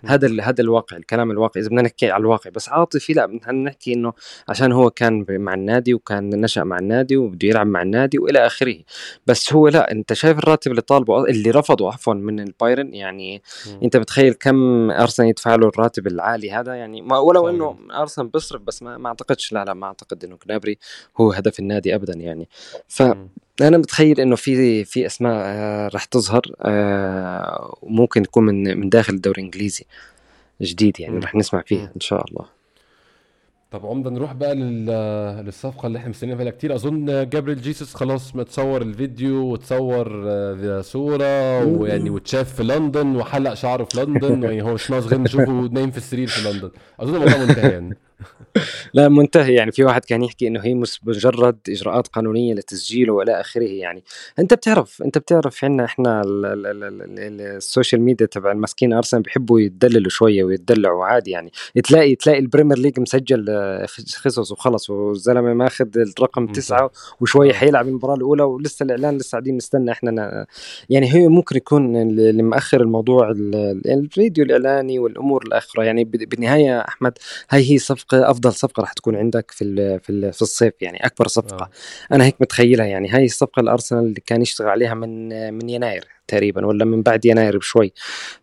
هذا 0.06 0.28
ال- 0.28 0.42
هذا 0.42 0.62
الواقع 0.62 0.98
الكلام 0.98 1.32
الواقعي. 1.32 1.62
إذا 1.62 1.70
بدنا 1.70 1.82
نحكي 1.82 2.12
على 2.12 2.22
الواقع 2.22 2.50
بس 2.50 2.70
عاطفي 2.70 3.14
لا 3.14 3.26
بدنا 3.26 3.52
نحكي 3.52 3.94
إنه 3.94 4.14
عشان 4.50 4.72
هو 4.72 4.90
كان 4.90 5.26
مع 5.30 5.54
النادي 5.54 5.94
وكان 5.94 6.30
نشأ 6.42 6.62
مع 6.64 6.78
النادي 6.80 7.18
وبده 7.18 7.48
يلعب 7.48 7.68
مع 7.68 7.82
النادي 7.82 8.20
وإلى 8.20 8.46
آخره. 8.46 8.76
بس 9.28 9.54
هو 9.54 9.68
لا 9.68 9.92
أنت 9.92 10.14
شايف 10.14 10.38
الراتب 10.38 10.72
اللي 10.72 10.82
طالبه 10.82 11.26
اللي 11.26 11.52
رفضه 11.52 11.92
عفوا 11.94 12.14
من 12.14 12.40
البايرن؟ 12.40 12.94
يعني 12.94 13.42
مم. 13.68 13.80
أنت 13.84 13.98
بتخيل 13.98 14.34
كم 14.34 14.92
أرسنال 14.92 15.30
يدفع 15.30 15.56
له 15.56 15.68
الراتب 15.68 16.08
العالي 16.08 16.52
هذا؟ 16.52 16.74
يعني 16.76 17.02
ما 17.02 17.18
ولو 17.18 17.50
إنه 17.50 17.78
أرسنال 17.92 18.28
بيصرف 18.28 18.62
بس 18.62 18.84
ما, 18.84 18.98
ما 18.98 19.08
أعتقدش 19.08 19.54
لا 19.56 19.66
لا 19.66 19.74
ما 19.74 19.88
أعتقد 19.88 20.24
إنه 20.24 20.38
جنابري 20.48 20.78
هو 21.18 21.32
هدف 21.32 21.60
النادي 21.60 21.96
ابدا 21.96 22.14
يعني 22.14 22.48
فانا. 22.88 23.28
متخيل 23.62 24.20
إنه 24.20 24.36
في 24.36 24.86
في 24.86 25.06
أسماء 25.06 25.34
آه، 25.36 25.88
راح 25.88 26.06
تظهر 26.06 26.42
آه، 26.62 27.78
وممكن 27.82 28.24
تكون 28.24 28.46
من 28.46 28.80
من 28.80 28.90
داخل 28.90 29.14
الدوري 29.14 29.42
الإنجليزي 29.42 29.86
جديد 30.62 31.00
يعني. 31.00 31.20
راح 31.20 31.36
نسمع 31.36 31.62
فيه 31.62 31.80
مم. 31.80 31.90
إن 31.96 32.02
شاء 32.02 32.26
الله 32.32 32.46
طب 33.72 33.86
عمده 33.86 34.10
نروح 34.10 34.34
بقى 34.34 34.56
لل... 34.56 34.86
للصفقة 35.46 35.88
اللي 35.88 36.00
إحنا 36.00 36.10
مستنيين 36.10 36.38
فيها 36.38 36.50
كتير 36.50 36.76
أظن 36.76 37.30
جابريل 37.30 37.62
جيسوس 37.62 37.94
خلاص 37.94 38.36
متصور 38.36 38.82
الفيديو 38.82 39.36
وتصور 39.36 40.24
آه، 40.28 40.82
صورة 40.82 41.66
ويعني 41.66 42.10
واتشاف 42.10 42.56
في 42.56 42.64
لندن 42.64 43.16
وحلق 43.16 43.54
شعره 43.54 43.84
في 43.84 44.00
لندن 44.00 44.44
يعني 44.44 44.62
هو 44.62 44.74
مش 44.74 44.92
ناقص 44.92 45.08
غير 45.08 45.20
نشوفه 45.20 45.70
نايم 45.72 45.92
في 45.92 45.98
السرير 45.98 46.28
في 46.28 46.50
لندن 46.50 46.72
أظن 47.00 47.16
الموضوع 47.16 47.38
منتهي 47.38 47.72
يعني 47.72 47.98
لا 48.94 49.10
منتهي 49.10 49.54
يعني 49.54 49.72
في 49.72 49.84
واحد 49.84 50.06
كان 50.06 50.24
يحكي 50.24 50.48
إنه 50.48 50.60
هي 50.60 50.74
مجرد 51.04 51.58
إجراءات 51.70 52.08
قانونية 52.08 52.54
لتسجيله 52.54 53.14
وإلى 53.14 53.42
آخره 53.42 53.64
يعني 53.64 54.04
أنت 54.40 54.54
بتعرف 54.54 55.02
أنت 55.02 55.18
بتعرف 55.18 55.64
عنا 55.66 55.86
إحنا 55.86 56.22
ال- 56.22 56.46
ال- 56.46 56.66
ال- 56.68 56.84
ال- 56.84 57.02
ال- 57.20 57.42
ال 57.42 57.51
social 57.51 58.02
media 58.02 58.26
تبع 58.26 58.52
المسكين 58.52 58.94
أرسنال 58.94 59.24
بيحبوا 59.24 59.60
يتدللوا 59.60 60.10
شوية 60.10 60.44
ويتدلعوا 60.44 61.06
عادي 61.06 61.32
يعني 61.32 61.52
تلاقي 61.84 62.16
تلاقي 62.16 62.40
ال 62.40 62.45
Premier 62.45 62.78
League 62.78 63.00
مسجل 63.00 63.46
خلص 64.16 64.52
وخلص 64.52 64.90
والزلمه 64.90 65.54
ماخذ 65.54 65.88
الرقم. 65.98 66.48
تسعة 66.48 66.92
وشوية 67.22 67.52
آه. 67.52 67.54
حيلعب 67.54 67.88
المباراة 67.88 68.16
الأولى 68.16 68.44
ولسه 68.44 68.84
الإعلان 68.84 69.18
لسه 69.18 69.32
قاعدين 69.32 69.58
نستنى 69.58 69.92
إحنا 69.92 70.46
يعني 70.90 71.14
هي 71.14 71.28
ممكن 71.28 71.58
يكون 71.58 71.96
اللي 71.96 72.44
مأخر 72.44 72.82
الموضوع 72.82 73.32
ال- 73.32 73.56
ال- 73.56 73.92
الفيديو 73.92 74.46
الإعلاني 74.46 75.00
والأمور 75.00 75.44
الاخرى 75.44 75.86
يعني 75.86 76.04
بالنهاية 76.04 76.80
أحمد 76.80 77.14
هاي 77.50 77.72
هي 77.72 77.78
صفقة 77.78 78.05
أفضل 78.14 78.54
صفقة 78.54 78.82
راح 78.82 78.94
تكون 78.94 79.16
عندك 79.16 79.52
في 79.52 80.00
في 80.00 80.32
في 80.32 80.42
الصيف 80.42 80.74
يعني 80.82 81.06
أكبر 81.06 81.28
صفقة 81.28 81.64
آه. 81.64 82.16
أنا 82.16 82.26
هيك 82.26 82.36
متخيلها 82.40 82.86
يعني 82.86 83.10
هاي 83.10 83.26
الصفقة 83.26 83.60
الأرسنال 83.60 84.04
اللي 84.04 84.22
كان 84.26 84.42
يشتغل 84.42 84.70
عليها 84.70 84.94
من 84.94 85.54
من 85.54 85.70
يناير 85.70 86.15
تقريبا 86.28 86.66
ولا 86.66 86.86
من 86.86 87.02
بعد 87.02 87.26
يناير 87.26 87.58
بشوي. 87.58 87.94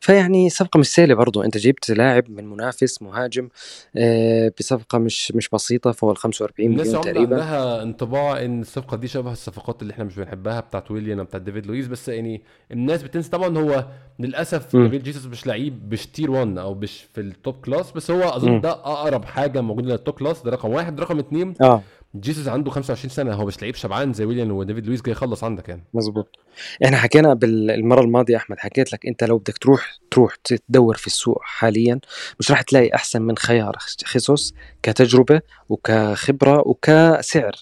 فيعني 0.00 0.50
صفقة 0.50 0.78
مش 0.78 0.86
سهلة 0.88 1.14
برضو. 1.14 1.42
أنت 1.42 1.56
جبت 1.58 1.90
لاعب 1.90 2.30
من 2.30 2.50
منافس 2.50 3.02
مهاجم 3.02 3.48
آه، 3.96 4.52
بصفقة 4.58 4.98
مش 4.98 5.32
مش 5.32 5.48
بسيطة 5.48 5.92
فوق 5.92 6.10
ال 6.10 6.16
45 6.16 6.86
مليون 6.86 7.02
تقريبا. 7.02 7.20
عندها 7.42 7.82
انطباع 7.82 8.44
إن 8.44 8.60
الصفقة 8.60 8.96
دي 8.96 9.08
شبه 9.08 9.32
الصفقات 9.32 9.82
اللي 9.82 9.92
إحنا 9.92 10.04
مش 10.04 10.16
بنحبها 10.16 10.60
بتاعت 10.60 10.90
ويليان 10.90 11.20
وبتاعت 11.20 11.42
ديفيد 11.42 11.66
لويس. 11.66 11.86
بس 11.86 12.08
يعني 12.08 12.42
الناس 12.72 13.02
بتنسى 13.02 13.30
طبعا 13.30 13.58
هو 13.58 13.86
للأسف. 14.18 14.76
جابريل 14.76 15.02
جيسوس 15.02 15.26
مش 15.26 15.46
لعيب 15.46 15.92
مش 15.92 16.06
tier 16.06 16.30
1 16.30 16.58
أو 16.58 16.74
مش 16.74 17.02
في 17.14 17.20
ال 17.20 17.29
top 17.29 17.54
class 17.54 17.90
بس 17.92 18.10
هو 18.10 18.22
أظن. 18.22 18.60
ده 18.60 18.70
أقرب 18.70 19.24
حاجة 19.24 19.60
موجودة 19.60 19.88
لل 19.92 20.01
top 20.01 20.14
class 20.14 20.42
ده 20.42 20.50
رقم 20.50 20.70
واحد. 20.70 21.00
رقم 21.00 21.18
اتنين 21.18 21.54
آه. 21.60 21.82
جيسوس 22.16 22.48
عنده 22.48 22.70
25 22.70 23.10
سنة 23.10 23.34
هو 23.34 23.46
مش 23.46 23.62
لعيب 23.62 23.74
شبعان 23.74 24.12
زي 24.12 24.24
ويليان 24.24 24.50
وديفيد 24.50 24.86
لويس 24.86 25.02
جاي 25.02 25.12
يخلص 25.12 25.44
عندك 25.44 25.68
يعني. 25.68 25.84
مزبوط 25.94 26.38
إحنا 26.84 26.96
حكينا 26.96 27.34
بالمرة 27.34 28.00
الماضية 28.00 28.36
أحمد 28.36 28.58
حكيت 28.58 28.92
لك 28.92 29.06
أنت 29.06 29.24
لو 29.24 29.38
بدك 29.38 29.58
تروح 29.58 29.98
تروح 30.10 30.34
تدور 30.34 30.96
في 30.96 31.06
السوق 31.06 31.38
حاليا 31.42 32.00
مش 32.40 32.50
راح 32.50 32.62
تلاقي 32.62 32.94
أحسن 32.94 33.22
من 33.22 33.36
خيار 33.36 33.76
خصوص 34.04 34.54
كتجربة 34.82 35.40
وكخبرة 35.68 36.62
وكسعر. 36.68 37.52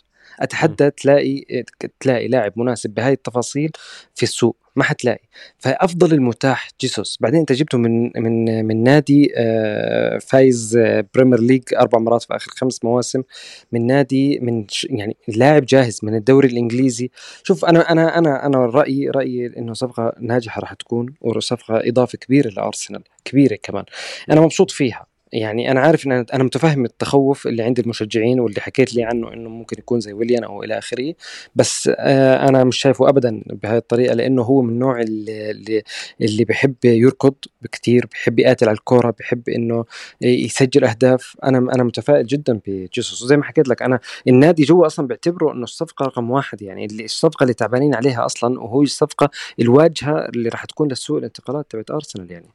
أتحدى 0.41 0.91
تلاقي 0.91 1.65
تلاقي 2.01 2.29
لاعب 2.29 2.53
مناسب 2.57 2.91
بهاي 2.91 3.13
التفاصيل 3.13 3.71
في 4.15 4.23
السوق 4.23 4.57
ما 4.77 4.85
حتلاقي. 4.85 5.29
فأفضل 5.59 6.13
المتاح 6.15 6.69
جيسوس. 6.81 7.19
بعدين 7.21 7.41
أنت 7.41 7.53
جبته 7.53 7.79
من 7.79 8.11
من 8.17 8.65
من 8.65 8.83
نادي 8.83 9.33
آه، 9.37 10.19
فايز 10.19 10.77
آه، 10.77 11.05
Premier 11.15 11.41
League 11.41 11.63
أربع 11.77 11.99
مرات 11.99 12.23
في 12.23 12.37
آخر 12.37 12.51
خمس 12.51 12.85
مواسم 12.85 13.23
من 13.73 13.87
نادي 13.87 14.39
من 14.41 14.65
يعني 14.85 15.17
لاعب 15.29 15.65
جاهز 15.67 16.01
من 16.03 16.15
الدوري 16.15 16.49
الإنجليزي. 16.49 17.11
شوف 17.43 17.65
أنا 17.65 17.93
أنا 17.93 18.19
أنا 18.19 18.47
أنا 18.47 18.59
رأيي 18.67 19.11
رأيي 19.11 19.47
إنه 19.59 19.73
صفقة 19.75 20.13
ناجحة 20.21 20.61
راح 20.61 20.75
تكون 20.75 21.15
وصفقة 21.21 21.89
إضافة 21.89 22.19
كبيرة 22.19 22.49
لأرسنال 22.51 23.03
كبيرة 23.25 23.59
كمان. 23.63 23.85
أنا 24.31 24.41
مبسوط 24.41 24.71
فيها. 24.71 25.10
يعني 25.33 25.71
أنا 25.71 25.81
عارف 25.81 26.07
إن 26.07 26.13
أنا 26.13 26.45
متفهم 26.45 26.85
التخوف 26.85 27.47
اللي 27.47 27.63
عند 27.63 27.79
المشجعين 27.79 28.41
واللي 28.41 28.61
حكيت 28.61 28.95
لي 28.95 29.05
عنه 29.05 29.33
إنه 29.33 29.49
ممكن 29.49 29.79
يكون 29.79 30.01
زي 30.01 30.13
ويليان 30.13 30.45
أو 30.45 30.63
إلى 30.63 30.79
آخره. 30.79 31.15
بس 31.55 31.91
آه، 31.99 32.49
أنا 32.49 32.65
مش 32.65 32.79
شايفه 32.79 33.09
ابدا 33.09 33.43
بهذه 33.47 33.77
الطريقة 33.77 34.15
لأنه 34.15 34.43
هو 34.43 34.63
من 34.63 34.71
النوع 34.73 35.01
اللي 35.01 35.83
اللي, 36.21 36.45
بحب 36.45 36.75
يركض 36.85 37.35
كثير 37.73 38.07
بحب 38.13 38.39
يقاتل 38.39 38.69
على 38.69 38.77
الكوره 38.77 39.15
بحب 39.19 39.49
إنه 39.49 39.85
يسجل 40.21 40.85
أهداف. 40.85 41.37
أنا 41.45 41.59
أنا 41.59 41.83
متفائل 41.83 42.27
جدا 42.27 42.61
بجيسوس. 42.67 43.23
وزي 43.23 43.37
ما 43.37 43.45
حكيت 43.45 43.69
لك 43.69 43.83
أنا 43.83 44.01
النادي 44.29 44.63
جوا 44.63 44.87
أصلا 44.87 45.07
بيعتبره 45.07 45.53
إنه 45.53 45.65
الصفقة 45.65 46.07
رقم 46.07 46.31
واحد 46.31 46.63
يعني 46.63 46.85
اللي 46.85 47.05
الصفقة 47.05 47.43
اللي 47.43 47.55
تعبانين 47.55 47.95
عليها 47.95 48.27
أصلا 48.27 48.61
وهو 48.61 48.83
الصفقة 48.83 49.31
الواجهة 49.61 50.29
اللي 50.29 50.49
راح 50.49 50.65
تكون 50.65 50.89
للسوق 50.89 51.19
الانتقالات 51.19 51.67
تبعت 51.71 51.91
أرسنال 51.91 52.31
يعني. 52.33 52.47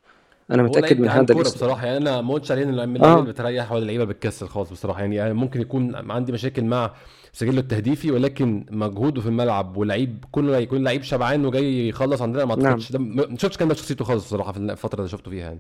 أنا 0.52 0.64
متأكد 0.64 1.00
من 1.00 1.10
هذا 1.10 1.26
كوره 1.26 1.42
الاسم. 1.42 1.56
بصراحة 1.56 1.86
يعني 1.86 1.98
أنا 1.98 2.22
ما 2.22 2.34
قلتش 2.34 2.52
عليه 2.52 2.64
آه. 2.64 3.20
اللي 3.20 3.22
بتريح 3.22 3.72
ولا 3.72 3.82
اللعيبة 3.82 4.04
بتكسل 4.04 4.48
خالص 4.48 4.72
بصراحة 4.72 5.00
يعني 5.00 5.16
يعني 5.16 5.34
ممكن 5.34 5.62
يكون 5.62 6.12
عندي 6.12 6.32
مشاكل 6.32 6.64
مع 6.64 6.92
سجله 7.34 7.60
التهديفي 7.60 8.12
ولكن 8.12 8.66
مجهوده 8.72 9.22
في 9.22 9.28
الملعب 9.28 9.78
ولعيب 9.78 10.26
كل 10.32 10.50
يكون 10.50 10.84
لعيب 10.84 11.04
شبعان 11.04 11.46
وجاي 11.46 11.90
يخلص 11.90 12.22
عندنا 12.22 12.46
ما 12.46 12.56
نعم. 12.56 12.66
اعتقدش 12.66 12.92
ده 12.92 13.00
ما 13.00 13.38
شفتش 13.38 13.58
كان 13.58 13.68
ده 13.68 13.74
شخصيته 13.74 14.06
خالص 14.06 14.26
بصراحة 14.26 14.52
في 14.52 14.60
الفترة 14.60 15.00
اللي 15.00 15.10
شفته 15.10 15.32
فيها 15.32 15.46
يعني. 15.46 15.60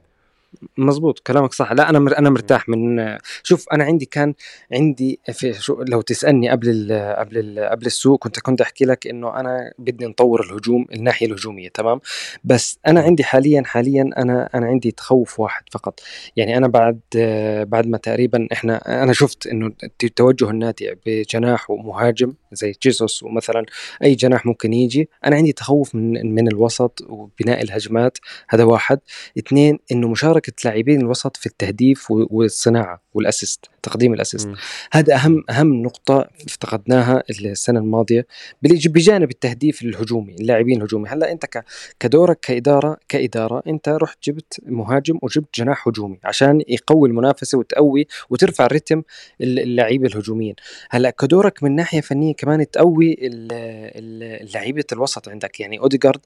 مزبوط 0.77 1.19
كلامك 1.19 1.53
صح. 1.53 1.71
لا 1.71 1.89
أنا 1.89 2.19
أنا 2.19 2.29
مرتاح 2.29 2.69
من 2.69 3.17
شوف 3.43 3.65
أنا 3.73 3.83
عندي 3.83 4.05
كان 4.05 4.33
عندي 4.73 5.19
في 5.33 5.53
شو 5.53 5.81
لو 5.81 6.01
تسألني 6.01 6.49
قبل 6.49 6.69
ال 6.69 7.15
قبل 7.15 7.37
ال 7.37 7.69
قبل 7.69 7.85
السوق 7.85 8.23
كنت 8.23 8.39
كنت 8.39 8.61
أحكي 8.61 8.85
لك 8.85 9.07
إنه 9.07 9.39
أنا 9.39 9.73
بدي 9.79 10.05
نطور 10.05 10.43
الهجوم 10.43 10.85
الناحية 10.93 11.25
الهجومية 11.27 11.69
تمام؟ 11.69 11.99
بس 12.43 12.79
أنا. 12.87 13.05
عندي 13.05 13.23
حاليا 13.23 13.63
حاليا 13.65 14.09
أنا 14.17 14.49
أنا 14.55 14.65
عندي 14.65 14.91
تخوف 14.91 15.39
واحد 15.39 15.63
فقط. 15.71 15.99
يعني 16.35 16.57
أنا 16.57 16.67
بعد 16.67 16.99
بعد 17.67 17.87
ما 17.87 17.97
تقريبا 17.97 18.47
إحنا 18.53 19.03
أنا 19.03 19.13
شفت 19.13 19.47
إنه 19.47 19.71
توجه 20.15 20.49
النادي 20.49 20.95
بجناح 21.05 21.69
ومهاجم 21.71 22.33
زي 22.51 22.73
جيسوس 22.83 23.23
ومثلا 23.23 23.65
أي 24.03 24.15
جناح 24.15 24.45
ممكن 24.45 24.73
يجي 24.73 25.09
أنا 25.25 25.35
عندي 25.35 25.53
تخوف 25.53 25.95
من 25.95 26.35
من 26.35 26.47
الوسط 26.47 27.01
وبناء 27.09 27.61
الهجمات 27.63 28.17
هذا 28.49 28.63
واحد. 28.63 28.99
اثنين 29.37 29.79
إنه 29.91 30.07
مشاركة 30.07 30.44
لاعبين 30.65 31.01
الوسط 31.01 31.37
في 31.37 31.45
التهديف 31.45 32.11
والصناعة 32.11 33.01
والأسيست 33.13 33.65
تقديم 33.83 34.13
الأسيست. 34.13 34.49
هذا 34.91 35.15
اهم 35.15 35.43
أهم 35.49 35.73
نقطة 35.83 36.29
افتقدناها 36.47 37.23
السنة 37.29 37.79
الماضية 37.79 38.27
بجانب 38.61 39.29
التهديف 39.31 39.81
الهجومي 39.81 40.35
اللاعبين 40.35 40.77
الهجومي. 40.77 41.09
هلأ 41.09 41.31
أنت 41.31 41.45
كدورك 41.99 42.39
كاداره 42.39 42.97
كإدارة 43.09 43.63
أنت 43.67 43.89
رحت 43.89 44.17
جبت 44.23 44.59
مهاجم 44.65 45.19
وجبت 45.21 45.47
جناح 45.55 45.87
هجومي 45.87 46.19
عشان 46.23 46.61
يقوي 46.67 47.09
المنافسة 47.09 47.57
وتقوي 47.57 48.07
وترفع 48.29 48.67
الل- 49.41 49.59
اللعيبه 49.59 50.07
الهجوميين. 50.07 50.55
هلأ 50.89 51.09
كدورك 51.09 51.63
من 51.63 51.75
ناحية 51.75 52.01
فنية 52.01 52.33
كمان 52.33 52.69
تقوي 52.71 53.17
لعيبة 54.55 54.83
الوسط 54.91 55.29
عندك. 55.29 55.59
يعني 55.59 55.79
اوديجارد 55.79 56.19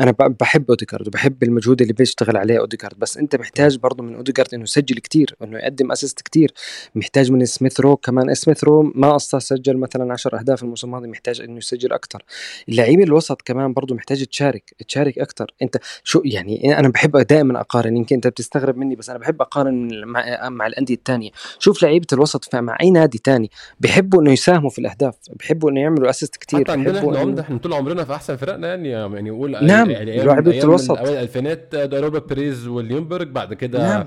أنا 0.00 0.10
بحب 0.10 0.64
اوديجارد 0.68 1.06
وبحب 1.06 1.42
المجهود 1.42 1.80
اللي 1.80 1.92
بيشتغل 1.92 2.36
عليه 2.36 2.58
اوديجارد 2.58 2.98
بس 2.98 3.16
أنت 3.16 3.36
محتاج 3.36 3.63
برضه 3.72 4.02
من 4.02 4.14
اوديجارد 4.14 4.54
إنه 4.54 4.62
يسجل 4.62 4.98
كتير 4.98 5.36
إنه 5.42 5.58
يقدم 5.58 5.92
assist 5.92 6.20
كتير. 6.20 6.52
محتاج 6.94 7.32
من 7.32 7.44
سميث 7.44 7.80
رو 7.80 7.96
كمان. 7.96 8.34
سميث 8.34 8.64
رو 8.64 8.92
ما 8.94 9.12
قصة 9.12 9.38
سجل 9.38 9.76
مثلا 9.76 10.12
10 10.12 10.38
أهداف 10.38 10.62
الموسم 10.62 10.86
الماضي 10.86 11.08
محتاج 11.08 11.40
إنه 11.40 11.56
يسجل 11.56 11.92
أكثر 11.92 12.22
اللعيبة 12.68 13.04
الوسط 13.04 13.42
كمان 13.42 13.72
برضه 13.72 13.94
محتاج 13.94 14.24
تشارك 14.24 14.74
تشارك 14.88 15.18
أكثر 15.18 15.50
أنت 15.62 15.76
شو 16.04 16.22
يعني 16.24 16.78
أنا 16.78 16.88
بحب 16.88 17.16
دائما 17.16 17.60
أقارن 17.60 17.96
يمكن 17.96 18.14
أنت 18.14 18.26
بتستغرب 18.26 18.76
مني 18.76 18.96
بس 18.96 19.10
أنا 19.10 19.18
بحب 19.18 19.42
أقارن 19.42 20.04
مع 20.04 20.48
مع 20.48 20.66
الأندية 20.66 20.94
الثانية 20.94 21.30
شوف 21.58 21.82
لعيبة 21.82 22.06
الوسط 22.12 22.54
مع 22.54 22.76
أي 22.80 22.90
نادي 22.90 23.18
تاني 23.18 23.50
بيحبوا 23.80 24.22
إنه 24.22 24.32
يساهموا 24.32 24.70
في 24.70 24.78
الأهداف 24.78 25.14
بيحبوا 25.32 25.70
إنه 25.70 25.80
يعملوا 25.80 26.10
assist 26.10 26.36
كتير 26.36 26.60
حتى 26.60 26.72
عندنا 26.72 26.98
إحنا 26.98 27.18
عمده 27.18 27.42
إحنا 27.42 27.58
طول 27.58 27.72
عمرنا 27.72 28.04
في 28.04 28.14
أحسن 28.14 28.36
فرقنا 28.36 28.68
يعني 28.68 28.88
يعني 28.88 29.28
يقول 29.28 29.66
نعم 29.66 29.90
يعني 29.90 30.22
لعيبة 30.22 30.62
الوسط. 30.62 30.90
اوائل 30.90 31.12
الألفينات 31.12 31.74
دا 31.74 31.81
روبير 31.81 32.18
بيريز 32.18 32.66
وليونبرج 32.66 33.28
بعد 33.44 33.54
كده 33.54 33.78
نعم. 33.78 34.06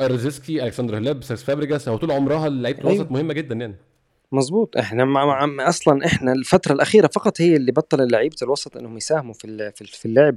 روزيسكي 0.00 0.64
ألكسندر 0.64 0.98
هلاب 0.98 1.22
سيسك 1.22 1.42
فابريجاس 1.42 1.88
هو 1.88 1.96
طول 1.96 2.10
عمرها 2.10 2.48
لعيبة 2.48 2.78
أيوه. 2.78 2.92
الوسط 2.92 3.10
مهمة 3.10 3.34
جدا 3.34 3.54
يعني. 3.54 3.74
مظبوط. 4.34 4.76
إحنا 4.76 5.04
مع 5.04 5.46
مع 5.46 5.68
أصلا 5.68 6.06
إحنا 6.06 6.32
الفترة 6.32 6.72
الأخيرة 6.72 7.06
فقط 7.06 7.40
هي 7.40 7.56
اللي 7.56 7.72
بطل 7.72 8.10
لعيبه 8.10 8.36
الوسط 8.42 8.76
إنهم 8.76 8.96
يساهموا 8.96 9.34
في 9.34 9.72
في 9.74 9.82
ال- 9.82 9.86
في 9.88 10.06
اللعب. 10.06 10.36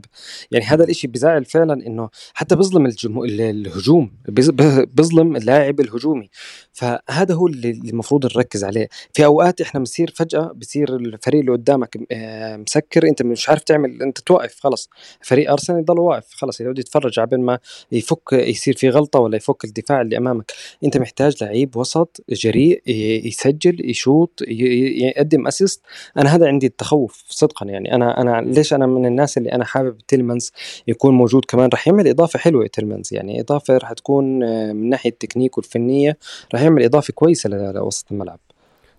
يعني 0.52 0.66
هذا 0.66 0.84
الإشي 0.84 1.08
بزعل 1.08 1.46
فعلا 1.46 1.88
إنه 1.88 2.10
حتى 2.34 2.56
بيظلم 2.56 2.86
الجمهور 2.86 3.26
الهجوم 3.26 4.12
بيز- 4.28 4.50
ب- 4.50 4.96
بيظلم 4.96 5.36
اللاعب 5.36 5.80
الهجومي. 5.80 6.30
فهذا 6.74 7.34
هو 7.36 7.48
اللي 7.48 7.70
المفروض 7.72 8.26
نركز 8.26 8.64
عليه. 8.64 8.90
في 9.14 9.26
أوقات 9.26 9.62
إحنا 9.62 9.80
بنصير 9.80 10.12
فجأة 10.16 10.52
بصير 10.56 10.96
الفريق 10.96 11.40
اللي 11.40 11.52
قدامك 11.52 11.98
آه، 12.12 12.56
مسكر 12.58 13.08
أنت 13.08 13.22
مش 13.24 13.50
عارف 13.50 13.64
تعمل 13.64 14.02
أنت 14.02 14.20
توقف 14.20 14.60
خلص 14.60 14.90
فريق 15.22 15.52
أرسنال 15.52 15.80
يضل 15.80 16.00
واقف 16.00 16.28
خلص 16.34 16.62
يقعد 16.62 16.80
يتفرج 16.80 17.20
على 17.20 17.38
ما 17.38 17.60
يفك 17.92 18.34
يصير 18.34 18.78
في 18.78 18.90
غلطة 18.90 19.20
ولا 19.20 19.36
يفك 19.38 19.64
الدفاع 19.66 20.02
اللي 20.02 20.18
أمامك. 20.18 20.52
أنت 20.84 20.98
محتاج 20.98 21.44
لعيب 21.44 21.78
وسط 21.78 22.24
جريء 22.30 22.82
يسجل 23.28 23.87
يشوط 23.88 24.42
يقدم 24.48 25.48
assist 25.48 25.82
أنا 26.18 26.36
هذا 26.36 26.48
عندي 26.48 26.68
التخوف 26.68 27.24
صدقا 27.30 27.66
يعني. 27.66 27.96
أنا 27.96 28.22
أنا 28.22 28.42
ليش 28.42 28.74
أنا 28.74 28.86
من 28.86 29.06
الناس 29.06 29.38
اللي 29.38 29.52
أنا 29.52 29.66
حابب 29.66 29.98
تيلمانز 30.08 30.52
يكون 30.88 31.14
موجود 31.14 31.46
كمان؟ 31.46 31.70
رح 31.74 31.88
يعمل 31.88 32.08
إضافة 32.08 32.40
حلوة 32.40 32.68
تيلمانز 32.68 33.14
يعني. 33.14 33.42
إضافة 33.42 33.78
رح 33.78 33.94
تكون 33.94 34.44
آه، 34.44 34.74
من 34.74 34.90
ناحية 34.90 35.10
التكنيك 35.10 35.58
والفنية 35.58 36.18
رح 36.54 36.62
يعمل 36.62 36.84
إضافة 36.84 37.14
كويسة 37.14 37.50
لوسط 37.50 38.12
الملعب. 38.12 38.40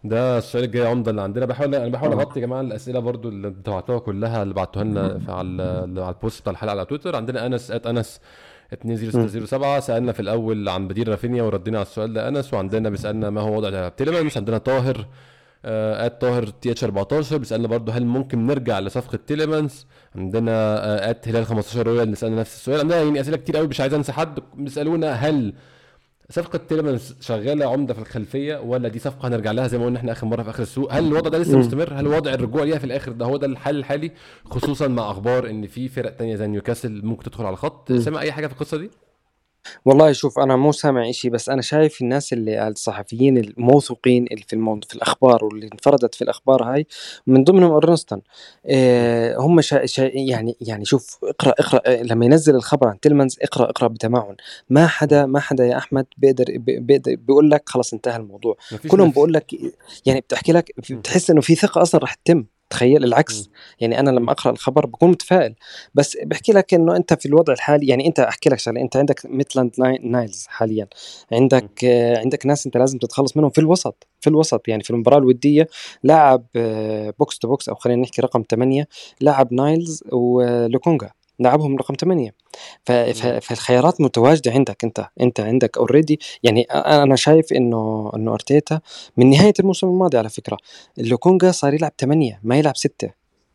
ده 0.05 0.39
السؤال 0.39 0.65
الجاي 0.65 0.87
عمده 0.87 1.11
اللي 1.11 1.23
عندنا 1.23 1.47
بحاول 1.47 1.75
أنا 1.75 1.89
بحاول 1.89 2.13
أغطي 2.13 2.41
يا 2.41 2.47
جماعة 2.47 2.61
الأسئلة 2.61 3.01
برضو 3.01 3.29
اللي 3.29 3.49
أنتوا 3.49 3.73
بعتوها 3.73 3.99
كلها 3.99 4.43
اللي 4.43 4.55
بعتوها 4.55 4.85
لنا 4.85 5.21
على 5.29 6.09
ال 6.09 6.15
post 6.15 6.41
بتاع 6.41 6.53
الحلقة 6.53 6.71
على 6.71 6.85
تويتر. 6.85 7.17
عندنا 7.17 7.47
أنس 7.47 7.71
at 7.71 7.87
أنس 7.87 8.21
مم. 8.73 8.93
20607 8.95 9.81
سألنا 9.81 10.13
في 10.13 10.21
الأول 10.21 10.69
عن 10.69 10.89
بديل 10.89 11.09
رافينيا 11.09 11.43
وردينا 11.43 11.79
على 11.79 11.87
السؤال 11.87 12.13
ده. 12.13 12.29
أنس 12.29 12.55
وعندنا 12.55 12.91
بيسألنا 12.91 13.31
ما 13.31 13.41
هو 13.41 13.57
وضع 13.57 13.89
تيليمانز. 13.89 14.37
عندنا 14.37 14.59
طاهر 14.59 15.07
آه، 15.65 16.07
at 16.07 16.21
طاهر 16.21 16.47
TH 16.47 16.85
14 16.85 17.37
بيسألنا 17.37 17.69
برضو 17.69 17.93
هل 17.93 18.07
ممكن 18.07 18.47
نرجع 18.47 18.79
لصفقة 18.81 19.19
تيليمانز. 19.27 19.87
عندنا 20.17 20.51
آه، 20.85 21.11
at 21.11 21.29
هلال 21.29 21.47
15 21.47 21.87
royal. 21.87 22.09
بيسالنا 22.09 22.41
نفس 22.41 22.57
السؤال. 22.57 22.81
عندنا 22.81 23.03
يعني 23.03 23.21
أسئلة 23.21 23.37
كتير 23.37 23.57
قوي. 23.57 23.67
مش 23.67 23.81
عايز 23.81 23.95
أنسى 23.95 24.13
حد. 24.13 24.39
بيسألونا 24.55 25.13
هل 25.13 25.55
صفقة 26.31 26.59
تيلمانز 26.69 27.15
شغالة 27.21 27.67
عمدة 27.73 27.95
في 27.95 28.01
الخلفية 28.01 28.57
ولا 28.61 28.89
دي 28.89 28.99
صفقة 28.99 29.29
هنرجع 29.29 29.51
لها 29.53 29.67
زي 29.69 29.79
ما 29.79 29.85
قلنا 29.85 29.99
إحنا 29.99 30.13
آخر 30.13 30.27
مرة 30.27 30.43
في 30.43 30.51
آخر 30.51 30.63
السوق 30.63 30.93
هل 30.93 31.07
الوضع 31.07 31.31
ده 31.31 31.39
لسه. 31.39 31.59
مستمر 31.59 31.95
هل 31.95 32.07
وضع 32.07 32.35
الرجوع 32.35 32.63
ليها 32.63 32.79
في 32.79 32.85
الآخر 32.85 33.13
ده 33.13 33.27
هو 33.27 33.37
ده 33.37 33.47
الحل 33.47 33.77
الحالي 33.77 34.11
خصوصا 34.45 34.89
مع 34.89 35.11
أخبار 35.11 35.51
إن 35.51 35.67
في 35.67 35.89
فرق 35.89 36.11
تانية 36.17 36.37
زي 36.37 36.47
نيوكاسل 36.47 37.01
ممكن 37.05 37.23
تدخل 37.25 37.45
على 37.47 37.53
الخط. 37.53 37.93
سامع 37.93 38.21
أي 38.21 38.33
حاجة 38.33 38.47
في 38.47 38.53
القصة 38.53 38.77
دي؟ 38.77 38.91
والله 39.85 40.13
شوف 40.13 40.39
أنا 40.39 40.57
مو 40.57 40.73
سامع 40.73 41.09
إشي 41.11 41.31
بس 41.31 41.49
أنا 41.49 41.63
شايف 41.63 42.01
الناس 42.03 42.33
اللي 42.33 42.69
الصحفيين 42.69 43.39
الموثوقين 43.39 44.27
اللي 44.31 44.45
في 44.49 44.53
الموضوع 44.53 44.89
في 44.89 44.95
الأخبار 44.95 45.45
واللي 45.45 45.69
انفردت 45.73 46.15
في 46.15 46.23
الأخبار 46.25 46.63
هاي 46.63 46.87
من 47.27 47.45
ضمنهم 47.45 47.73
أورنستين 47.73 48.23
آه 48.67 49.37
هم 49.37 49.61
شا 49.61 49.87
شا 49.87 50.03
يعني 50.15 50.57
يعني 50.61 50.85
شوف 50.85 51.19
اقرأ 51.25 51.55
اقرأ 51.59 52.03
لما 52.03 52.25
ينزل 52.25 52.55
الخبر 52.55 52.89
عن 52.89 53.01
تيلمانز 53.01 53.37
اقرأ 53.43 53.71
اقرأ 53.71 53.89
بتمعن 53.89 54.37
ما 54.71 54.87
حدا 54.87 55.27
ما 55.27 55.41
حدا 55.41 55.67
يا 55.67 55.77
أحمد 55.79 56.07
بيقدر 56.17 56.45
بي- 56.49 56.79
بيقدر 56.81 57.15
بيقول 57.15 57.51
لك 57.51 57.63
خلص 57.69 57.93
انتهى 57.93 58.17
الموضوع. 58.17 58.57
كلهم 58.91 59.11
بقول 59.11 59.33
لك 59.33 59.53
يعني 60.07 60.21
بتحكي 60.21 60.53
لك. 60.53 60.73
بتحس 60.99 61.31
إنه 61.31 61.41
في 61.41 61.55
ثقة 61.55 61.83
أصلا 61.83 62.01
رح 62.05 62.15
تتم. 62.15 62.45
تخيل. 62.71 63.05
العكس 63.05 63.51
يعني 63.81 64.01
أنا. 64.01 64.11
لما 64.11 64.33
أقرأ 64.33 64.53
الخبر 64.53 64.87
بكون 64.87 65.11
متفائل 65.11 65.55
بس 65.95 66.17
بحكي 66.25 66.53
لك 66.53 66.75
إنه 66.75 66.97
أنت 66.97 67.15
في 67.15 67.27
الوضع 67.27 67.53
الحالي 67.53 67.87
يعني 67.87 68.07
أنت 68.07 68.21
أحكي 68.21 68.51
لك 68.51 68.59
شغلة 68.59 68.81
أنت 68.81 68.97
عندك 68.97 69.21
ميتلاند 69.27 69.71
ناي- 69.79 69.99
نايلز 70.03 70.47
حاليا. 70.49 70.87
عندك 71.33 71.85
آه، 71.85 72.19
عندك 72.19 72.47
ناس 72.47 72.67
أنت 72.67 72.77
لازم 72.77 72.99
تتخلص 72.99 73.37
منهم 73.37 73.51
في 73.51 73.59
الوسط 73.61 74.07
في 74.21 74.31
الوسط 74.31 74.69
يعني 74.69 74.83
في 74.83 74.91
المباراة 74.91 75.19
الودية 75.19 75.69
لاعب 76.03 76.45
آه، 76.57 77.15
box 77.19 77.39
to 77.39 77.49
box 77.49 77.69
أو 77.69 77.75
خلينا 77.75 78.03
نحكي 78.03 78.23
رقم 78.23 78.43
8 78.51 78.89
لاعب 79.21 79.53
نايلز 79.53 80.05
ولوكونجا 80.13 81.11
لعبهم 81.41 81.77
رقم 81.77 81.95
8 81.95 82.35
ف- 82.87 82.93
ف- 82.93 83.27
مم. 83.27 83.41
فالخيارات 83.41 84.01
متواجدة 84.01 84.51
عندك 84.53 84.85
انت. 84.85 85.07
انت 85.21 85.41
عندك 85.41 85.79
already 85.79 86.21
يعني 86.43 86.63
أنا 86.71 87.17
شايف 87.17 87.53
انه 87.53 88.11
إنه 88.17 88.33
أرتيتا 88.35 88.81
من 89.17 89.31
نهاية 89.31 89.53
الموسم 89.61 89.87
الماضي 89.87 90.19
على 90.19 90.29
فكرة. 90.29 90.57
اللوكونجا 90.99 91.51
صار 91.51 91.75
يلعب 91.75 91.93
8 91.99 92.41
ما 92.43 92.59
يلعب 92.59 92.77
6 92.77 93.11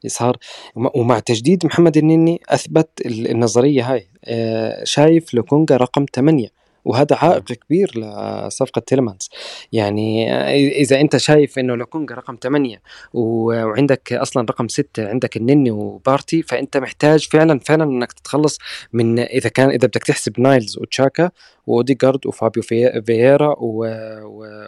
صار 0.08 0.38
وم- 0.76 0.90
ومع 0.96 1.20
تجديد 1.20 1.66
محمد 1.66 1.98
النني 1.98 2.42
أثبت 2.50 2.90
ال- 3.06 3.32
النظرية 3.32 3.94
هاي. 3.94 4.08
آه، 4.26 4.84
شايف 4.84 5.34
لوكونجا 5.34 5.78
رقم 5.78 6.06
8 6.14 6.48
وهذا 6.86 7.16
عائق 7.16 7.44
كبير 7.44 7.92
لصفقة 7.96 8.80
تيلمانز. 8.80 9.30
يعني 9.72 10.34
إذا 10.82 11.02
أنت 11.02 11.18
شايف 11.18 11.60
إنه 11.60 11.76
لوكونجا 11.76 12.16
رقم 12.16 12.38
8 12.44 12.82
وعندك 13.14 14.14
أصلا 14.14 14.46
رقم 14.50 14.68
6 14.68 15.08
عندك 15.10 15.38
النني 15.38 15.72
وبارتي 15.72 16.42
فأنت 16.42 16.78
محتاج 16.78 17.28
فعلا 17.28 17.60
فعلا 17.60 17.84
إنك 17.84 18.12
تتخلص 18.12 18.60
من 18.94 19.20
إذا 19.20 19.50
كان 19.50 19.70
إذا 19.70 19.88
بدك 19.88 20.04
تحسب 20.04 20.40
نايلز 20.40 20.78
وتشاكا 20.78 21.32
واوديجارد 21.68 22.28
وفابيو 22.28 22.64
فييرا 23.06 23.56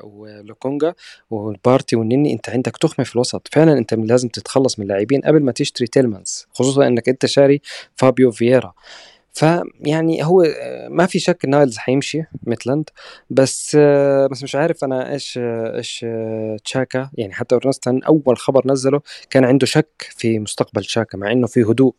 ولوكونجا 0.04 0.93
وبارتي 1.30 1.95
والنني 1.95 2.34
أنت 2.34 2.49
عندك 2.49 2.78
تخمة 2.78 3.06
في 3.06 3.15
الوسط. 3.15 3.47
فعلا 3.51 3.78
أنت 3.78 3.93
لازم 3.93 4.30
تتخلص 4.30 4.80
من 4.80 4.84
اللاعبين 4.84 5.21
قبل 5.21 5.43
ما 5.43 5.51
تشتري 5.51 5.88
تيلمانز 5.88 6.47
خصوصا 6.54 6.88
إنك 6.88 7.10
أنت 7.10 7.25
شاري 7.25 7.62
فابيو 7.95 8.32
فييرا. 8.32 8.73
فيعني 9.35 10.25
هو 10.25 10.43
ما 10.89 11.05
في 11.05 11.19
شك 11.19 11.45
نايلز 11.47 11.77
حيمشي 11.77 12.23
ميتلاند 12.43 12.89
بس 13.29 13.75
بس 14.31 14.43
مش 14.43 14.55
عارف 14.55 14.83
أنا 14.83 15.11
إيش 15.13 15.39
إيش 15.41 16.05
تشاكا 16.63 17.09
يعني 17.13 17.33
حتى 17.33 17.55
اورنستن 17.55 18.03
أول 18.03 18.37
خبر 18.37 18.67
نزله 18.67 19.01
كان 19.29 19.45
عنده 19.45 19.65
شك 19.65 20.09
في 20.17 20.39
مستقبل 20.39 20.83
تشاكا 20.83 21.17
مع 21.17 21.31
إنه 21.31 21.47
في 21.47 21.63
هدوء 21.63 21.93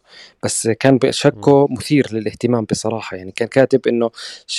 بس 0.45 0.69
كان 0.69 0.99
شكه 1.11 1.69
مثير 1.71 2.07
للاهتمام 2.13 2.65
بصراحة. 2.65 3.17
يعني 3.17 3.33
كان 3.33 3.49
كاتب 3.49 3.81
إنه 3.89 4.11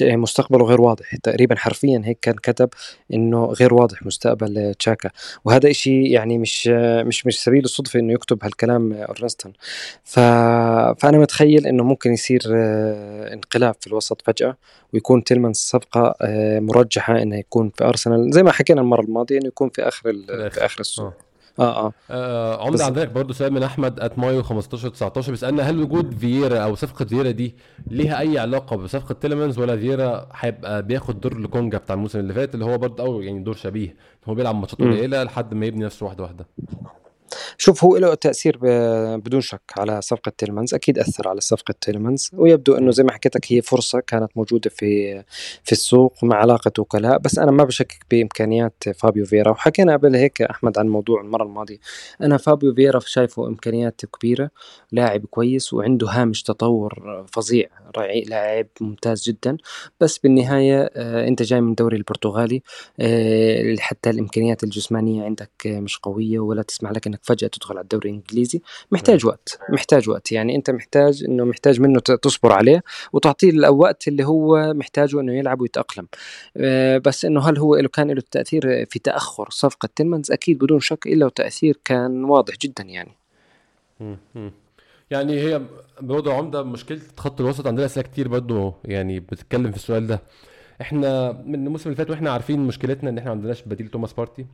مستقبله 0.01 0.65
غير 0.65 0.81
واضح. 0.81 1.15
تقريبا 1.15 1.55
حرفيا 1.55 2.01
هيك 2.05 2.19
كان 2.21 2.35
كتب 2.35 2.69
إنه 3.13 3.45
غير 3.45 3.73
واضح 3.73 4.05
مستقبل 4.05 4.73
تشاكا. 4.79 5.09
وهذا 5.45 5.69
إشي 5.69 6.03
يعني 6.03 6.37
مش 6.37 6.67
مش 7.05 7.25
مش 7.25 7.43
سبيل 7.43 7.63
الصدفة 7.63 7.99
إنه 7.99 8.13
يكتب 8.13 8.43
هالكلام 8.43 8.93
اورنستن 8.93 9.51
ف... 10.03 10.19
فأنا 10.99 11.17
متخيل 11.17 11.67
إنه 11.67 11.83
ممكن 11.83 12.13
يصير 12.13 12.41
انقلاب 13.33 13.75
في 13.79 13.87
الوسط 13.87 14.21
فجأة 14.21 14.57
ويكون 14.93 15.23
تيلمانز 15.23 15.55
صفقة 15.57 16.15
آه، 16.21 16.59
مرجحة 16.59 17.21
انه 17.21 17.35
يكون 17.37 17.69
في 17.69 17.83
أرسنال. 17.83 18.31
زي 18.33 18.43
ما 18.43 18.51
حكينا 18.51 18.81
المرة 18.81 19.01
الماضية 19.01 19.37
إنه 19.37 19.47
يكون 19.47 19.69
في 19.69 19.81
آخر 19.87 20.13
في 20.49 20.65
آخر 20.65 20.79
السوق. 20.79 21.05
آه. 21.05 21.13
آه 21.59 21.87
آه, 21.87 21.93
آه 22.11 22.65
عمدة 22.65 22.85
عندك 22.85 23.09
برضه 23.09 23.33
سؤال 23.33 23.53
من 23.53 23.63
أحمد 23.63 23.99
at 23.99 24.19
مايو 24.19 24.43
15 24.43 24.89
19 24.89 25.31
بيسألنا 25.31 25.63
هل 25.63 25.81
وجود 25.81 26.17
فييرا 26.17 26.59
أو 26.59 26.75
صفقة 26.75 27.05
فييرا 27.05 27.31
دي 27.31 27.55
ليها 27.87 28.19
أي 28.19 28.39
علاقة 28.39 28.75
بصفقة 28.75 29.13
تيلمانز 29.13 29.59
ولا 29.59 29.77
فييرا 29.77 30.29
هيبقى 30.33 30.83
بياخد 30.83 31.19
دور 31.21 31.37
لوكونجا 31.37 31.77
بتاع 31.77 31.95
الموسم 31.95 32.19
اللي 32.19 32.33
فات 32.33 32.53
اللي 32.53 32.65
هو 32.65 32.77
برضه 32.77 33.03
أو 33.03 33.21
يعني 33.21 33.39
دور 33.39 33.55
شبيه 33.55 33.95
هو 34.25 34.33
بيلعب 34.35 34.55
ماتشات 34.55 34.79
قليلة 34.79 35.23
لحد 35.23 35.53
ما 35.53 35.65
يبني 35.65 35.85
نفسه 35.85 36.05
واحدة 36.05 36.23
واحدة؟ 36.23 36.47
شوف 37.57 37.83
هو 37.83 37.97
له 37.97 38.13
تأثير 38.13 38.59
بدون 39.17 39.41
شك 39.41 39.61
على 39.77 40.01
صفقة 40.01 40.31
تيلمانز 40.37 40.73
أكيد 40.73 40.99
أثر 40.99 41.27
على 41.27 41.41
صفقة 41.41 41.73
تيلمانز 41.81 42.29
ويبدو 42.33 42.77
أنه 42.77 42.91
زي 42.91 43.03
ما 43.03 43.11
حكيت 43.11 43.35
لك 43.35 43.51
هي 43.51 43.61
فرصة 43.61 43.99
كانت 43.99 44.29
موجودة 44.35 44.69
في 44.69 45.23
في 45.63 45.71
السوق 45.71 46.23
مع 46.23 46.35
علاقة 46.35 46.71
وكلاء 46.79 47.17
بس 47.17 47.39
أنا 47.39 47.51
ما 47.51 47.63
بشكك 47.63 48.05
بإمكانيات 48.11 48.83
فابيو 48.95 49.25
فيرا 49.25 49.51
وحكينا 49.51 49.93
قبل 49.93 50.15
هيك 50.15 50.41
أحمد 50.41 50.77
عن 50.77 50.87
موضوع 50.87 51.21
المرة 51.21 51.43
الماضية. 51.43 51.77
أنا 52.21 52.37
فابيو 52.37 52.73
فيرا 52.73 52.99
شايفه 52.99 53.47
إمكانيات 53.47 54.01
كبيرة 54.05 54.49
لاعب 54.91 55.25
كويس 55.25 55.73
وعنده 55.73 56.07
هامش 56.09 56.43
تطور 56.43 57.25
فظيع 57.31 57.67
لاعب 58.27 58.67
ممتاز 58.81 59.23
جدا. 59.23 59.57
بس 59.99 60.17
بالنهاية 60.17 60.89
آه، 60.95 61.27
أنت 61.27 61.41
جاي 61.41 61.61
من 61.61 61.69
الدوري 61.69 61.97
البرتغالي 61.97 62.61
آه، 62.99 63.75
حتى 63.79 64.09
الإمكانيات 64.09 64.63
الجسمانية 64.63 65.23
عندك 65.23 65.51
مش 65.65 65.97
قوية 65.97 66.39
ولا 66.39 66.61
تسمح 66.61 66.91
لك 66.91 67.07
أنك 67.07 67.19
فجأة 67.27 67.47
تدخل 67.47 67.77
على 67.77 67.83
الدوري 67.83 68.09
الإنجليزي 68.09 68.61
محتاج 68.91 69.25
وقت 69.25 69.59
محتاج 69.69 70.09
وقت. 70.09 70.31
يعني 70.31 70.55
أنت 70.55 70.69
محتاج 70.69 71.23
إنه 71.23 71.43
محتاج 71.45 71.81
منه 71.81 71.99
تصبر 71.99 72.51
عليه 72.51 72.83
وتعطيه 73.13 73.49
الوقت 73.49 74.07
اللي 74.07 74.23
هو 74.25 74.73
محتاجه 74.73 75.19
إنه 75.19 75.33
يلعب 75.33 75.61
ويتأقلم. 75.61 76.07
آه، 76.57 76.97
بس 76.97 77.25
إنه 77.25 77.49
هل 77.49 77.57
هو 77.57 77.75
له 77.75 77.89
كان 77.89 78.11
له 78.11 78.23
تأثير 78.31 78.85
في 78.85 78.99
تأخر 78.99 79.49
صفقة 79.49 79.89
تيلمانز؟ 79.95 80.31
أكيد 80.31 80.57
بدون 80.57 80.79
شك 80.79 81.07
له 81.07 81.29
تاثير 81.29 81.79
كان 81.85 82.23
واضح 82.23 82.53
جدا 82.61 82.83
يعني. 82.83 83.11
يعني 85.11 85.39
هي 85.39 85.61
برضه 86.01 86.33
عمدة 86.33 86.63
مشكلة 86.63 86.99
خط 87.17 87.41
الوسط 87.41 87.67
عندنا 87.67 87.85
أسئلة 87.85 88.07
كتير 88.07 88.27
برضه 88.27 88.73
يعني 88.85 89.19
بتتكلم 89.19 89.71
في 89.71 89.77
السؤال 89.77 90.07
ده. 90.07 90.21
إحنا 90.81 91.31
من 91.45 91.65
الموسم 91.65 91.89
اللي 91.89 91.95
فات 91.97 92.09
وإحنا 92.09 92.31
عارفين 92.31 92.59
مشكلتنا 92.59 93.09
إن 93.09 93.17
إحنا 93.17 93.29
ما 93.29 93.35
عندناش 93.35 93.61
بديل 93.61 93.87
توماس 93.87 94.13
بارتي. 94.13 94.45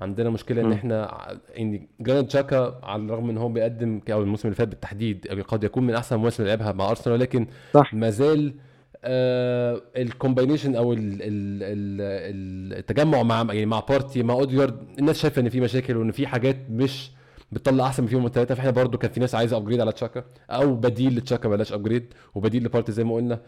عندنا 0.00 0.30
مشكلة 0.30 0.62
إن 0.62 0.72
إحنا 0.72 1.28
يعني 1.54 1.88
جرانيت 2.00 2.26
تشاكا 2.26 2.80
على 2.82 3.02
الرغم 3.02 3.30
إن 3.30 3.38
هو 3.38 3.48
بيقدم 3.48 4.00
أو 4.12 4.22
الموسم 4.22 4.48
اللي 4.48 4.56
فات 4.56 4.68
بالتحديد 4.68 5.44
قد 5.48 5.64
يكون 5.64 5.86
من 5.86 5.94
أحسن 5.94 6.16
المواسم 6.16 6.42
اللي 6.42 6.56
لعبها 6.56 6.72
مع 6.72 6.90
أرسنال 6.90 7.16
ولكن. 7.16 7.46
ما 7.92 8.10
زال 8.10 8.54
آه 9.04 9.82
ال 9.96 10.03
combination 10.03 10.76
أو 10.76 10.92
ال 10.92 10.98
ال 10.98 11.22
ال 11.62 12.78
التجمع 12.78 13.22
مع 13.22 13.46
يعني 13.54 13.66
مع 13.66 13.80
بارتي 13.80 14.22
مع 14.22 14.34
اوديجارد 14.34 14.78
الناس 14.98 15.18
شايفة 15.18 15.40
إن 15.42 15.48
في 15.48 15.60
مشاكل 15.60 15.96
وإن 15.96 16.10
في 16.10 16.26
حاجات 16.26 16.56
مش 16.70 17.10
بتطلع 17.52 17.86
أحسن 17.86 18.02
من 18.02 18.08
فيهم 18.08 18.26
الثلاثه 18.26 18.54
فإحنا 18.54 18.70
برضو 18.70 18.98
كان 18.98 19.10
في 19.10 19.20
ناس 19.20 19.34
عايزة 19.34 19.56
upgrade 19.56 19.80
على 19.80 19.92
تشاكا 19.92 20.24
أو 20.50 20.74
بديل 20.74 21.16
لتشاكا 21.16 21.48
بلاش 21.48 21.72
upgrade 21.72 22.14
وبديل 22.34 22.64
لبارتي 22.64 22.92
زي 22.92 23.04
ما 23.04 23.14
قلنا 23.14 23.40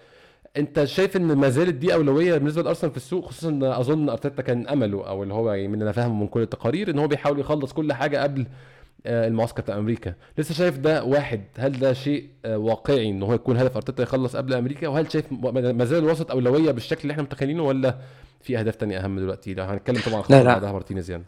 انت 0.56 0.84
شايف 0.84 1.16
ان 1.16 1.22
ما 1.36 1.48
زالت 1.48 1.74
دي 1.74 1.94
اولوية 1.94 2.34
بالنسبة 2.38 2.62
لأرسنال 2.62 2.90
في 2.90 2.96
السوق؟ 2.96 3.26
خصوصا 3.26 3.48
إن 3.48 3.62
أظن 3.64 4.08
أرتيتا 4.08 4.42
كان 4.42 4.68
أمله 4.68 5.08
أو 5.08 5.22
اللي 5.22 5.34
هو 5.34 5.52
يعني 5.52 5.68
من 5.68 5.82
أنا 5.82 5.92
فاهمه 5.92 6.14
من 6.20 6.26
كل 6.28 6.40
التقارير 6.42 6.90
إن 6.90 6.98
هو 6.98 7.08
بيحاول 7.08 7.38
يخلص 7.38 7.72
كل 7.72 7.92
حاجة 7.92 8.22
قبل 8.22 8.46
آه، 9.06 9.28
المعسكر 9.28 9.62
بتاع 9.62 9.78
أمريكا. 9.78 10.14
لسه 10.38 10.54
شايف 10.54 10.78
ده 10.78 11.04
واحد 11.04 11.40
هل 11.58 11.78
ده 11.78 11.92
شيء 11.92 12.28
آه، 12.44 12.58
واقعي 12.58 13.10
إن 13.10 13.22
هو 13.22 13.34
يكون 13.34 13.56
هدف 13.56 13.76
أرتيتا 13.76 14.02
يخلص 14.02 14.36
قبل 14.36 14.54
أمريكا؟ 14.54 14.88
وهل 14.88 15.12
شايف 15.12 15.24
ما 15.32 15.84
زال 15.84 16.04
الوسط 16.04 16.30
أولوية 16.30 16.70
بالشكل 16.70 17.00
اللي 17.02 17.12
إحنا 17.12 17.22
متخيلينه 17.22 17.62
ولا 17.62 17.98
في 18.40 18.58
أهداف 18.58 18.76
تانية 18.76 18.98
أهم 18.98 19.18
دلوقتي؟ 19.18 19.54
لو 19.54 19.64
هنتكلم 19.64 20.00
طبعا 20.06 20.22
لا 20.30 20.60
لا. 20.60 20.72
مارتينيز 20.72 21.10
يعني. 21.10 21.24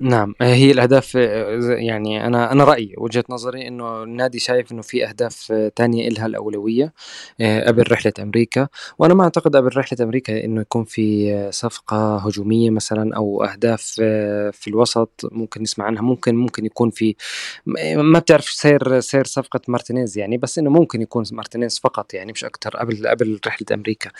نعم 0.00 0.34
هي 0.40 0.70
الأهداف 0.70 1.14
يعني 1.14 2.26
أنا 2.26 2.52
أنا 2.52 2.64
رأيي 2.64 2.94
وجهة 2.98 3.24
نظري 3.28 3.68
إنه 3.68 4.02
النادي 4.02 4.38
شايف 4.38 4.72
إنه 4.72 4.82
في 4.82 5.08
أهداف 5.08 5.52
تانية 5.76 6.08
إلها 6.08 6.26
الأولوية 6.26 6.92
آه، 7.40 7.68
قبل 7.68 7.92
رحلة 7.92 8.12
أمريكا. 8.20 8.68
وأنا 8.98 9.14
ما 9.14 9.24
أعتقد 9.24 9.56
قبل 9.56 9.76
رحلة 9.76 9.98
أمريكا 10.04 10.44
إنه 10.44 10.60
يكون 10.60 10.84
في 10.84 11.48
صفقة 11.52 12.16
هجومية 12.16 12.70
مثلا 12.70 13.16
أو 13.16 13.44
أهداف 13.44 13.96
آه، 14.02 14.50
في 14.50 14.68
الوسط 14.68 15.20
ممكن 15.32 15.62
نسمع 15.62 15.84
عنها. 15.84 16.02
ممكن 16.02 16.34
ممكن 16.34 16.66
يكون 16.66 16.90
في 16.90 17.14
ما 17.96 18.18
بتعرف 18.18 18.44
سير 18.44 19.00
سير 19.00 19.24
صفقة 19.24 19.60
مارتينيز 19.68 20.18
يعني 20.18 20.36
بس 20.38 20.58
إنه 20.58 20.70
ممكن 20.70 21.02
يكون 21.02 21.24
مارتينيز 21.32 21.78
فقط 21.78 22.14
يعني 22.14 22.32
مش 22.32 22.44
أكتر 22.44 22.76
قبل 22.76 23.08
قبل 23.08 23.40
رحلة 23.46 23.66
أمريكا. 23.74 24.10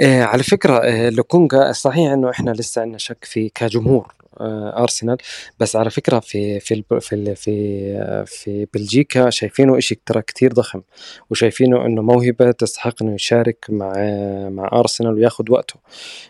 آه، 0.00 0.22
على 0.22 0.42
فكرة 0.42 1.08
لوكونجا 1.10 1.72
صحيح 1.72 2.12
إنه 2.12 2.30
إحنا 2.30 2.50
لسه 2.50 2.82
عندنا 2.82 2.98
شك 2.98 3.24
في 3.24 3.48
كجمهور 3.48 4.06
آه، 4.20 4.21
أرسنال. 4.40 5.16
بس 5.60 5.76
على 5.76 5.90
فكرة 5.90 6.20
في 6.20 6.60
في 6.60 6.82
في 7.00 7.34
في 7.34 8.24
في 8.26 8.66
بلجيكا 8.74 9.30
شايفينه 9.30 9.80
شيء 9.80 9.98
ترى 10.06 10.22
كثير 10.22 10.52
ضخم 10.52 10.82
وشايفينه 11.30 11.86
إنه 11.86 12.02
موهبة 12.02 12.50
تستحق 12.50 13.02
إنه 13.02 13.14
يشارك 13.14 13.66
مع 13.68 13.92
مع 14.48 14.70
أرسنال 14.72 15.14
وياخذ 15.14 15.50
وقته. 15.50 15.74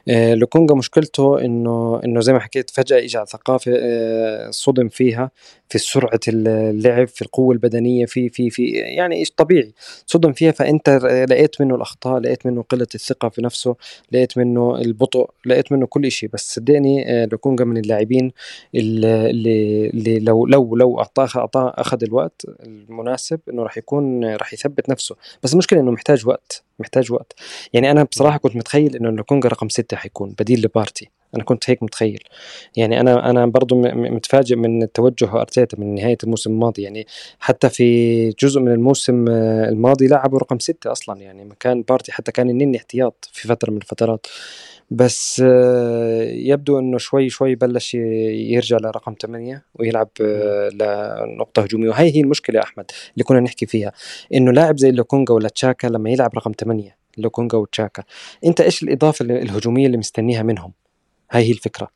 آه، 0.09 0.35
لوكونجا 0.35 0.75
مشكلته 0.75 1.41
إنه 1.41 2.01
إنه 2.05 2.21
زي 2.21 2.33
ما 2.33 2.41
حكيت 2.41 2.71
فجأة 2.71 2.99
اجى 2.99 3.19
على 3.19 3.27
ثقافه 3.27 3.73
آه، 3.77 4.51
صدم 4.51 4.89
فيها 4.89 5.31
في 5.69 5.79
سرعة 5.79 6.21
اللعب 6.29 7.09
في 7.09 7.23
القوة 7.23 7.53
البدنية 7.55 8.07
في 8.07 8.29
في 8.29 8.51
في 8.51 8.71
يعني 8.71 9.17
إيش 9.17 9.31
طبيعي. 9.31 9.73
صدم 10.07 10.33
فيها 10.33 10.53
فأنت 10.53 10.91
لقيت 11.31 11.61
منه 11.61 11.75
الأخطاء 11.75 12.21
لقيت 12.21 12.47
منه 12.47 12.63
قلة 12.63 12.87
الثقة 12.95 13.29
في 13.29 13.43
نفسه 13.43 13.77
لقيت 14.13 14.39
منه 14.39 14.77
البطء 14.77 15.31
لقيت 15.47 15.73
منه 15.73 15.87
كل 15.87 16.11
شيء 16.11 16.29
بس 16.33 16.55
صدقني 16.55 17.27
لوكونجا 17.27 17.65
من 17.65 17.77
اللاعبين 17.93 18.33
اللي, 18.75 19.31
اللي 19.91 20.19
لو 20.19 20.47
لو 20.47 20.77
لو 20.77 20.99
اعطاه 20.99 21.29
اعطاه 21.37 21.73
أخذ 21.77 21.99
الوقت 22.03 22.43
المناسب 22.67 23.41
إنه 23.51 23.63
راح 23.63 23.79
يكون 23.79 24.25
راح 24.25 24.53
يثبت 24.53 24.89
نفسه. 24.91 25.17
بس 25.43 25.53
المشكلة 25.53 25.81
إنه 25.81 25.91
محتاج 25.91 26.27
وقت 26.27 26.63
محتاج 26.79 27.13
وقت. 27.13 27.33
يعني 27.73 27.91
أنا 27.91 28.03
بصراحة 28.03 28.39
كنت 28.39 28.57
متخيل 28.57 28.97
إنه 28.97 29.11
لوكونجا 29.11 29.49
رقم 29.49 29.69
ستة 29.69 29.97
حيكون 29.97 30.35
بديل 30.39 30.63
لبارتي. 30.63 31.11
أنا 31.35 31.45
كنت 31.45 31.71
هيك 31.71 31.83
متخيل. 31.83 32.23
يعني 32.77 33.01
أنا 33.01 33.31
أنا 33.31 33.47
برضه 33.47 33.77
متفاجئ 33.95 34.57
من 34.57 34.93
توجه 34.93 35.33
أرتيتا 35.41 35.81
من 35.81 35.95
نهاية 35.95 36.19
الموسم 36.25 36.51
الماضي. 36.51 36.83
يعني 36.83 37.07
حتى 37.39 37.69
في 37.69 38.29
جزء 38.31 38.61
من 38.61 38.73
الموسم 38.73 39.29
الماضي 39.29 40.07
لعبوا 40.07 40.39
رقم 40.39 40.59
ستة 40.59 40.93
أصلا. 40.93 41.21
يعني 41.21 41.45
مكان 41.45 41.83
بارتي 41.83 42.13
حتى 42.13 42.33
كان 42.33 42.51
النني 42.51 42.77
احتياط 42.77 43.29
في 43.33 43.49
فترة 43.49 43.71
من 43.71 43.77
الفترات. 43.77 44.27
بس 44.93 45.43
آه، 45.45 46.23
يبدو 46.23 46.79
إنه 46.79 46.99
شوي 46.99 47.29
شوي 47.29 47.55
بلش 47.55 47.95
يرجع 47.95 48.77
لرقم 48.77 49.15
8 49.23 49.65
ويلعب 49.75 50.09
آه، 50.21 50.69
لنقطة 50.69 51.63
هجومية. 51.63 51.89
وهي 51.89 52.17
هي 52.17 52.21
المشكلة 52.21 52.63
أحمد 52.63 52.91
اللي 53.15 53.25
كنا 53.25 53.41
نحكي 53.41 53.67
فيها 53.67 53.93
إنه 54.35 54.53
لاعب 54.53 54.79
زي 54.79 54.91
لوكونجا 54.91 55.35
ولا 55.35 55.49
تشاكا 55.49 55.87
لما 55.87 56.11
يلعب 56.11 56.35
رقم 56.37 56.53
8 56.61 56.97
لوكونجا 57.19 57.59
وتشاكا 57.59 58.03
أنت 58.45 58.61
إيش 58.61 58.83
الإضافة 58.83 59.23
الهجومية 59.25 59.87
اللي 59.87 59.97
مستنيها 59.97 60.43
منهم؟ 60.43 60.73
هاي 61.31 61.45
هي 61.45 61.51
الفكرة. 61.51 61.89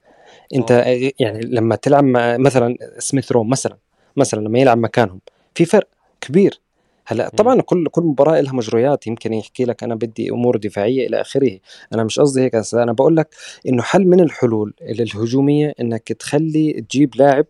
أنت 0.55 0.73
أوه. 0.73 1.13
يعني 1.21 1.41
لما 1.41 1.77
تلعب 1.77 2.05
مثلا 2.39 2.77
سميث 2.99 3.33
روم 3.33 3.51
مثلا 3.51 3.77
مثلا 4.17 4.41
لما 4.41 4.59
يلعب 4.59 4.79
مكانهم 4.79 5.21
في 5.55 5.65
فرق 5.65 5.89
كبير. 6.21 6.61
هلا 7.07 7.29
طبعا 7.29 7.61
كل 7.61 7.89
كل 7.89 8.03
مباراة 8.03 8.41
لها 8.41 8.53
مجريات 8.53 9.07
يمكن 9.07 9.33
يحكي 9.33 9.65
لك 9.65 9.83
أنا 9.83 9.95
بدي 9.95 10.31
أمور 10.31 10.57
دفاعية 10.57 11.07
إلى 11.07 11.21
آخره. 11.21 11.59
أنا 11.95 12.05
مش 12.05 12.21
قصدي 12.21 12.41
هيك 12.41 12.55
أنا 12.75 12.93
بقول 12.93 13.17
لك 13.17 13.35
إنه 13.69 13.83
حل 13.83 14.07
من 14.07 14.21
الحلول 14.21 14.75
الهجومية 14.83 15.75
إنك 15.81 16.13
تخلي 16.13 16.73
تجيب 16.91 17.17
لاعب 17.17 17.47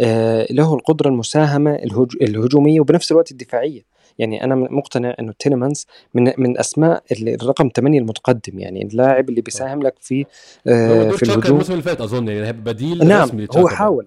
آه 0.00 0.46
له 0.50 0.74
القدرة 0.74 1.08
المساهمة 1.08 1.74
الهجومية 2.22 2.80
وبنفس 2.80 3.12
الوقت 3.12 3.30
الدفاعية. 3.30 3.98
يعني 4.18 4.44
أنا 4.44 4.54
مقتنع 4.54 5.14
إنه 5.20 5.32
تيليمانز 5.38 5.86
من 6.14 6.32
من 6.38 6.58
أسماء 6.58 7.02
الرقم 7.12 7.70
8 7.76 7.98
المتقدم. 7.98 8.58
يعني 8.58 8.82
اللاعب 8.82 9.28
اللي 9.28 9.40
بيساهم 9.40 9.82
لك 9.82 9.94
في 10.00 10.24
آه 10.66 11.10
في 11.10 11.22
الهجوم. 11.22 11.42
الموسم 11.44 11.72
اللي 11.72 11.82
فات 11.82 12.00
أظن 12.00 12.28
يعني 12.28 12.52
بديل 12.52 13.08
نعم 13.08 13.46
هو 13.56 13.68
حاول. 13.68 14.06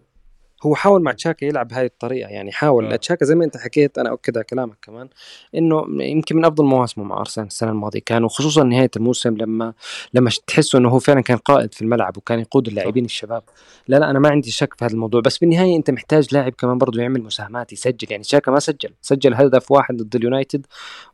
هو 0.63 0.76
حاول 0.76 1.04
مع 1.04 1.12
تشاكا 1.12 1.45
يلعب 1.45 1.67
بهاي 1.67 1.86
الطريقة 1.86 2.30
يعني 2.30 2.52
حاول. 2.52 2.86
آه. 2.86 2.95
تشاكا 2.95 3.26
زي 3.26 3.36
ما 3.36 3.45
انت 3.45 3.58
حكيت 3.58 3.97
أنا 3.97 4.10
أؤكد 4.10 4.38
على 4.38 4.43
كلامك 4.43 4.78
كمان 4.82 5.10
إنه 5.56 5.86
يمكن 5.89 6.36
من 6.36 6.45
أفضل 6.45 6.65
مواسمه 6.65 7.04
مع 7.04 7.19
أرسنال 7.19 7.47
السنة 7.47 7.71
الماضية 7.71 8.00
كان 8.06 8.24
وخصوصا 8.24 8.63
نهاية 8.63 8.91
الموسم 8.95 9.38
لما 9.38 9.74
لما 10.13 10.32
تحسه 10.47 10.80
إنه 10.80 10.89
هو 10.89 11.00
فعلا 11.00 11.21
كان 11.21 11.38
قائد 11.38 11.74
في 11.74 11.82
الملعب 11.82 12.17
وكان 12.17 12.39
يقود 12.39 12.67
اللاعبين 12.67 13.06
الشباب. 13.06 13.43
لا 13.88 13.97
لا 13.97 14.10
أنا 14.10 14.19
ما 14.19 14.30
عندي 14.30 14.52
شك 14.52 14.74
في 14.74 14.86
هذا 14.86 14.93
الموضوع 14.93 15.21
بس 15.21 15.38
بالنهاية 15.38 15.76
أنت 15.76 15.91
محتاج 15.91 16.28
لاعب 16.34 16.52
كمان 16.52 16.78
برضه 16.78 17.02
يعمل 17.02 17.24
مساهمات 17.24 17.74
يسجل. 17.74 18.08
يعني 18.12 18.24
تشاكا 18.24 18.52
ما 18.52 18.60
سجل 18.60 18.89
سجل 19.02 19.34
هدف 19.34 19.71
واحد 19.71 19.97
ضد 19.97 20.15
اليونايتد 20.15 20.65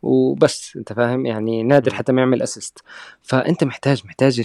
وبس 0.02 0.74
أنت 0.76 0.94
فاهم؟ 0.94 1.26
يعني 1.26 1.64
نادر 1.64 1.94
حتى 1.94 2.12
ما 2.12 2.22
يعمل 2.22 2.42
اسيست 2.42 2.80
فأنت 3.22 3.64
محتاج 3.64 4.02
محتاج 4.06 4.44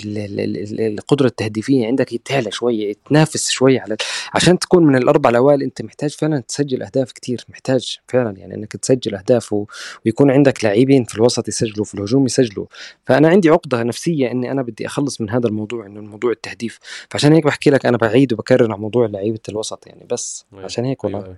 القدرة 0.81 1.27
التهديفية 1.27 1.87
عندك 1.87 2.13
يتعلى 2.13 2.51
شوية 2.51 2.95
تنافس 3.09 3.51
شوية 3.51 3.81
على 3.81 3.97
عشان 4.35 4.59
تكون 4.59 4.92
من 4.93 5.03
الأربع 5.03 5.31
الأوائل 5.31 5.63
أنت 5.63 5.83
محتاج 5.83 6.11
فعلا 6.11 6.41
تسجل 6.41 6.83
أهداف 6.83 7.13
كتير 7.13 7.45
محتاج 7.49 7.99
فعلا 8.09 8.39
يعني 8.39 8.55
إنك 8.55 8.73
تسجل 8.73 9.15
أهداف 9.15 9.53
و... 9.53 9.67
ويكون 10.07 10.31
عندك 10.31 10.65
لاعبين 10.65 11.05
في 11.05 11.15
الوسط 11.15 11.49
يسجلوا 11.49 11.85
في 11.85 11.95
الهجوم 11.95 12.27
يسجلوا. 12.27 12.67
فأنا 13.05 13.29
عندي 13.29 13.51
عقدة 13.51 13.83
نفسية 13.83 14.31
إني 14.31 14.51
أنا 14.51 14.63
بدي 14.63 14.87
أخلص 14.87 15.21
من 15.21 15.31
هذا 15.31 15.47
الموضوع 15.49 15.87
إنه 15.87 16.01
الموضوع 16.01 16.31
التهديف. 16.31 16.79
فعشان 17.11 17.33
هيك 17.33 17.45
بحكي 17.45 17.71
لك 17.71 17.87
أنا 17.87 17.97
بعيد 17.97 18.33
وبكرر 18.33 18.65
على 18.73 18.81
موضوع 18.81 19.07
لعيبة 19.07 19.41
الوسط 19.49 19.87
يعني 19.87 20.07
بس 20.11 20.47
أيوة. 20.53 20.65
عشان 20.65 20.85
هيك 20.85 21.05
والله. 21.05 21.25
أيوة. 21.25 21.37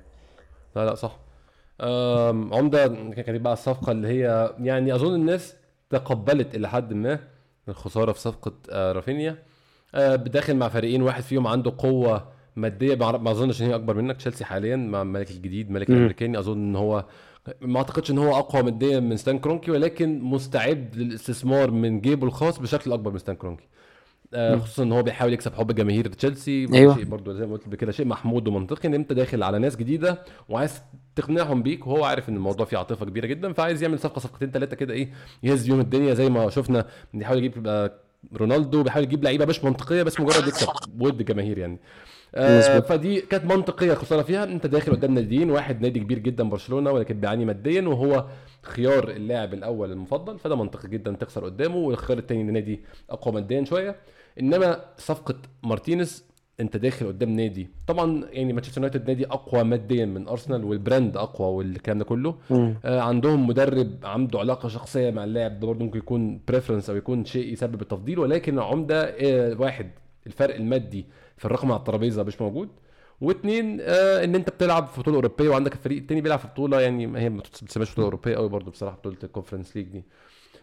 لا 0.76 0.84
لا 0.84 0.94
صح. 0.94 1.18
عمدة 2.52 2.86
كانت 3.16 3.40
بقى 3.40 3.52
الصفقة 3.52 3.92
اللي 3.92 4.08
هي 4.08 4.54
يعني 4.60 4.94
أظن 4.94 5.14
الناس 5.14 5.54
تقبلت 5.90 6.54
إلى 6.54 6.68
حد 6.68 6.92
ما 6.92 7.18
الخسارة 7.68 8.12
في 8.12 8.20
صفقة 8.20 8.52
آه، 8.70 8.92
رافينيا. 8.92 9.38
آه، 9.94 10.16
بداخل 10.16 10.56
مع 10.56 10.68
فريقين 10.68 11.02
واحد 11.02 11.22
فيهم 11.22 11.46
عنده 11.46 11.74
قوة 11.78 12.33
مادية 12.56 12.94
ما 12.94 13.30
أظنش 13.30 13.62
إن 13.62 13.66
هي 13.66 13.74
أكبر 13.74 13.96
منك. 13.96 14.16
تشيلسي 14.16 14.44
حاليا 14.44 14.76
مع 14.76 15.02
المالك 15.02 15.30
الجديد 15.30 15.66
المالك 15.68 15.90
الأمريكاني. 15.90 16.38
أظن 16.38 16.58
إن 16.58 16.76
هو 16.76 17.04
ما 17.60 17.78
أعتقدش 17.78 18.10
إن 18.10 18.18
هو 18.18 18.38
أقوى 18.38 18.62
ماديا 18.62 19.00
من 19.00 19.16
ستان 19.16 19.38
كرونكي 19.38 19.70
ولكن 19.70 20.20
مستعد 20.20 20.96
للاستثمار 20.96 21.70
من 21.70 22.00
جيبه 22.00 22.26
الخاص 22.26 22.58
بشكل 22.58 22.92
أكبر 22.92 23.10
من 23.10 23.18
ستان 23.18 23.36
كرونكي. 23.36 23.64
آه 24.34 24.56
خصوصا 24.56 24.82
إن 24.82 24.92
هو 24.92 25.02
بيحاول 25.02 25.32
يكسب 25.32 25.54
حب 25.54 25.74
جماهير 25.74 26.06
تشيلسي. 26.08 26.68
أيوه. 26.74 26.94
شيء 26.94 27.04
برضه 27.04 27.32
زي 27.32 27.46
ما 27.46 27.52
قلت 27.52 27.74
كده 27.74 27.92
شيء 27.92 28.06
محمود 28.06 28.48
ومنطقي 28.48 28.88
إن 28.88 28.94
أنت 28.94 29.12
داخل 29.12 29.42
على 29.42 29.58
ناس 29.58 29.76
جديدة 29.76 30.22
وعايز 30.48 30.82
تقنعهم 31.16 31.62
بيك 31.62 31.86
وهو 31.86 32.04
عارف 32.04 32.28
إن 32.28 32.36
الموضوع 32.36 32.66
فيه 32.66 32.78
عاطفة 32.78 33.06
كبيرة 33.06 33.26
جدا 33.26 33.52
فعايز 33.52 33.82
يعمل 33.82 33.98
صفقة 33.98 34.18
صفقتين 34.18 34.50
ثلاثة 34.50 34.76
كده 34.76 34.94
إيه 34.94 35.12
يهز 35.42 35.68
يوم 35.68 35.80
الدنيا 35.80 36.14
زي 36.14 36.30
ما 36.30 36.50
شفنا. 36.50 36.86
بيحاول 37.14 37.38
يجيب 37.38 37.66
آه، 37.66 37.92
رونالدو 38.36 38.82
بيحاول 38.82 39.04
يجيب 39.04 39.24
لعيبة 39.24 39.44
مش 39.46 39.64
منطقية 39.64 40.02
بس 40.02 40.20
مجرد 40.20 40.48
يكسب. 40.48 40.68
ود 41.00 41.20
الجماهير 41.20 41.58
يعني. 41.58 41.78
آه 42.34 42.80
فدي 42.80 43.20
كانت 43.20 43.44
منطقية 43.44 43.94
خساره 43.94 44.22
فيها 44.22 44.44
أنت 44.44 44.66
داخل 44.66 44.92
قدام 44.92 45.14
ناديين 45.14 45.50
واحد 45.50 45.80
نادي 45.82 46.00
كبير 46.00 46.18
جدا 46.18 46.44
برشلونة 46.44 46.90
ولكن 46.90 47.20
بيعاني 47.20 47.44
ماديا 47.44 47.82
وهو 47.88 48.24
خيار 48.62 49.10
اللاعب 49.10 49.54
الأول 49.54 49.92
المفضل 49.92 50.38
فده 50.38 50.56
منطقي 50.56 50.88
جدا 50.88 51.12
تخسر 51.12 51.44
قدامه 51.44 51.76
والخيار 51.76 52.18
الثاني 52.18 52.42
نادي 52.42 52.80
أقوى 53.10 53.34
ماديا 53.34 53.64
شوية. 53.64 53.96
إنما 54.40 54.80
صفقة 54.98 55.34
مارتينيز 55.62 56.24
أنت 56.60 56.76
داخل 56.76 57.06
قدام 57.06 57.30
نادي 57.30 57.68
طبعا 57.86 58.24
يعني 58.32 58.52
مانشستر 58.52 58.80
يونايتد 58.80 59.08
نادي 59.08 59.26
أقوى 59.26 59.62
ماديا 59.64 60.04
من 60.06 60.28
أرسنال 60.28 60.64
وال 60.64 60.79
brand 60.79 61.16
أقوى 61.16 61.48
والكلام 61.48 61.98
ده 61.98 62.04
كله. 62.04 62.34
آه 62.84 63.00
عندهم 63.00 63.46
مدرب 63.46 63.90
عنده 64.04 64.38
علاقة 64.38 64.68
شخصية 64.68 65.10
مع 65.10 65.24
اللاعب 65.24 65.60
ده 65.60 65.66
برضه 65.66 65.84
ممكن 65.84 65.98
يكون 65.98 66.40
preference 66.48 66.90
أو 66.90 66.96
يكون 66.96 67.24
شيء 67.24 67.52
يسبب 67.52 67.82
التفضيل 67.82 68.18
ولكن 68.18 68.58
عمدة 68.58 69.02
آه 69.04 69.56
واحد 69.60 69.90
الفرق 70.26 70.54
المادي 70.54 71.06
الرقم 71.44 71.72
على 71.72 71.78
الترابيزة 71.78 72.22
مش 72.22 72.40
موجود. 72.40 72.68
واثنين 73.20 73.78
آه 73.80 74.24
إن 74.24 74.34
أنت 74.34 74.50
بتلعب 74.50 74.86
في 74.86 75.00
بطولة 75.00 75.16
أوروبية 75.16 75.48
وعندك 75.48 75.72
الفريق 75.72 75.98
الثاني 75.98 76.20
بيلعب 76.20 76.38
في 76.38 76.46
بطولة 76.48 76.80
يعني 76.80 77.18
هي 77.18 77.28
ما 77.30 77.38
بتسميش 77.40 77.92
بطولة 77.92 78.04
أوروبية 78.06 78.36
قوي 78.36 78.48
برضه 78.48 78.70
بصراحة 78.70 78.96
بطولة 78.96 79.16
الكونفرنس 79.24 79.76
ليج 79.76 79.86
دي. 79.86 80.04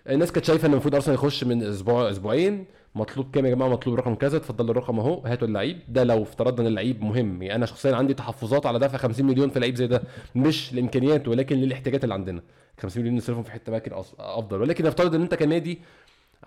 الناس 0.09 0.31
كانت 0.31 0.45
شايفة 0.45 0.67
إن 0.67 0.71
المفروض 0.71 0.95
أرسنال 0.95 1.15
يخش 1.15 1.43
من 1.43 1.63
أسبوع 1.63 2.09
أسبوعين. 2.09 2.65
مطلوب 2.95 3.31
كام 3.33 3.45
يا 3.45 3.49
جماعة؟ 3.51 3.69
مطلوب 3.69 3.95
رقم 3.95 4.15
كذا 4.15 4.37
اتفضل 4.37 4.69
الرقم 4.69 4.99
أهو 4.99 5.19
هاتوا 5.25 5.47
اللعيب. 5.47 5.79
ده 5.89 6.03
لو 6.03 6.23
افترضنا 6.23 6.61
إن 6.61 6.67
اللعيب 6.67 7.03
مهم. 7.03 7.41
يعني 7.41 7.55
أنا 7.55 7.65
شخصيا 7.65 7.95
عندي 7.95 8.13
تحفظات 8.13 8.65
على 8.65 8.79
دفع 8.79 8.97
50 8.97 9.25
مليون 9.25 9.49
في 9.49 9.59
لعيب 9.59 9.75
زي 9.75 9.87
ده. 9.87 10.01
مش 10.35 10.73
لامكانيات 10.73 11.27
ولكن 11.27 11.55
للاحتياجات 11.55 12.03
اللي 12.03 12.13
عندنا. 12.13 12.41
50 12.81 13.03
مليون 13.03 13.17
نصرفهم 13.17 13.43
في 13.43 13.51
حتة 13.51 13.71
باكر 13.71 13.99
أفضل. 14.19 14.61
ولكن 14.61 14.85
افترض 14.85 15.15
إن 15.15 15.21
أنت 15.21 15.35
كنادي 15.35 15.79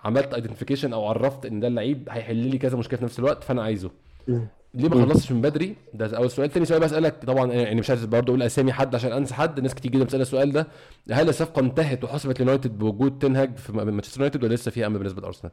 عملت 0.03 0.33
ايدنتيفيكيشن 0.33 0.93
أو 0.93 1.05
عرفت 1.05 1.45
إن 1.45 1.59
ده 1.59 1.67
اللعيب 1.67 2.07
هيحل 2.11 2.35
لي 2.35 2.57
كذا 2.57 2.77
مشكلة 2.77 2.97
في 2.99 3.05
نفس 3.05 3.19
الوقت 3.19 3.43
فأنا 3.43 3.63
عايزه. 3.63 3.91
ليه 4.27 4.89
ما 4.89 5.05
خلصتش 5.05 5.31
من 5.31 5.41
بدري؟ 5.41 5.75
ده 5.93 6.17
أول 6.17 6.31
سؤال. 6.31 6.49
تاني 6.51 6.65
سؤال 6.65 6.79
بسالك 6.79 7.23
طبعا 7.27 7.53
يعني 7.53 7.79
مش 7.79 7.89
عايز 7.89 8.05
برضه 8.05 8.29
أقول 8.29 8.43
أسامي 8.43 8.73
حد 8.73 8.95
عشان 8.95 9.11
أنسى 9.11 9.33
حد. 9.33 9.59
ناس 9.59 9.75
كتير 9.75 9.91
جدا 9.91 10.03
بتسأل 10.03 10.21
السؤال 10.21 10.51
ده. 10.51 10.67
هل 11.11 11.29
الصفقة 11.29 11.59
انتهت 11.59 12.03
وحسمت 12.03 12.35
لليونايتد 12.35 12.77
بوجود 12.77 13.19
تنهاج 13.19 13.57
في 13.57 13.71
مانشستر 13.71 14.19
يونايتد 14.19 14.43
ولا 14.43 14.53
لسه 14.53 14.71
في 14.71 14.85
أمل 14.85 14.97
بالنسبة 14.97 15.21
لأرسنال؟ 15.21 15.51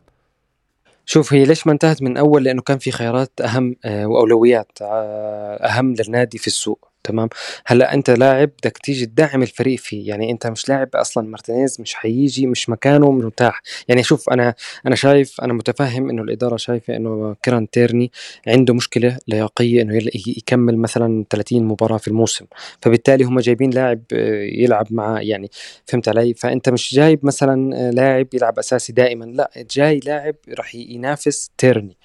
شوف 1.06 1.32
هي 1.32 1.44
ليش 1.44 1.66
ما 1.66 1.72
انتهت 1.72 2.02
من 2.02 2.16
أول؟ 2.16 2.44
لأنه 2.44 2.62
كان 2.62 2.78
في 2.78 2.90
خيارات 2.90 3.40
أهم 3.40 3.76
آه، 3.84 4.06
وأولويات 4.06 4.78
آه، 4.82 5.54
أهم 5.56 5.94
للنادي 5.94 6.38
في 6.38 6.46
السوق. 6.46 6.91
تمام؟ 7.04 7.28
هلأ 7.66 7.94
أنت 7.94 8.10
لاعب 8.10 8.50
بدك 8.58 8.78
تيجي 8.78 9.06
تدعم 9.06 9.42
الفريق 9.42 9.78
فيه 9.78 10.08
يعني 10.08 10.30
أنت 10.30 10.46
مش 10.46 10.68
لاعب 10.68 10.88
أصلا 10.94 11.28
مارتينيز 11.28 11.80
مش 11.80 11.94
حيجي 11.94 12.46
مش 12.46 12.68
مكانه 12.68 13.10
متاح 13.10 13.62
يعني 13.88 14.02
شوف 14.02 14.30
أنا 14.30 14.54
أنا 14.86 14.94
شايف 14.94 15.40
أنا 15.40 15.52
متفهم 15.52 16.10
إنه 16.10 16.22
الإدارة 16.22 16.56
شايفة 16.56 16.96
إنه 16.96 17.36
كيران 17.42 17.70
تيرني 17.70 18.12
عنده 18.46 18.74
مشكلة 18.74 19.18
لياقية 19.28 19.82
إنه 19.82 20.00
يكمل 20.26 20.78
مثلا 20.78 21.24
30 21.30 21.64
مباراة 21.64 21.96
في 21.98 22.08
الموسم. 22.08 22.46
فبالتالي 22.80 23.24
هم 23.24 23.40
جايبين 23.40 23.70
لاعب 23.70 24.02
آه، 24.12 24.42
يلعب 24.42 24.86
مع 24.90 25.22
يعني 25.22 25.50
فهمت 25.86 26.08
علي؟ 26.08 26.34
فأنت 26.34 26.68
مش 26.68 26.94
جايب 26.94 27.26
مثلا 27.26 27.76
آه، 27.76 27.90
لاعب 27.90 28.26
يلعب 28.34 28.58
أساسي 28.58 28.92
دائما 28.92 29.24
لأ 29.24 29.50
جاي 29.70 30.00
لاعب 30.06 30.34
راح 30.58 30.74
ينافس 30.74 31.50
تيرني. 31.58 31.96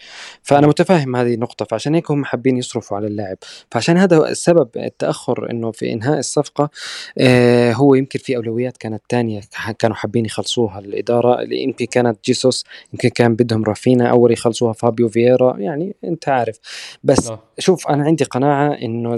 فأنا 0.44 0.68
متفهم 0.68 1.16
هذه 1.16 1.34
النقطة 1.34 1.66
فعشان 1.66 1.96
هيك 1.96 2.12
هم 2.12 2.26
حابين 2.26 2.58
يصرفوا 2.58 2.98
على 2.98 3.08
اللاعب. 3.08 3.38
فعشان 3.72 3.98
هذا 3.98 4.30
السبب 4.30 4.70
التأخر 4.88 5.52
إنه 5.52 5.72
في 5.72 5.94
إنهاء 5.94 6.20
الصفقة 6.20 6.70
آه 7.18 7.74
هو 7.74 7.96
يمكن 7.96 8.20
في 8.20 8.36
أولويات 8.36 8.78
كانت 8.78 9.02
تانية 9.10 9.42
كانوا 9.80 9.96
حابين 9.96 10.26
يخلصوها 10.26 10.80
الإدارة 10.80 11.42
اللي 11.42 11.64
يمكن 11.64 11.86
كانت 11.86 12.26
جيسوس 12.26 12.66
يمكن 12.94 13.10
كان 13.10 13.36
بدهم 13.36 13.64
رافينا 13.64 14.10
أول 14.10 14.32
يخلصوها 14.32 14.74
فابيو 14.74 15.10
فييرا 15.10 15.58
يعني 15.58 15.96
أنت 16.04 16.30
عارف 16.30 16.60
بس 17.04 17.28
أوه. 17.28 17.40
شوف 17.60 17.88
أنا 17.88 18.04
عندي 18.04 18.24
قناعة 18.24 18.74
إنه 18.74 19.16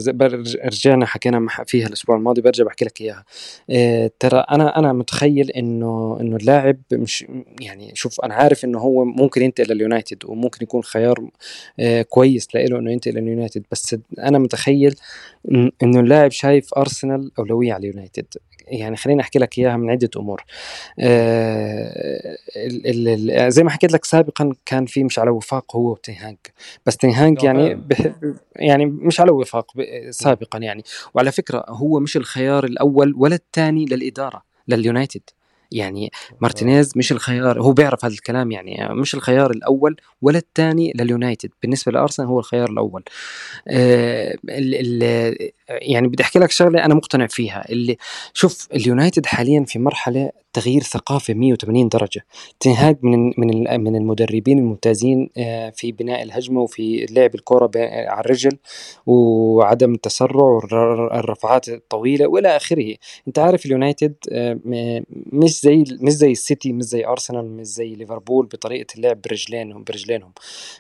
رجعنا 0.66 1.06
حكينا 1.06 1.48
فيها 1.66 1.88
الأسبوع 1.88 2.16
الماضي 2.16 2.42
برجع 2.42 2.64
بحكي 2.64 2.86
لك 2.86 3.02
إياها 3.02 3.26
آه 3.70 4.12
ترى 4.20 4.40
أنا 4.40 4.80
أنا 4.80 4.94
متخيل 4.94 5.52
إنه 5.52 6.18
إنه 6.22 6.36
اللاعب 6.36 6.78
مش 6.94 7.26
يعني 7.62 7.92
شوف 7.96 8.22
أنا 8.22 8.34
عارف 8.34 8.66
إنه 8.66 8.80
هو 8.80 9.06
ممكن 9.06 9.42
ينتقل 9.42 9.74
لليونايتد 9.74 10.26
وممكن 10.26 10.64
يكون 10.64 10.84
خيار 10.84 11.30
آه 11.80 12.02
كويس 12.02 12.48
له 12.56 12.80
إنه 12.80 12.92
ينتقل 12.92 13.14
لليونايتد 13.14 13.64
بس 13.72 13.96
أنا 14.20 14.40
متخيل 14.40 14.96
إنه 15.84 16.00
اللاعب 16.00 16.32
شايف 16.32 16.74
أرسنال 16.74 17.32
أولوية 17.40 17.74
على 17.74 17.82
اليونايتد. 17.82 18.26
يعني 18.68 18.96
خليني 18.96 19.22
أحكي 19.22 19.40
لك 19.40 19.58
إياها 19.58 19.78
من 19.78 19.90
عدة 19.90 20.10
أمور. 20.18 20.44
آه 21.00 22.38
زي 23.50 23.64
ما 23.64 23.70
حكيت 23.70 23.94
لك 23.94 24.06
سابقا 24.06 24.54
كان 24.66 24.86
في 24.86 25.04
مش 25.04 25.20
على 25.20 25.30
وفاق 25.30 25.76
هو 25.76 25.92
وتنهاج 25.92 26.38
بس 26.86 26.98
تنهاج 26.98 27.44
يعني 27.44 27.82
يعني 28.56 28.86
مش 28.86 29.20
على 29.20 29.32
وفاق 29.32 29.72
سابقا 30.10 30.60
يعني. 30.60 30.84
وعلى 31.14 31.32
فكرة 31.32 31.66
هو 31.70 32.00
مش 32.00 32.18
الخيار 32.18 32.66
الأول 32.66 33.14
ولا 33.18 33.36
الثاني 33.36 33.86
للإدارة 33.86 34.44
لليونايتد. 34.68 35.22
يعني 35.72 36.12
مارتينيز 36.42 36.94
مش 36.96 37.12
الخيار 37.12 37.62
هو 37.62 37.72
بيعرف 37.72 38.06
هذا 38.06 38.14
الكلام 38.14 38.52
يعني 38.52 38.94
مش 38.94 39.16
الخيار 39.16 39.52
الأول 39.52 39.96
ولا 40.22 40.38
الثاني 40.38 40.94
لليونايتد. 40.96 41.50
بالنسبة 41.62 41.92
لأرسنال 41.92 42.28
هو 42.28 42.40
الخيار 42.40 42.70
الأول. 42.70 43.04
آه 43.68 44.38
ال 44.50 45.04
ال 45.04 45.36
يعني 45.70 46.08
بدي 46.08 46.24
أحكي 46.24 46.40
لك 46.40 46.52
شغلة 46.52 46.86
أنا 46.86 46.94
مقتنع 46.96 47.28
فيها. 47.28 47.66
اللي 47.70 47.98
شوف 48.34 48.68
اليونايتد 48.76 49.26
حاليا 49.26 49.66
في 49.68 49.80
مرحلة 49.80 50.32
تغيير 50.54 50.84
ثقافي 50.84 51.34
180 51.34 51.90
درجة. 51.90 52.26
تنهاج 52.60 52.98
من 53.02 53.34
من 53.38 53.82
من 53.84 53.96
المدربين 53.96 54.60
الممتازين 54.60 55.30
آه، 55.38 55.70
في 55.70 55.92
بناء 55.92 56.24
الهجمة 56.24 56.62
وفي 56.62 57.06
لعب 57.10 57.36
الكرة 57.36 57.72
على 57.76 58.20
الرجل 58.20 58.58
وعدم 59.06 59.94
التسرع 59.94 60.44
والرفعات 60.44 61.70
الطويلة 61.70 62.28
وإلى 62.28 62.56
آخره. 62.56 62.96
أنت 63.28 63.40
عارف 63.40 63.66
اليونايتد 63.66 64.16
آه، 64.32 64.60
مش 65.34 65.62
زي 65.62 65.84
مش 66.02 66.12
زي 66.14 66.32
السيتي 66.32 66.74
مش 66.74 66.84
زي 66.84 67.06
أرسنال 67.06 67.46
مش 67.58 67.66
زي 67.66 67.96
ليفربول 67.96 68.46
بطريقة 68.46 68.96
اللعب 68.96 69.22
برجلينهم 69.22 69.84
برجلينهم. 69.84 70.32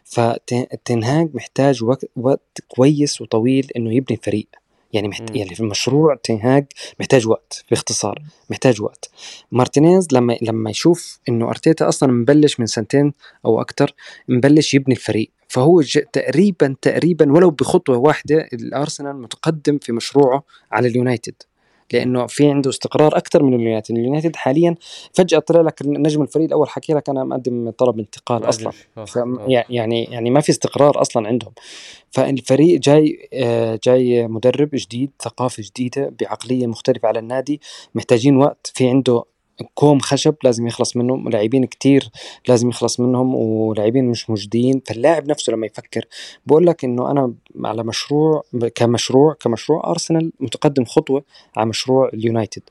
فتنهاج 0.03 1.29
محتاج 1.35 1.83
وقت, 1.83 2.05
وقت 2.15 2.61
كويس 2.67 3.21
وطويل 3.21 3.71
إنه 3.75 3.93
يبني 3.93 4.19
فريق. 4.23 4.47
يعني 4.93 5.07
محت... 5.07 5.35
يعني 5.35 5.55
في 5.55 5.63
مشروع 5.63 6.15
تنهاج 6.23 6.65
محتاج 6.99 7.27
وقت 7.27 7.65
باختصار 7.69 8.21
محتاج 8.49 8.81
وقت. 8.81 9.09
مارتينيز 9.51 10.07
لما 10.11 10.37
لما 10.41 10.69
يشوف 10.69 11.19
إنه 11.29 11.49
أرتيتا 11.49 11.87
أصلا 11.89 12.11
مبلش 12.11 12.59
من 12.59 12.65
سنتين 12.65 13.13
أو 13.45 13.61
أكثر 13.61 13.93
مبلش 14.27 14.73
يبني 14.73 14.95
الفريق. 14.95 15.31
فهو 15.47 15.81
تقريبا 16.13 16.75
تقريبا 16.81 17.31
ولو 17.31 17.49
بخطوة 17.49 17.97
واحدة 17.97 18.47
الأرسنال 18.53 19.21
متقدم 19.21 19.77
في 19.77 19.91
مشروعه 19.91 20.43
على 20.71 20.87
اليونايتد. 20.87 21.33
لأنه 21.93 22.27
في 22.27 22.49
عنده 22.49 22.69
استقرار 22.69 23.17
أكثر 23.17 23.43
من 23.43 23.53
اليونايتد. 23.53 23.97
اليونايتد 23.97 24.35
حاليا 24.35 24.75
فجأة 25.13 25.39
طلع 25.39 25.61
لك 25.61 25.81
نجم 25.85 26.21
الفريق 26.21 26.45
الأول 26.45 26.69
حكي 26.69 26.93
لك 26.93 27.09
أنا 27.09 27.23
مقدم 27.23 27.69
طلب 27.69 27.99
انتقال 27.99 28.49
أصلا. 28.49 28.71
آه، 28.97 29.05
آه. 29.17 29.63
يعني 29.69 30.03
يعني 30.03 30.29
ما 30.29 30.41
في 30.41 30.49
استقرار 30.49 31.01
أصلا 31.01 31.27
عندهم. 31.27 31.51
فالفريق 32.11 32.79
جاي 32.79 33.29
آه، 33.33 33.79
جاي 33.83 34.27
مدرب 34.27 34.69
جديد 34.73 35.11
ثقافة 35.21 35.63
جديدة 35.65 36.13
بعقلية 36.19 36.67
مختلفة 36.67 37.07
على 37.07 37.19
النادي 37.19 37.61
محتاجين 37.95 38.37
وقت. 38.37 38.71
في 38.75 38.89
عنده 38.89 39.23
كوم 39.73 39.99
خشب 39.99 40.35
لازم 40.43 40.67
يخلص 40.67 40.97
منهم 40.97 41.29
لاعبين 41.29 41.65
كتير 41.65 42.09
لازم 42.47 42.69
يخلص 42.69 42.99
منهم 42.99 43.35
ولاعبين 43.35 44.05
مش 44.05 44.29
موجودين. 44.29 44.81
فاللاعب 44.85 45.29
نفسه 45.29 45.53
لما 45.53 45.65
يفكر 45.65 46.05
بقول 46.45 46.67
لك 46.67 46.83
إنه 46.83 47.11
أنا 47.11 47.33
على 47.65 47.83
مشروع 47.83 48.43
كمشروع 48.75 49.33
كمشروع 49.33 49.89
أرسنال 49.89 50.31
متقدم 50.39 50.85
خطوة 50.85 51.23
على 51.57 51.65
مشروع 51.65 52.09
اليونايتد. 52.13 52.61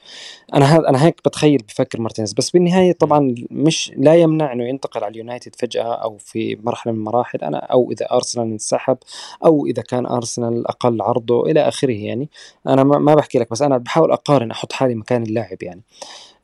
أنا 0.55 0.89
أنا 0.89 1.05
هيك 1.05 1.21
بتخيل 1.25 1.59
بفكر 1.69 2.01
مارتينيز. 2.01 2.33
بس 2.33 2.51
بالنهاية 2.51 2.93
طبعا 2.93 3.35
مش 3.51 3.93
لا 3.97 4.15
يمنع 4.15 4.53
إنه 4.53 4.65
ينتقل 4.69 5.05
على 5.05 5.13
اليونايتد 5.13 5.55
فجأة 5.57 5.95
أو 5.95 6.17
في 6.19 6.59
مرحلة 6.63 6.93
من 6.93 6.99
المراحل 6.99 7.39
أنا 7.39 7.59
أو 7.59 7.91
إذا 7.93 8.07
أرسنال 8.13 8.47
انسحب 8.47 8.99
أو 9.45 9.67
إذا 9.67 9.83
كان 9.83 10.07
أرسنال 10.07 10.67
أقل 10.67 11.03
عرضه 11.03 11.47
إلى 11.47 11.69
آخره 11.69 11.93
يعني. 11.93 12.29
أنا 12.67 12.85
ما 12.85 13.15
بحكي 13.15 13.39
لك 13.39 13.51
بس 13.51 13.63
أنا 13.63 13.79
بحاول 13.79 14.13
أقارن 14.13 14.51
أحط 14.51 14.73
حالي 14.73 14.95
مكان 14.95 15.23
اللاعب 15.23 15.63
يعني. 15.63 15.83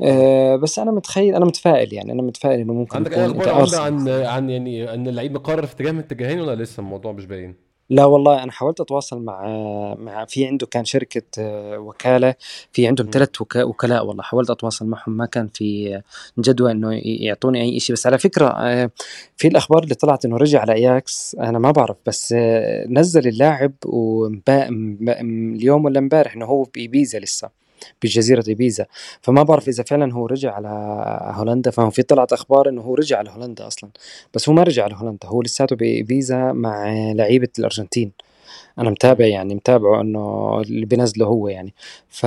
آه 0.03 0.57
بس 0.57 0.78
أنا 0.78 0.90
متخيل 0.90 1.34
أنا 1.34 1.45
متفائل 1.45 1.92
يعني 1.92 2.12
أنا 2.12 2.22
متفائل 2.22 2.61
إنه 2.61 2.72
ممكن 2.72 2.97
عندك 2.97 3.12
أي 3.12 3.26
أخبار؟ 3.26 3.80
عن 3.80 4.09
عن 4.09 4.51
يعني 4.51 4.95
إن 4.95 5.09
اللعيب 5.09 5.32
مقرر 5.32 5.66
في 5.66 5.74
اتجاه 5.74 5.92
من 5.92 5.99
اتجاهين 5.99 6.40
ولا 6.40 6.62
لسه 6.62 6.80
الموضوع 6.80 7.12
مش 7.12 7.26
باين؟ 7.26 7.64
لا 7.90 8.05
والله 8.05 8.42
أنا 8.42 8.53
حاولت 8.53 8.80
أتواصل 8.80 9.22
مع 9.22 9.45
مع 9.99 10.24
في 10.24 10.47
عنده 10.47 10.66
كان 10.66 10.84
شركة 10.84 11.22
آه، 11.38 11.78
وكالة 11.78 12.34
في 12.72 12.86
عندهم 12.86 13.11
ثلاث 13.12 13.30
وكلاء 13.57 14.07
والله 14.07 14.22
حاولت 14.22 14.51
أتواصل 14.51 14.86
معهم 14.86 15.16
ما 15.16 15.26
كان 15.26 15.49
في 15.55 16.01
جدوى 16.38 16.72
إنه 16.72 17.01
يعطوني 17.05 17.62
أي 17.62 17.80
شيء 17.80 17.95
بس 17.97 18.07
على 18.07 18.18
فكرة 18.18 18.47
آه، 18.47 18.90
في 19.36 19.49
الأخبار 19.49 19.82
اللي 19.82 19.95
طلعت 19.95 20.24
إنه 20.24 20.36
رجع 20.36 20.61
على 20.61 20.72
أياكس 20.72 21.36
أنا 21.40 21.59
ما 21.59 21.70
بعرف 21.70 21.97
بس 22.07 22.34
آه، 22.36 22.86
نزل 22.88 23.28
اللاعب 23.28 23.72
اليوم 25.57 25.84
ولا 25.84 25.99
امبارح 25.99 26.34
إنه 26.34 26.45
هو 26.45 26.62
بإيبيزا 26.62 27.18
لسه. 27.18 27.64
بجزيرة 28.03 28.45
إيبيزا. 28.49 28.87
فما 29.22 29.43
بعرف 29.43 29.68
إذا 29.68 29.85
فعلا 29.85 30.12
هو 30.14 30.27
رجع 30.27 30.53
على 30.55 30.68
هولندا 31.35 31.70
فهو 31.70 31.91
في 31.91 32.03
طلعت 32.03 32.33
أخبار 32.33 32.68
إنه 32.68 32.83
هو 32.83 32.95
رجع 32.95 33.18
على 33.18 33.31
هولندا 33.31 33.66
أصلا. 33.66 33.91
بس 34.35 34.49
هو 34.49 34.55
ما 34.55 34.62
رجع 34.62 34.85
على 34.85 34.95
هولندا 34.97 35.29
هو 35.29 35.43
لساته 35.43 35.77
بإيبيزا 35.77 36.53
مع 36.53 36.93
لعيبة 37.12 37.49
الأرجنتين. 37.59 38.12
أنا 38.79 38.91
متابع 38.91 39.27
يعني 39.27 39.55
متابعه 39.55 40.01
إنه 40.01 40.61
اللي 40.61 40.87
بينزله 40.87 41.27
هو 41.27 41.49
يعني. 41.49 41.75
ف 42.09 42.27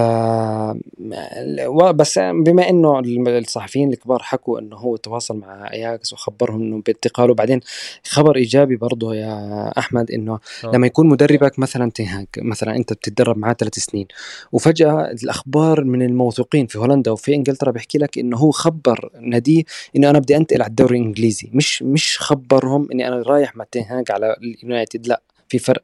بس 1.95 2.19
بما 2.19 2.69
إنه 2.69 2.99
الصحفيين 3.27 3.93
الكبار 3.93 4.19
حكوا 4.23 4.59
إنه 4.59 4.75
هو 4.75 4.95
تواصل 4.95 5.37
مع 5.37 5.71
إياكس 5.73 6.13
وخبرهم 6.13 6.61
إنه 6.61 6.81
بانتقاله. 6.85 7.33
بعدين 7.33 7.59
خبر 8.07 8.35
إيجابي 8.35 8.75
برضه 8.75 9.15
يا 9.15 9.73
أحمد 9.79 10.11
إنه 10.11 10.39
أوه. 10.63 10.75
لما 10.75 10.87
يكون 10.87 11.07
مدربك 11.07 11.59
مثلا 11.59 11.91
تنهاج 11.91 12.27
مثلا 12.37 12.75
أنت 12.75 12.93
بتتدرب 12.93 13.37
معاه 13.37 13.53
ثلاث 13.53 13.75
سنين 13.79 14.07
وفجأة 14.51 15.11
الأخبار 15.23 15.83
من 15.83 16.01
الموثوقين 16.01 16.67
في 16.67 16.77
هولندا 16.77 17.11
وفي 17.11 17.35
إنجلترا 17.35 17.71
بيحكي 17.71 17.97
لك 17.97 18.17
إنه 18.17 18.37
هو 18.37 18.51
خبر 18.51 19.09
ناديه 19.21 19.63
إنه 19.95 20.09
أنا 20.09 20.19
بدي 20.19 20.37
أنتقل 20.37 20.61
على 20.61 20.69
الدوري 20.69 20.99
الإنجليزي. 20.99 21.49
مش 21.53 21.83
مش 21.83 22.17
خبرهم 22.19 22.87
إني 22.91 23.07
أنا 23.07 23.21
رايح 23.21 23.55
مع 23.55 23.65
تنهاج 23.71 24.11
على 24.11 24.35
اليونايتد 24.41 25.07
لا. 25.07 25.21
في 25.49 25.59
فرق. 25.59 25.83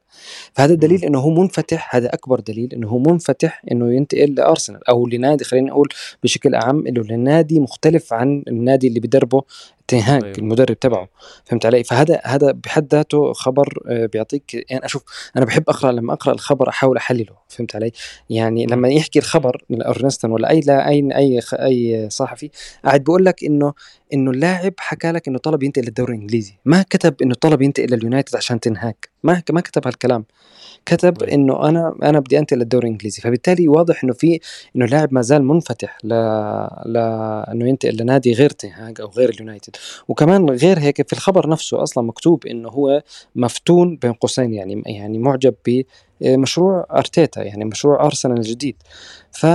فهذا 0.54 0.74
دليل 0.74 1.06
إنه 1.06 1.20
هو 1.20 1.30
منفتح 1.30 1.96
هذا 1.96 2.14
أكبر 2.14 2.40
دليل 2.40 2.74
إنه 2.74 2.88
هو 2.88 3.00
منفتح 3.00 3.62
إنه 3.72 3.94
ينتقل 3.94 4.34
لأرسنال 4.34 4.90
أو 4.90 5.08
لنادي 5.08 5.44
خلينا 5.44 5.68
نقول 5.68 5.88
بشكل 6.24 6.56
اعم 6.56 6.88
إنه 6.88 7.04
لنادي 7.04 7.60
مختلف 7.60 8.14
عن 8.14 8.44
النادي 8.48 8.88
اللي 8.88 9.00
بدربه 9.00 9.44
تنهاك 9.88 10.24
أيوه. 10.24 10.38
المدرب 10.38 10.80
تبعه. 10.80 11.10
فهمت 11.46 11.66
علي؟ 11.66 11.84
فهذا 11.84 12.22
هذا 12.24 12.52
بحد 12.52 12.96
ذاته 12.96 13.34
خبر 13.34 13.84
آه، 13.88 14.06
بيعطيك 14.06 14.54
يعني 14.72 14.86
أشوف 14.86 15.04
أنا 15.38 15.46
بحب 15.46 15.64
أقرأ 15.70 15.92
لما 15.92 16.14
أقرأ 16.14 16.34
الخبر 16.34 16.70
أحاول 16.70 16.98
أحلله. 16.98 17.36
فهمت 17.48 17.76
علي؟ 17.76 17.92
يعني 18.30 18.66
لما 18.66 18.90
يحكي 18.90 19.20
الخبر 19.20 19.64
ارنستون 19.72 20.32
ولا 20.32 20.50
أي 20.50 20.60
لا 20.60 20.88
أي 20.88 21.10
أي 21.16 21.40
أي 21.54 22.10
صحفي 22.10 22.50
قاعد 22.86 23.04
بيقول 23.04 23.26
لك 23.26 23.44
إنه 23.44 23.74
إنه 24.14 24.32
اللاعب 24.32 24.74
حكى 24.78 25.12
لك 25.12 25.28
إنه 25.28 25.38
طلب 25.38 25.64
ينتقل 25.64 25.86
للدوري 25.86 26.16
الإنجليزي. 26.16 26.54
ما 26.66 26.86
كتب 26.90 27.16
إنه 27.22 27.36
طلب 27.42 27.62
ينتقل 27.62 27.88
لليونايتد 27.92 28.36
عشان 28.36 28.60
تنهاك. 28.60 29.10
ما 29.24 29.42
ما 29.52 29.62
كتب 29.62 29.88
هالكلام. 29.88 30.26
كتب 30.86 31.18
طيب. 31.18 31.30
إنه 31.30 31.70
أنا 31.70 31.96
أنا 32.04 32.20
بدي 32.20 32.40
أنتقل 32.40 32.60
للدوري 32.60 32.88
الإنجليزي. 32.88 33.22
فبالتالي 33.22 33.68
واضح 33.68 34.04
إنه 34.04 34.14
في 34.14 34.40
إنه 34.76 34.86
اللاعب 34.86 35.14
ما 35.14 35.22
زال 35.22 35.44
منفتح 35.44 35.98
ل 36.04 36.08
ل 36.86 36.98
إنه 37.52 37.68
ينتقل 37.70 37.98
لنادي 37.98 38.34
غير 38.34 38.50
تنهاج 38.50 39.02
أو 39.02 39.10
غير 39.10 39.30
اليونايتد. 39.30 39.76
وكمان 40.08 40.50
غير 40.50 40.80
هيك 40.80 41.08
في 41.08 41.14
الخبر 41.14 41.50
نفسه 41.50 41.84
أصلا 41.84 42.04
مكتوب 42.04 42.46
إنه 42.46 42.70
هو 42.70 43.04
مفتون 43.36 43.98
بين 43.98 44.14
قوسين 44.14 44.54
يعني 44.54 44.84
يعني 44.86 45.18
معجب 45.20 45.56
بمشروع 46.22 46.86
أرتيتا 46.92 47.42
يعني 47.44 47.66
مشروع 47.66 48.06
أرسنال 48.06 48.38
الجديد. 48.38 48.76
ف 49.32 49.46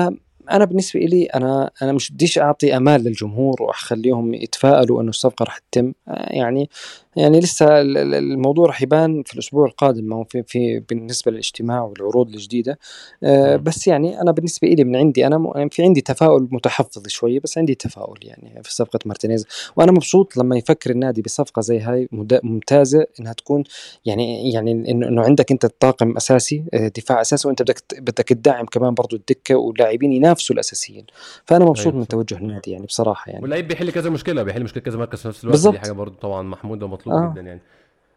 أنا 0.51 0.65
بالنسبة 0.65 1.01
لي 1.01 1.25
أنا 1.25 1.71
أنا 1.83 1.93
مش 1.93 2.13
بديش 2.13 2.39
أعطي 2.39 2.77
امال 2.77 3.05
للجمهور 3.05 3.63
وأخليهم 3.63 4.35
يتفائلوا 4.35 5.03
إنه 5.03 5.11
الصفقة 5.11 5.43
رح 5.43 5.59
تتم. 5.59 5.93
يعني 6.09 6.71
يعني 7.19 7.41
لسه 7.41 7.81
الموضوع 7.81 8.67
رح 8.67 8.83
يبان 8.83 9.23
في 9.23 9.35
الأسبوع 9.35 9.67
القادم 9.67 10.05
ما 10.05 10.17
هو 10.17 10.25
في, 10.25 10.43
في 10.43 10.81
بالنسبة 10.89 11.33
للاجتماع 11.33 11.83
والعروض 11.83 12.29
الجديدة. 12.29 12.79
آه 13.23 13.57
بس 13.57 13.87
يعني 13.87 14.21
أنا 14.21 14.33
بالنسبة 14.33 14.69
لي 14.69 14.85
من 14.85 14.97
عندي 14.97 15.27
أنا 15.27 15.53
يعني 15.57 15.71
في 15.71 15.83
عندي 15.83 16.01
تفاؤل 16.01 16.49
متحفظ 16.51 17.09
شوية 17.09 17.41
بس 17.41 17.59
عندي 17.59 17.75
تفاؤل 17.75 18.19
يعني 18.23 18.63
في 18.63 18.75
صفقة 18.75 18.99
مارتينيز. 19.07 19.47
وأنا 19.77 19.93
مبسوط 19.93 20.37
لما 20.37 20.57
يفكر 20.57 20.91
النادي 20.91 21.23
بصفقة 21.23 21.63
زي 21.63 21.79
هاي 21.79 22.09
ممتازة 22.43 23.07
إنها 23.21 23.33
تكون 23.33 23.65
يعني 24.05 24.53
يعني 24.53 24.73
إنه 24.73 25.23
عندك 25.23 25.53
أنت 25.53 25.67
طاقم 25.67 26.17
أساسي 26.17 26.65
آه، 26.75 26.89
دفاع 26.89 27.21
أساسي 27.21 27.49
وأنت 27.49 27.63
بدك 27.63 27.83
بدك 27.99 28.29
تدعم 28.29 28.67
كمان 28.67 28.95
برضه 28.95 29.17
الدكة 29.17 29.57
ولاعبين 29.57 30.13
ينافسوا 30.13 30.55
الأساسيين. 30.55 31.07
فأنا 31.45 31.65
مبسوط 31.65 31.87
أيوة. 31.87 31.99
من 31.99 32.09
توجه 32.09 32.37
النادي 32.37 32.71
يعني 32.71 32.87
بصراحة 32.87 33.31
يعني. 33.31 33.43
واللعيب 33.43 33.69
بيحل 33.69 33.91
كذا 33.91 34.11
مشكلة 34.11 34.43
بيحل 34.43 34.63
مشكلة 34.63 34.83
كذا 34.83 34.99
مركز 34.99 35.21
في 35.21 35.29
نفس 35.29 35.45
الوقت 35.45 35.57
بالزبط. 35.57 35.73
دي 35.75 35.81
حاجة 35.81 35.93
برضه 35.93 36.15
طبعا 36.21 36.43
محمودة 36.43 36.87
ومطلوبه 37.09 37.31
آه. 37.31 37.33
جدا 37.33 37.41
يعني 37.41 37.61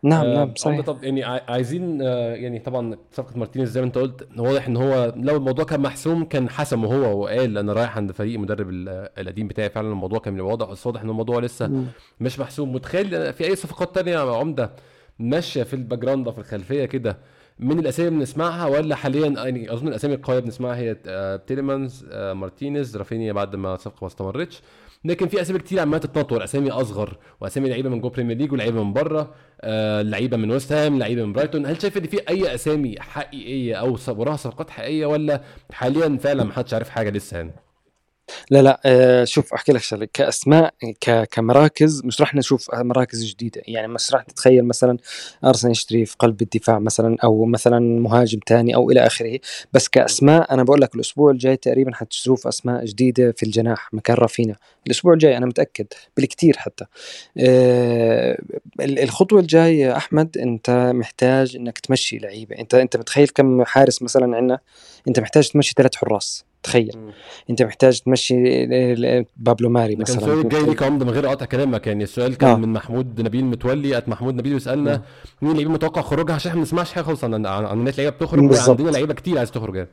نعم 0.03 0.25
آه 0.25 0.35
نعم 0.35 0.53
صحيح 0.55 0.81
طب 0.81 1.03
يعني 1.03 1.23
عايزين 1.23 2.01
آه 2.01 2.33
يعني 2.33 2.59
طبعا 2.59 2.97
صفقة 3.11 3.37
مارتينيز 3.39 3.69
زي 3.69 3.81
ما 3.81 3.87
أنت 3.87 3.97
قلت 3.97 4.27
واضح 4.37 4.67
إن 4.67 4.77
هو 4.77 5.13
لو 5.15 5.35
الموضوع 5.35 5.65
كان 5.65 5.79
محسوم 5.81 6.25
كان 6.25 6.49
حسمه 6.49 6.95
هو 6.95 7.21
وقال 7.23 7.57
أنا 7.57 7.73
رايح 7.73 7.97
عند 7.97 8.11
فريق 8.11 8.33
المدرب 8.33 8.69
القديم 9.17 9.47
بتاعي 9.47 9.69
فعلا 9.69 9.87
الموضوع 9.91 10.19
كان 10.19 10.39
واضح 10.41 10.69
بس 10.71 10.87
واضح 10.87 11.01
إن 11.01 11.09
الموضوع 11.09 11.39
لسه 11.39 11.67
م. 11.67 11.87
مش 12.19 12.39
محسوم 12.39 12.73
متخيل 12.73 13.33
في 13.33 13.43
أي 13.45 13.55
صفقات 13.55 13.95
تانية 13.95 14.17
عمدة 14.17 14.71
ماشية 15.19 15.63
في 15.63 15.73
ال 15.73 15.99
background 15.99 16.29
في 16.29 16.39
الخلفية 16.39 16.85
كده 16.85 17.17
من 17.59 17.79
الأسامي 17.79 18.09
بنسمعها 18.09 18.67
ولا 18.67 18.95
حاليا 18.95 19.27
يعني 19.27 19.73
أظن 19.73 19.87
الأسامي 19.87 20.13
القوية 20.15 20.39
بنسمعها 20.39 20.75
هي 20.75 20.97
آه 21.07 21.35
تيليمانز 21.35 22.05
آه 22.11 22.33
مارتينيز 22.33 22.97
رافينيا 22.97 23.33
بعد 23.33 23.55
ما 23.55 23.73
الصفقه 23.73 23.97
ما 24.01 24.07
استمرتش 24.07 24.61
لكن 25.05 25.27
في 25.27 25.41
أسامي 25.41 25.59
كتير 25.59 25.79
عمالة 25.79 25.97
تتنطور 25.97 26.43
أسامي 26.43 26.71
أصغر 26.71 27.17
وأسامي 27.41 27.69
لعيبة 27.69 27.89
من 27.89 28.01
جوه 28.01 28.11
Premier 28.11 28.37
League 28.37 28.51
ولعيبة 28.51 28.83
من 28.83 28.93
بره 28.93 29.33
آه 29.61 30.01
لعيبة 30.01 30.37
من 30.37 30.51
ويست 30.51 30.71
هام 30.73 30.99
لعيبة 30.99 31.25
من 31.25 31.33
برايتون 31.33 31.65
هل 31.65 31.81
شايف 31.81 31.97
إن 31.97 32.07
في 32.07 32.29
أي 32.29 32.55
أسامي 32.55 32.95
حقيقية 32.99 33.75
أو 33.75 33.97
وراها 34.07 34.35
صفقات 34.35 34.69
حقيقية 34.69 35.05
ولا 35.05 35.41
حاليا 35.71 36.17
فعلا 36.17 36.43
ما 36.43 36.53
حدش 36.53 36.73
عارف 36.73 36.89
حاجة 36.89 37.09
لسه 37.09 37.37
يعني؟ 37.37 37.51
لا 38.49 38.61
لا 38.61 38.81
آه، 38.85 39.23
شوف 39.23 39.53
أحكي 39.53 39.71
لك 39.71 39.81
شغلة. 39.81 40.07
كأسماء 40.13 40.73
كمراكز 41.31 42.01
مش 42.05 42.21
راح 42.21 42.35
نشوف 42.35 42.67
مراكز 42.75 43.23
جديدة. 43.25 43.61
يعني 43.67 43.87
مش 43.87 44.13
راح 44.13 44.23
تتخيل 44.23 44.65
مثلا 44.65 44.97
ارسنال 45.45 45.71
يشتري 45.71 46.05
في 46.05 46.15
قلب 46.19 46.41
الدفاع 46.41 46.79
مثلا 46.79 47.17
أو 47.23 47.45
مثلا 47.45 47.79
مهاجم 47.99 48.39
تاني 48.39 48.75
أو 48.75 48.91
إلى 48.91 48.99
آخره. 49.07 49.39
بس 49.73 49.87
كأسماء 49.89 50.53
أنا 50.53 50.63
بقول 50.63 50.81
لك 50.81 50.95
الأسبوع 50.95 51.31
الجاي 51.31 51.57
تقريبا 51.57 51.91
حتشوف 51.95 52.47
أسماء 52.47 52.85
جديدة 52.85 53.31
في 53.37 53.43
الجناح 53.43 53.93
مكان 53.93 54.15
رافينا 54.15 54.55
الأسبوع 54.87 55.13
الجاي 55.13 55.37
أنا 55.37 55.45
متأكد 55.45 55.87
بالكثير 56.17 56.57
حتى. 56.57 56.85
آه، 57.37 58.41
ال- 58.81 58.99
الخطوة 58.99 59.39
الجاية 59.39 59.97
أحمد 59.97 60.37
أنت 60.37 60.91
محتاج 60.95 61.55
إنك 61.55 61.79
تمشي 61.79 62.17
لعيبة. 62.17 62.59
أنت 62.59 62.75
أنت 62.75 62.97
متخيل 62.97 63.27
كم 63.27 63.63
حارس 63.63 64.01
مثلا 64.01 64.35
عندنا؟ 64.37 64.59
أنت 65.07 65.19
محتاج 65.19 65.49
تمشي 65.49 65.73
ثلاث 65.77 65.95
حراس. 65.95 66.50
تخيل. 66.63 66.91
انت 67.49 67.61
محتاج 67.63 67.99
تمشي 67.99 68.35
بابلو 69.37 69.69
ماري 69.69 69.95
ده 69.95 70.03
كان 70.05 70.15
مثلا 70.15 70.17
السؤال 70.27 70.39
الجاي 70.45 70.59
محتاج- 70.61 70.69
ليك 70.69 70.83
من 71.03 71.09
غير 71.09 71.27
قطع 71.27 71.45
كلامك 71.45 71.87
يعني 71.87 72.03
السؤال 72.03 72.37
كان 72.37 72.49
آه. 72.49 72.55
من 72.55 72.73
محمود 72.73 73.21
نبيل 73.21 73.45
متولي 73.45 73.97
ات 73.97 74.09
محمود 74.09 74.35
نبيل 74.35 74.53
بيسالنا. 74.53 75.01
مين 75.41 75.51
اللعيبه 75.51 75.71
متوقع 75.71 76.01
خروجها 76.01 76.35
عشان 76.35 76.49
إحنا 76.49 76.59
ما 76.59 76.63
بنسمعش 76.65 76.93
حاجة 76.93 77.03
خالص 77.03 77.23
عن 77.23 77.45
عن 77.45 77.85
لعيبة 77.97 78.09
بتخرج. 78.09 78.67
وعندنا 78.67 78.89
لعيبة 78.89 79.13
كتير 79.13 79.37
عايز 79.37 79.51
تخرج 79.51 79.75
يعني 79.75 79.89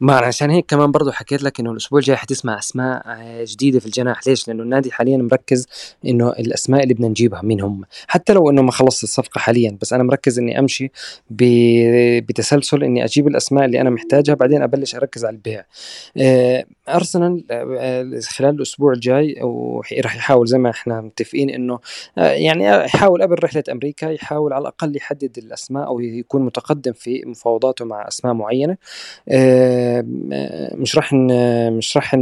ما 0.00 0.14
عشان 0.16 0.50
هيك 0.50 0.66
كمان 0.68 0.92
برضو 0.92 1.10
حكيت 1.10 1.42
لك 1.42 1.60
إنه 1.60 1.70
الأسبوع 1.72 1.98
الجاي 1.98 2.16
حتسمع 2.16 2.58
أسماء 2.58 3.02
آه، 3.06 3.44
جديدة 3.48 3.80
في 3.80 3.86
الجناح 3.86 4.26
ليش؟ 4.26 4.48
لأنه 4.48 4.62
النادي 4.62 4.92
حاليا 4.92 5.16
مركز 5.16 5.66
إنه 6.06 6.30
الأسماء 6.30 6.82
اللي 6.82 6.94
بدنا 6.94 7.08
نجيبها 7.08 7.42
مين 7.42 7.60
هم. 7.60 7.84
حتى 8.06 8.32
لو 8.32 8.50
إنه 8.50 8.62
ما 8.62 8.72
خلصت 8.72 9.04
الصفقة 9.04 9.38
حاليا 9.38 9.78
بس 9.80 9.92
أنا 9.92 10.02
مركز 10.02 10.38
إني 10.38 10.58
أمشي 10.58 10.90
بتسلسل 11.30 12.84
إني 12.84 13.04
أجيب 13.04 13.28
الأسماء 13.28 13.64
اللي 13.64 13.80
أنا 13.80 13.90
محتاجها 13.90 14.34
بعدين 14.34 14.62
أبلش 14.62 14.94
أركز 14.94 15.24
على 15.24 15.34
البيع. 15.36 15.64
آه، 16.16 16.64
أرسنال 16.88 17.44
آه، 17.50 18.20
خلال 18.28 18.54
الأسبوع 18.54 18.92
الجاي 18.92 19.42
وراح 19.42 20.16
يحاول 20.16 20.46
زي 20.46 20.58
ما 20.58 20.70
إحنا 20.70 21.00
متفقين 21.00 21.50
إنه 21.50 21.78
يعني 22.16 22.64
يحاول 22.64 23.22
قبل 23.22 23.36
رحلة 23.44 23.64
أمريكا 23.72 24.06
يحاول 24.06 24.52
على 24.52 24.62
الأقل 24.62 24.96
يحدد 24.96 25.38
الأسماء 25.38 25.86
أو 25.86 26.00
يكون 26.00 26.42
متقدم 26.42 26.92
في 26.92 27.22
مفاوضاته 27.26 27.84
مع 27.84 28.08
أسماء 28.08 28.34
معينة. 28.34 28.76
آه، 29.28 29.93
مش 30.74 30.96
راح 30.96 31.12
مش 31.72 31.96
راح 31.96 32.14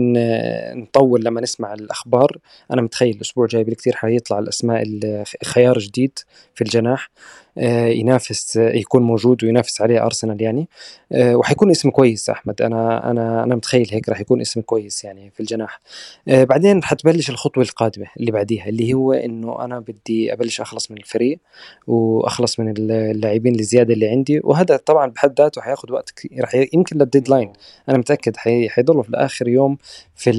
نطول 0.77 1.25
لما 1.25 1.41
نسمع 1.41 1.75
الأخبار. 1.75 2.39
أنا 2.71 2.83
متخيل 2.83 3.15
الأسبوع 3.17 3.45
الجاي 3.45 3.65
بالكثير 3.65 3.97
حيطلع 3.97 4.39
الأسماء 4.39 4.83
ال- 4.83 5.25
خيار 5.45 5.79
جديد 5.79 6.19
في 6.55 6.63
الجناح. 6.65 7.11
ينافس 7.57 8.57
آه، 8.57 8.73
يكون 8.73 9.03
موجود 9.03 9.45
وينافس 9.45 9.81
عليه 9.83 10.05
ارسنال 10.07 10.43
يعني. 10.43 10.69
آه، 11.13 11.37
وحيكون 11.37 11.71
اسم 11.71 11.91
كويس 11.91 12.31
أحمد. 12.31 12.63
أنا 12.63 13.11
أنا 13.11 13.45
أنا 13.45 13.55
متخيل 13.55 13.89
هيك 13.93 14.09
راح 14.09 14.21
يكون 14.21 14.41
اسم 14.41 14.61
كويس 14.61 15.05
يعني 15.05 15.31
في 15.31 15.41
الجناح. 15.41 15.81
آه، 16.29 16.45
بعدين 16.45 16.85
حتبلش 16.85 17.31
الخطوة 17.31 17.65
القادمة 17.65 18.07
اللي 18.21 18.31
بعديها 18.33 18.69
اللي 18.69 18.95
هو 18.95 19.13
إنه 19.13 19.65
أنا 19.65 19.79
بدي 19.81 20.33
أبلش 20.33 20.61
أخلص 20.61 20.91
من 20.91 20.97
الفريق 20.97 21.39
وأخلص 21.87 22.61
من 22.61 22.75
اللاعبين 22.79 23.55
الزيادة 23.55 23.95
اللي 23.95 24.09
عندي. 24.09 24.41
وهذا 24.45 24.77
طبعا 24.77 25.07
بحد 25.11 25.41
ذاته 25.41 25.61
حياخذ 25.61 25.93
وقت 25.93 26.25
ي- 26.25 26.69
يمكن 26.75 26.99
للديدلاين 26.99 27.53
أنا 27.89 27.99
متأكد 27.99 28.37
حي... 28.37 28.69
حيضلوا 28.69 29.03
في 29.03 29.09
الآخر 29.09 29.49
يوم 29.49 29.79
في 30.15 30.33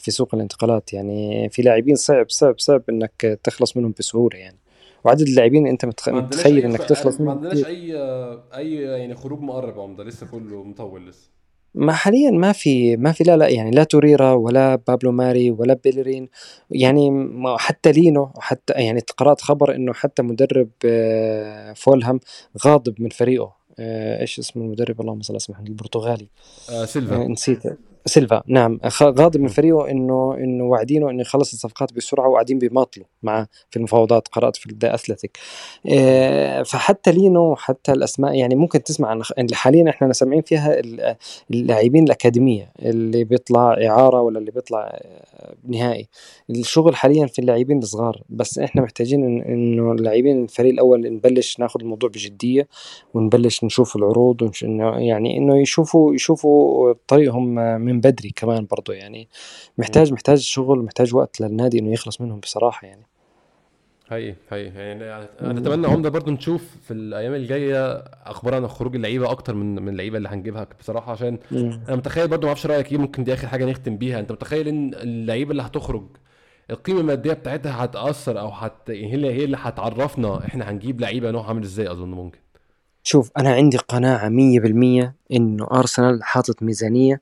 في 0.00 0.10
سوق 0.10 0.34
الانتقالات 0.34 0.92
يعني. 0.92 1.48
في 1.48 1.62
لاعبين 1.62 1.94
صعب 1.94 2.26
صعب 2.30 2.54
صعب 2.58 2.82
إنك 2.88 3.38
تخلص 3.44 3.76
منهم 3.76 3.94
بسهولة 3.98 4.38
يعني. 4.38 4.56
وعدد 5.04 5.20
اللاعبين 5.20 5.66
انت 5.66 5.84
متخ... 5.84 6.08
ما 6.08 6.20
متخيل 6.20 6.64
إنك 6.64 6.78
تخلص 6.78 7.20
ما 7.20 7.34
منهم 7.34 7.44
عندناش. 7.44 7.66
اي 7.66 7.94
أي 8.54 8.74
يعني 8.74 9.14
خروج 9.14 9.40
مقرب 9.40 9.76
يا 9.76 9.82
عمدة 9.82 10.04
لسه 10.04 10.26
كله 10.26 10.62
مطول 10.64 11.08
لسه. 11.08 11.30
ما 11.74 11.92
حاليا 11.92 12.30
ما 12.30 12.52
في 12.52 12.96
ما 12.96 13.12
في 13.12 13.24
لا 13.24 13.36
لا 13.36 13.48
يعني 13.48 13.70
لا 13.70 13.84
توريرا 13.84 14.32
ولا 14.32 14.76
بابلو 14.76 15.12
ماري 15.12 15.50
ولا 15.50 15.74
بيلرين. 15.74 16.28
يعني 16.70 17.10
ما- 17.10 17.58
حتى 17.58 17.92
لينو 17.92 18.30
حتى 18.38 18.72
يعني 18.72 19.00
قرأت 19.16 19.40
خبر 19.40 19.74
إنه 19.74 19.92
حتى 19.92 20.22
مدرب 20.22 20.68
آه، 20.84 21.72
فولهام 21.72 22.20
غاضب 22.66 22.94
من 23.02 23.08
فريقه. 23.08 23.52
آه، 23.78 24.20
إيش 24.20 24.38
اسم 24.38 24.60
المدرب؟ 24.60 25.00
اللهم 25.00 25.22
صل 25.22 25.54
على 25.54 25.66
البرتغالي. 25.68 26.28
آه 26.70 26.82
آه، 26.82 26.84
سيلفا 26.84 27.16
نسيت. 27.28 27.62
سيلفا 28.06 28.42
نعم. 28.46 28.80
غاضب 29.02 29.40
من. 29.40 29.48
فريقه 29.48 29.90
إنه 29.90 30.34
إنه 30.34 30.64
واعدينه 30.64 31.10
إنه 31.10 31.20
يخلص 31.20 31.52
الصفقات 31.52 31.92
بسرعة 31.92 32.28
وقاعدين 32.28 32.58
بيماطلوا 32.58 33.06
معه 33.22 33.48
في 33.70 33.76
المفاوضات 33.76 34.28
قرات 34.28 34.56
في 34.56 34.74
The 34.82 34.94
Athletic 34.94 35.38
آه، 35.92 36.62
فحتى 36.62 37.12
لينو 37.12 37.56
حتى 37.56 37.92
الأسماء 37.92 38.34
يعني 38.34 38.54
ممكن 38.54 38.82
تسمع 38.82 39.08
عن 39.08 39.22
حاليا 39.52 39.90
إحنا 39.90 40.12
سامعين 40.12 40.42
فيها 40.42 40.80
ال- 40.80 41.16
اللاعبين 41.50 42.04
الأكاديمية 42.04 42.72
اللي 42.82 43.24
بيطلع 43.24 43.76
إعارة 43.86 44.20
ولا 44.20 44.38
اللي 44.38 44.50
بيطلع 44.50 44.80
آه، 44.84 45.54
نهائي. 45.68 46.08
الشغل 46.50 46.96
حاليا 46.96 47.26
في 47.26 47.38
اللاعبين 47.38 47.78
الصغار 47.78 48.22
بس 48.28 48.58
إحنا 48.58 48.82
محتاجين 48.82 49.42
إنه 49.42 49.92
اللاعبين 49.92 50.42
الفريق 50.42 50.72
الأول 50.72 51.12
نبلش 51.14 51.58
ناخذ 51.60 51.80
الموضوع 51.80 52.08
بجدية 52.10 52.68
ونبلش 53.14 53.64
نشوف 53.64 53.96
العروض 53.96 54.50
يعني 54.62 55.38
إنه 55.38 55.60
يشوفوا 55.60 56.14
يشوفوا 56.14 56.92
طريقهم 57.08 57.54
من 57.80 57.89
بدري 57.92 58.30
كمان 58.36 58.66
برضه 58.70 58.94
يعني. 58.94 59.28
محتاج 59.78 60.12
محتاج 60.12 60.38
شغل 60.38 60.78
محتاج 60.78 61.14
وقت 61.14 61.40
للنادي 61.40 61.78
إنه 61.78 61.92
يخلص 61.92 62.20
منهم 62.20 62.40
بصراحة 62.40 62.86
يعني. 62.86 63.02
حقيقي 64.10 64.34
حقيقي. 64.50 64.70
يعني 64.78 65.26
نتمنى 65.42 65.86
عمدة 65.86 66.08
برضو 66.08 66.30
نشوف 66.30 66.76
في 66.84 66.90
الأيام 66.90 67.34
الجاية 67.34 67.96
أخبار 68.26 68.54
عن 68.54 68.68
خروج 68.68 68.94
اللعيبة 68.94 69.30
أكتر 69.30 69.54
من 69.54 69.82
من 69.82 69.88
اللعيبة 69.88 70.16
اللي 70.18 70.28
هنجيبها 70.28 70.66
بصراحة 70.80 71.12
عشان 71.12 71.38
مم. 71.52 71.80
أنا 71.88 71.96
متخيل 71.96 72.28
برضو 72.28 72.42
ما 72.42 72.48
أعرفش 72.48 72.66
رأيك 72.66 72.92
إيه 72.92 72.98
ممكن 72.98 73.24
دي 73.24 73.34
آخر 73.34 73.46
حاجة 73.48 73.64
نختم 73.64 73.96
بيها. 73.96 74.20
أنت 74.20 74.32
متخيل 74.32 74.68
إن 74.68 74.94
اللعيبة 74.94 75.50
اللي 75.50 75.62
هتخرج 75.62 76.04
القيمة 76.70 77.00
المادية 77.00 77.32
بتاعتها 77.32 77.84
هتأثر 77.84 78.40
أو 78.40 78.48
هت 78.48 78.90
هي 78.90 79.14
اللي 79.14 79.34
هي 79.34 79.44
اللي 79.44 79.56
هتعرفنا 79.60 80.44
إحنا 80.44 80.70
هنجيب 80.70 81.00
لعيبة 81.00 81.30
نوع 81.30 81.48
عامل 81.48 81.62
إزاي 81.62 81.90
أظن 81.90 82.10
ممكن. 82.10 82.38
شوف 83.10 83.30
أنا 83.38 83.54
عندي 83.54 83.76
قناعة 83.76 84.28
مية 84.28 84.60
بالمية 84.60 85.14
إنه 85.32 85.66
أرسنال 85.72 86.24
حاطط 86.24 86.62
ميزانية 86.62 87.20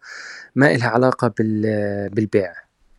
ما 0.55 0.74
إلها 0.74 0.89
علاقة 0.89 1.28
بال... 1.39 2.09
بالبيع 2.09 2.53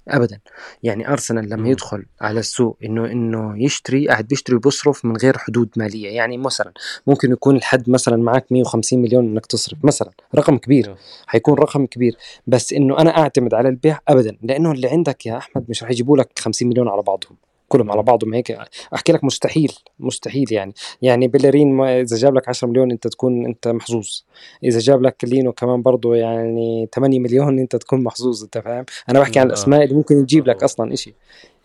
ابدا. 0.07 0.39
يعني 0.83 1.09
أرسنال 1.09 1.49
لما. 1.49 1.69
يدخل 1.69 2.05
على 2.21 2.39
السوق 2.39 2.77
إنه 2.83 3.05
إنه 3.05 3.63
يشتري 3.63 4.07
قاعد 4.07 4.27
بيشتري 4.27 4.55
وبيصرف 4.55 5.05
من 5.05 5.17
غير 5.17 5.37
حدود 5.37 5.69
مالية. 5.77 6.09
يعني 6.09 6.37
مثلا 6.37 6.71
ممكن 7.07 7.31
يكون 7.31 7.55
الحد 7.55 7.89
مثلا 7.89 8.17
معك 8.17 8.51
150 8.51 9.01
مليون 9.01 9.25
إنك 9.25 9.45
تصرف 9.45 9.77
مثلا 9.83 10.11
رقم 10.35 10.57
كبير 10.57 10.95
حيكون 11.27 11.53
رقم 11.53 11.85
كبير. 11.85 12.17
بس 12.47 12.73
إنه 12.73 12.97
أنا 12.99 13.17
أعتمد 13.17 13.53
على 13.53 13.69
البيع 13.69 13.99
ابدا 14.07 14.37
لأنه 14.41 14.71
اللي 14.71 14.87
عندك 14.87 15.25
يا 15.25 15.37
أحمد 15.37 15.65
مش 15.69 15.83
رح 15.83 15.89
يجيبوا 15.89 16.17
لك 16.17 16.29
50 16.39 16.67
مليون 16.67 16.87
على 16.87 17.01
بعضهم. 17.01 17.37
كلهم 17.69 17.91
على 17.91 18.03
بعضهم 18.03 18.33
هيك. 18.33 18.57
أحكي 18.93 19.11
لك 19.11 19.23
مستحيل 19.23 19.71
مستحيل 19.99 20.53
يعني. 20.53 20.73
يعني 21.01 21.27
بيلرين 21.27 21.81
إذا 21.81 22.17
جاب 22.17 22.35
لك 22.35 22.49
10 22.49 22.67
مليون 22.67 22.91
أنت 22.91 23.07
تكون 23.07 23.45
أنت 23.45 23.67
محظوظ. 23.67 24.07
إذا 24.63 24.79
جاب 24.79 25.01
لك 25.01 25.15
لينو 25.23 25.51
كمان 25.51 25.81
برضه 25.81 26.15
يعني 26.15 26.89
8 26.95 27.19
مليون 27.19 27.59
أنت 27.59 27.75
تكون 27.75 28.03
محظوظ 28.03 28.43
أنت 28.43 28.57
فاهم؟ 28.57 28.85
أنا 29.09 29.19
بحكي 29.19 29.39
عن 29.39 29.45
آه. 29.45 29.49
الأسماء 29.49 29.83
اللي 29.83 29.95
ممكن 29.95 30.25
تجيب 30.25 30.47
آه 30.47 30.49
لك 30.49 30.55
طبعا. 30.55 30.65
أصلا 30.65 30.93
إشي. 30.93 31.13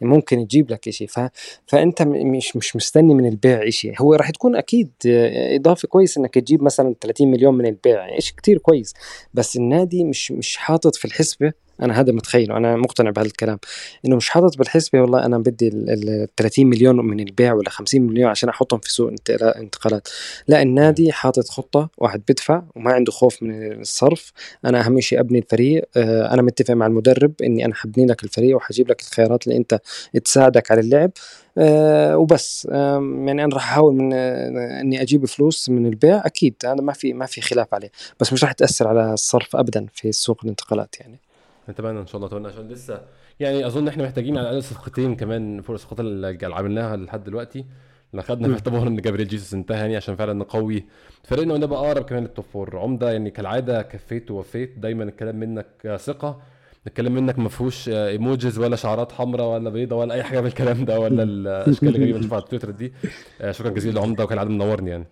ممكن 0.01 0.47
تجيب 0.47 0.71
لك 0.71 0.89
إشي. 0.89 1.07
ف... 1.07 1.21
فأنت 1.67 2.03
مش 2.03 2.57
مش 2.57 2.77
مستني 2.77 3.15
من 3.15 3.27
البيع 3.27 3.69
إشي. 3.69 3.93
هو 4.01 4.15
راح 4.15 4.31
تكون 4.31 4.57
أكيد 4.57 4.91
آه، 5.07 5.57
إضافة 5.57 5.89
كويس 5.89 6.19
إنك 6.19 6.35
تجيب 6.35 6.63
مثلا 6.63 6.95
30 7.01 7.31
مليون 7.31 7.55
من 7.55 7.67
البيع. 7.67 8.19
إشي 8.19 8.35
كتير 8.37 8.59
كويس. 8.59 8.95
بس 9.35 9.57
النادي 9.57 10.05
مش 10.05 10.33
مش 10.33 10.57
حاطط 10.57 10.97
في 10.97 11.05
الحسبة 11.05 11.53
أنا 11.83 12.01
هذا 12.01 12.13
متخيله 12.13 12.57
أنا 12.57 12.77
مقتنع 12.77 13.11
بهالكلام 13.11 13.59
إنه 14.07 14.17
مش 14.17 14.31
حاطط 14.31 14.59
بالحسبة 14.59 15.01
والله 15.01 15.25
أنا 15.27 15.39
بدي 15.39 15.69
ال 15.69 15.91
ال 15.91 16.29
30 16.37 16.67
مليون 16.67 16.97
من 16.97 17.21
البيع 17.21 17.53
ولا 17.53 17.71
50 17.71 18.03
مليون 18.03 18.31
عشان 18.31 18.49
أحطهم 18.49 18.81
في 18.81 18.93
سوق 18.93 19.09
انتقال- 19.11 19.57
انتقالات. 19.57 20.09
لا 20.49 20.63
النادي 20.63 21.13
حاطط 21.13 21.49
خطة 21.49 21.89
واحد 21.99 22.23
بدفع 22.29 22.63
وما 22.77 22.93
عنده 22.93 23.13
خوف 23.13 23.43
من 23.43 23.73
الصرف. 23.81 24.33
أنا 24.65 24.81
أهم 24.87 25.01
شيء 25.01 25.21
أبني 25.21 25.39
الفريق. 25.39 25.85
آه، 25.97 26.35
أنا 26.35 26.43
متفق 26.43 26.75
مع 26.75 26.87
المدرب 26.87 27.33
إني 27.43 27.65
أنا 27.65 27.75
حبني 27.75 28.07
لك 28.07 28.25
الفريق 28.25 28.57
وحجيب 28.57 28.89
لك 28.91 29.01
الخيارات 29.01 29.47
اللي 29.47 29.57
أنت 29.59 29.81
تساعدك 30.25 30.71
على 30.71 30.81
اللعب. 30.81 31.11
آه، 31.59 32.17
وبس. 32.19 32.69
آم، 32.73 33.29
يعني 33.29 33.45
أنا 33.45 33.55
راح 33.55 33.71
أحاول 33.73 33.95
من 33.95 34.11
آه، 34.15 34.81
إني 34.81 35.03
أجيب 35.03 35.25
فلوس 35.27 35.69
من 35.69 35.87
البيع. 35.87 36.27
أكيد 36.27 36.55
هذا 36.65 36.75
ما 36.75 36.93
في 36.93 37.13
ما 37.13 37.27
في 37.27 37.41
خلاف 37.41 37.75
عليه. 37.75 37.91
بس 38.21 38.33
مش 38.33 38.45
راح 38.45 38.53
تأثر 38.53 38.89
على 38.89 39.13
الصرف 39.13 39.57
ابدا 39.57 39.87
في 39.95 40.13
سوق 40.13 40.41
الانتقالات 40.45 41.01
يعني. 41.01 41.24
نتمنى 41.71 42.01
إن 42.01 42.07
شاء 42.07 42.17
الله 42.17 42.27
اتمنى 42.29 42.49
عشان 42.49 42.69
لسه 42.69 43.01
يعني 43.41 43.67
أظن 43.67 43.89
إحنا 43.89 44.03
محتاجين 44.05 44.39
على 44.39 44.49
الأقل 44.49 44.63
صفقتين 44.63 45.17
كمان 45.17 45.61
فوق 45.61 45.75
الصفقات 45.75 46.01
اللي 46.01 46.39
عملناها 46.43 46.97
لحد 46.97 47.25
دلوقتي. 47.25 47.65
اللي 48.13 48.23
خدنا 48.23 48.43
في 48.43 48.49
مم. 48.49 48.55
اعتبار 48.55 48.87
إن 48.89 48.97
جابريل 48.97 49.29
جيسوس 49.29 49.55
انتهى 49.55 49.77
يعني 49.79 49.97
عشان 49.97 50.17
فعلا 50.17 50.33
نقوي 50.33 50.85
فريقنا 51.25 51.55
ونبقى 51.55 51.79
أقرب 51.81 52.05
كمان 52.05 52.23
لل 52.23 52.32
top 52.32 52.45
four 52.45 52.79
عمدة 52.79 53.13
يعني 53.13 53.31
كالعادة 53.31 53.83
كفيت 53.83 54.31
ووفيت. 54.31 54.79
دايما 54.79 55.05
الكلام 55.05 55.37
منك 55.37 55.97
ثقة. 56.01 56.41
الكلام 56.87 57.15
منك 57.15 57.39
ما 57.39 57.49
فيهوش 57.49 57.89
ايموجيز 57.89 58.59
ولا 58.59 58.77
شعارات 58.77 59.13
حمراء 59.13 59.47
ولا 59.47 59.71
بيضاء 59.71 59.99
ولا 59.99 60.15
أي 60.15 60.23
حاجة 60.23 60.41
من 60.41 60.47
الكلام 60.47 60.85
ده 60.85 61.01
ولا 61.01 61.23
الأشكال 61.23 61.89
اللي 61.97 62.13
بنشوفها 62.13 62.37
على 62.39 62.47
تويتر 62.51 62.71
دي. 62.71 62.93
آه، 63.41 63.53
شكرا 63.53 63.71
جزيلا 63.71 64.01
لعمدة 64.01 64.25
وكالعادة 64.25 64.51
منورني 64.51 64.91
يعني. 64.91 65.07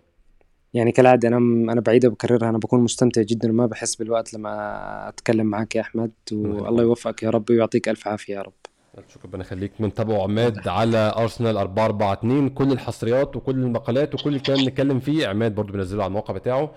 يعني 0.73 0.91
كالعادة 0.91 1.27
أنا 1.27 1.37
أنا 1.73 1.81
بعيدة 1.81 2.09
بكررها 2.09 2.49
أنا 2.49 2.57
بكون 2.57 2.79
مستمتع 2.79 3.21
جدا 3.21 3.49
وما 3.49 3.65
بحس 3.65 3.95
بالوقت 3.95 4.33
لما 4.33 5.09
أتكلم 5.09 5.45
معك 5.45 5.75
يا 5.75 5.81
أحمد. 5.81 6.11
والله 6.31 6.83
يوفقك 6.83 7.23
يا 7.23 7.29
رب 7.29 7.49
ويعطيك 7.49 7.89
ألف 7.89 8.07
عافية 8.07 8.35
يا 8.35 8.41
رب. 8.41 8.53
شكرا 9.09 9.23
ربنا 9.25 9.43
يخليك. 9.43 9.71
منتبعوا 9.79 10.23
عماد 10.23 10.67
على 10.67 11.13
أرسنال 11.17 11.57
442 11.57 12.49
كل 12.49 12.71
الحصريات 12.71 13.35
وكل 13.35 13.55
المقالات 13.55 14.15
وكل 14.15 14.35
الكلام 14.35 14.59
اللي 14.59 14.71
نتكلم 14.71 14.99
فيه 14.99 15.27
عماد 15.27 15.55
برضو 15.55 15.73
بينزله 15.73 16.03
على 16.03 16.07
الموقع 16.09 16.33
بتاعه. 16.33 16.71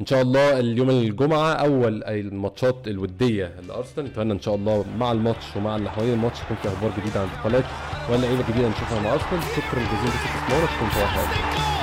إن 0.00 0.06
شاء 0.06 0.22
الله 0.22 0.60
اليوم 0.60 0.90
الجمعة 0.90 1.52
أول 1.52 2.04
الماتشات 2.04 2.88
الودية 2.88 3.52
لأرسنال. 3.68 4.06
نتمنى 4.06 4.32
إن 4.32 4.40
شاء 4.40 4.54
الله 4.54 4.84
مع 4.98 5.12
الماتش 5.12 5.56
ومع 5.56 5.76
اللي 5.76 5.90
حوالين 5.90 6.14
الماتش 6.14 6.42
يكون 6.42 6.56
في 6.56 6.68
أخبار 6.68 6.92
جديدة 7.00 7.20
عن 7.20 7.26
انتقالات 7.28 7.64
ولا 8.10 8.20
لعيبه 8.20 8.44
جديده 8.50 8.68
نشوفها 8.68 9.00
مع 9.00 9.12
أرسنال. 9.12 9.42
شكرا 9.42 9.80
جزيلا 9.80 10.14
لكم 10.14 10.28
استثمارك 10.28 10.68
كنت 10.80 11.75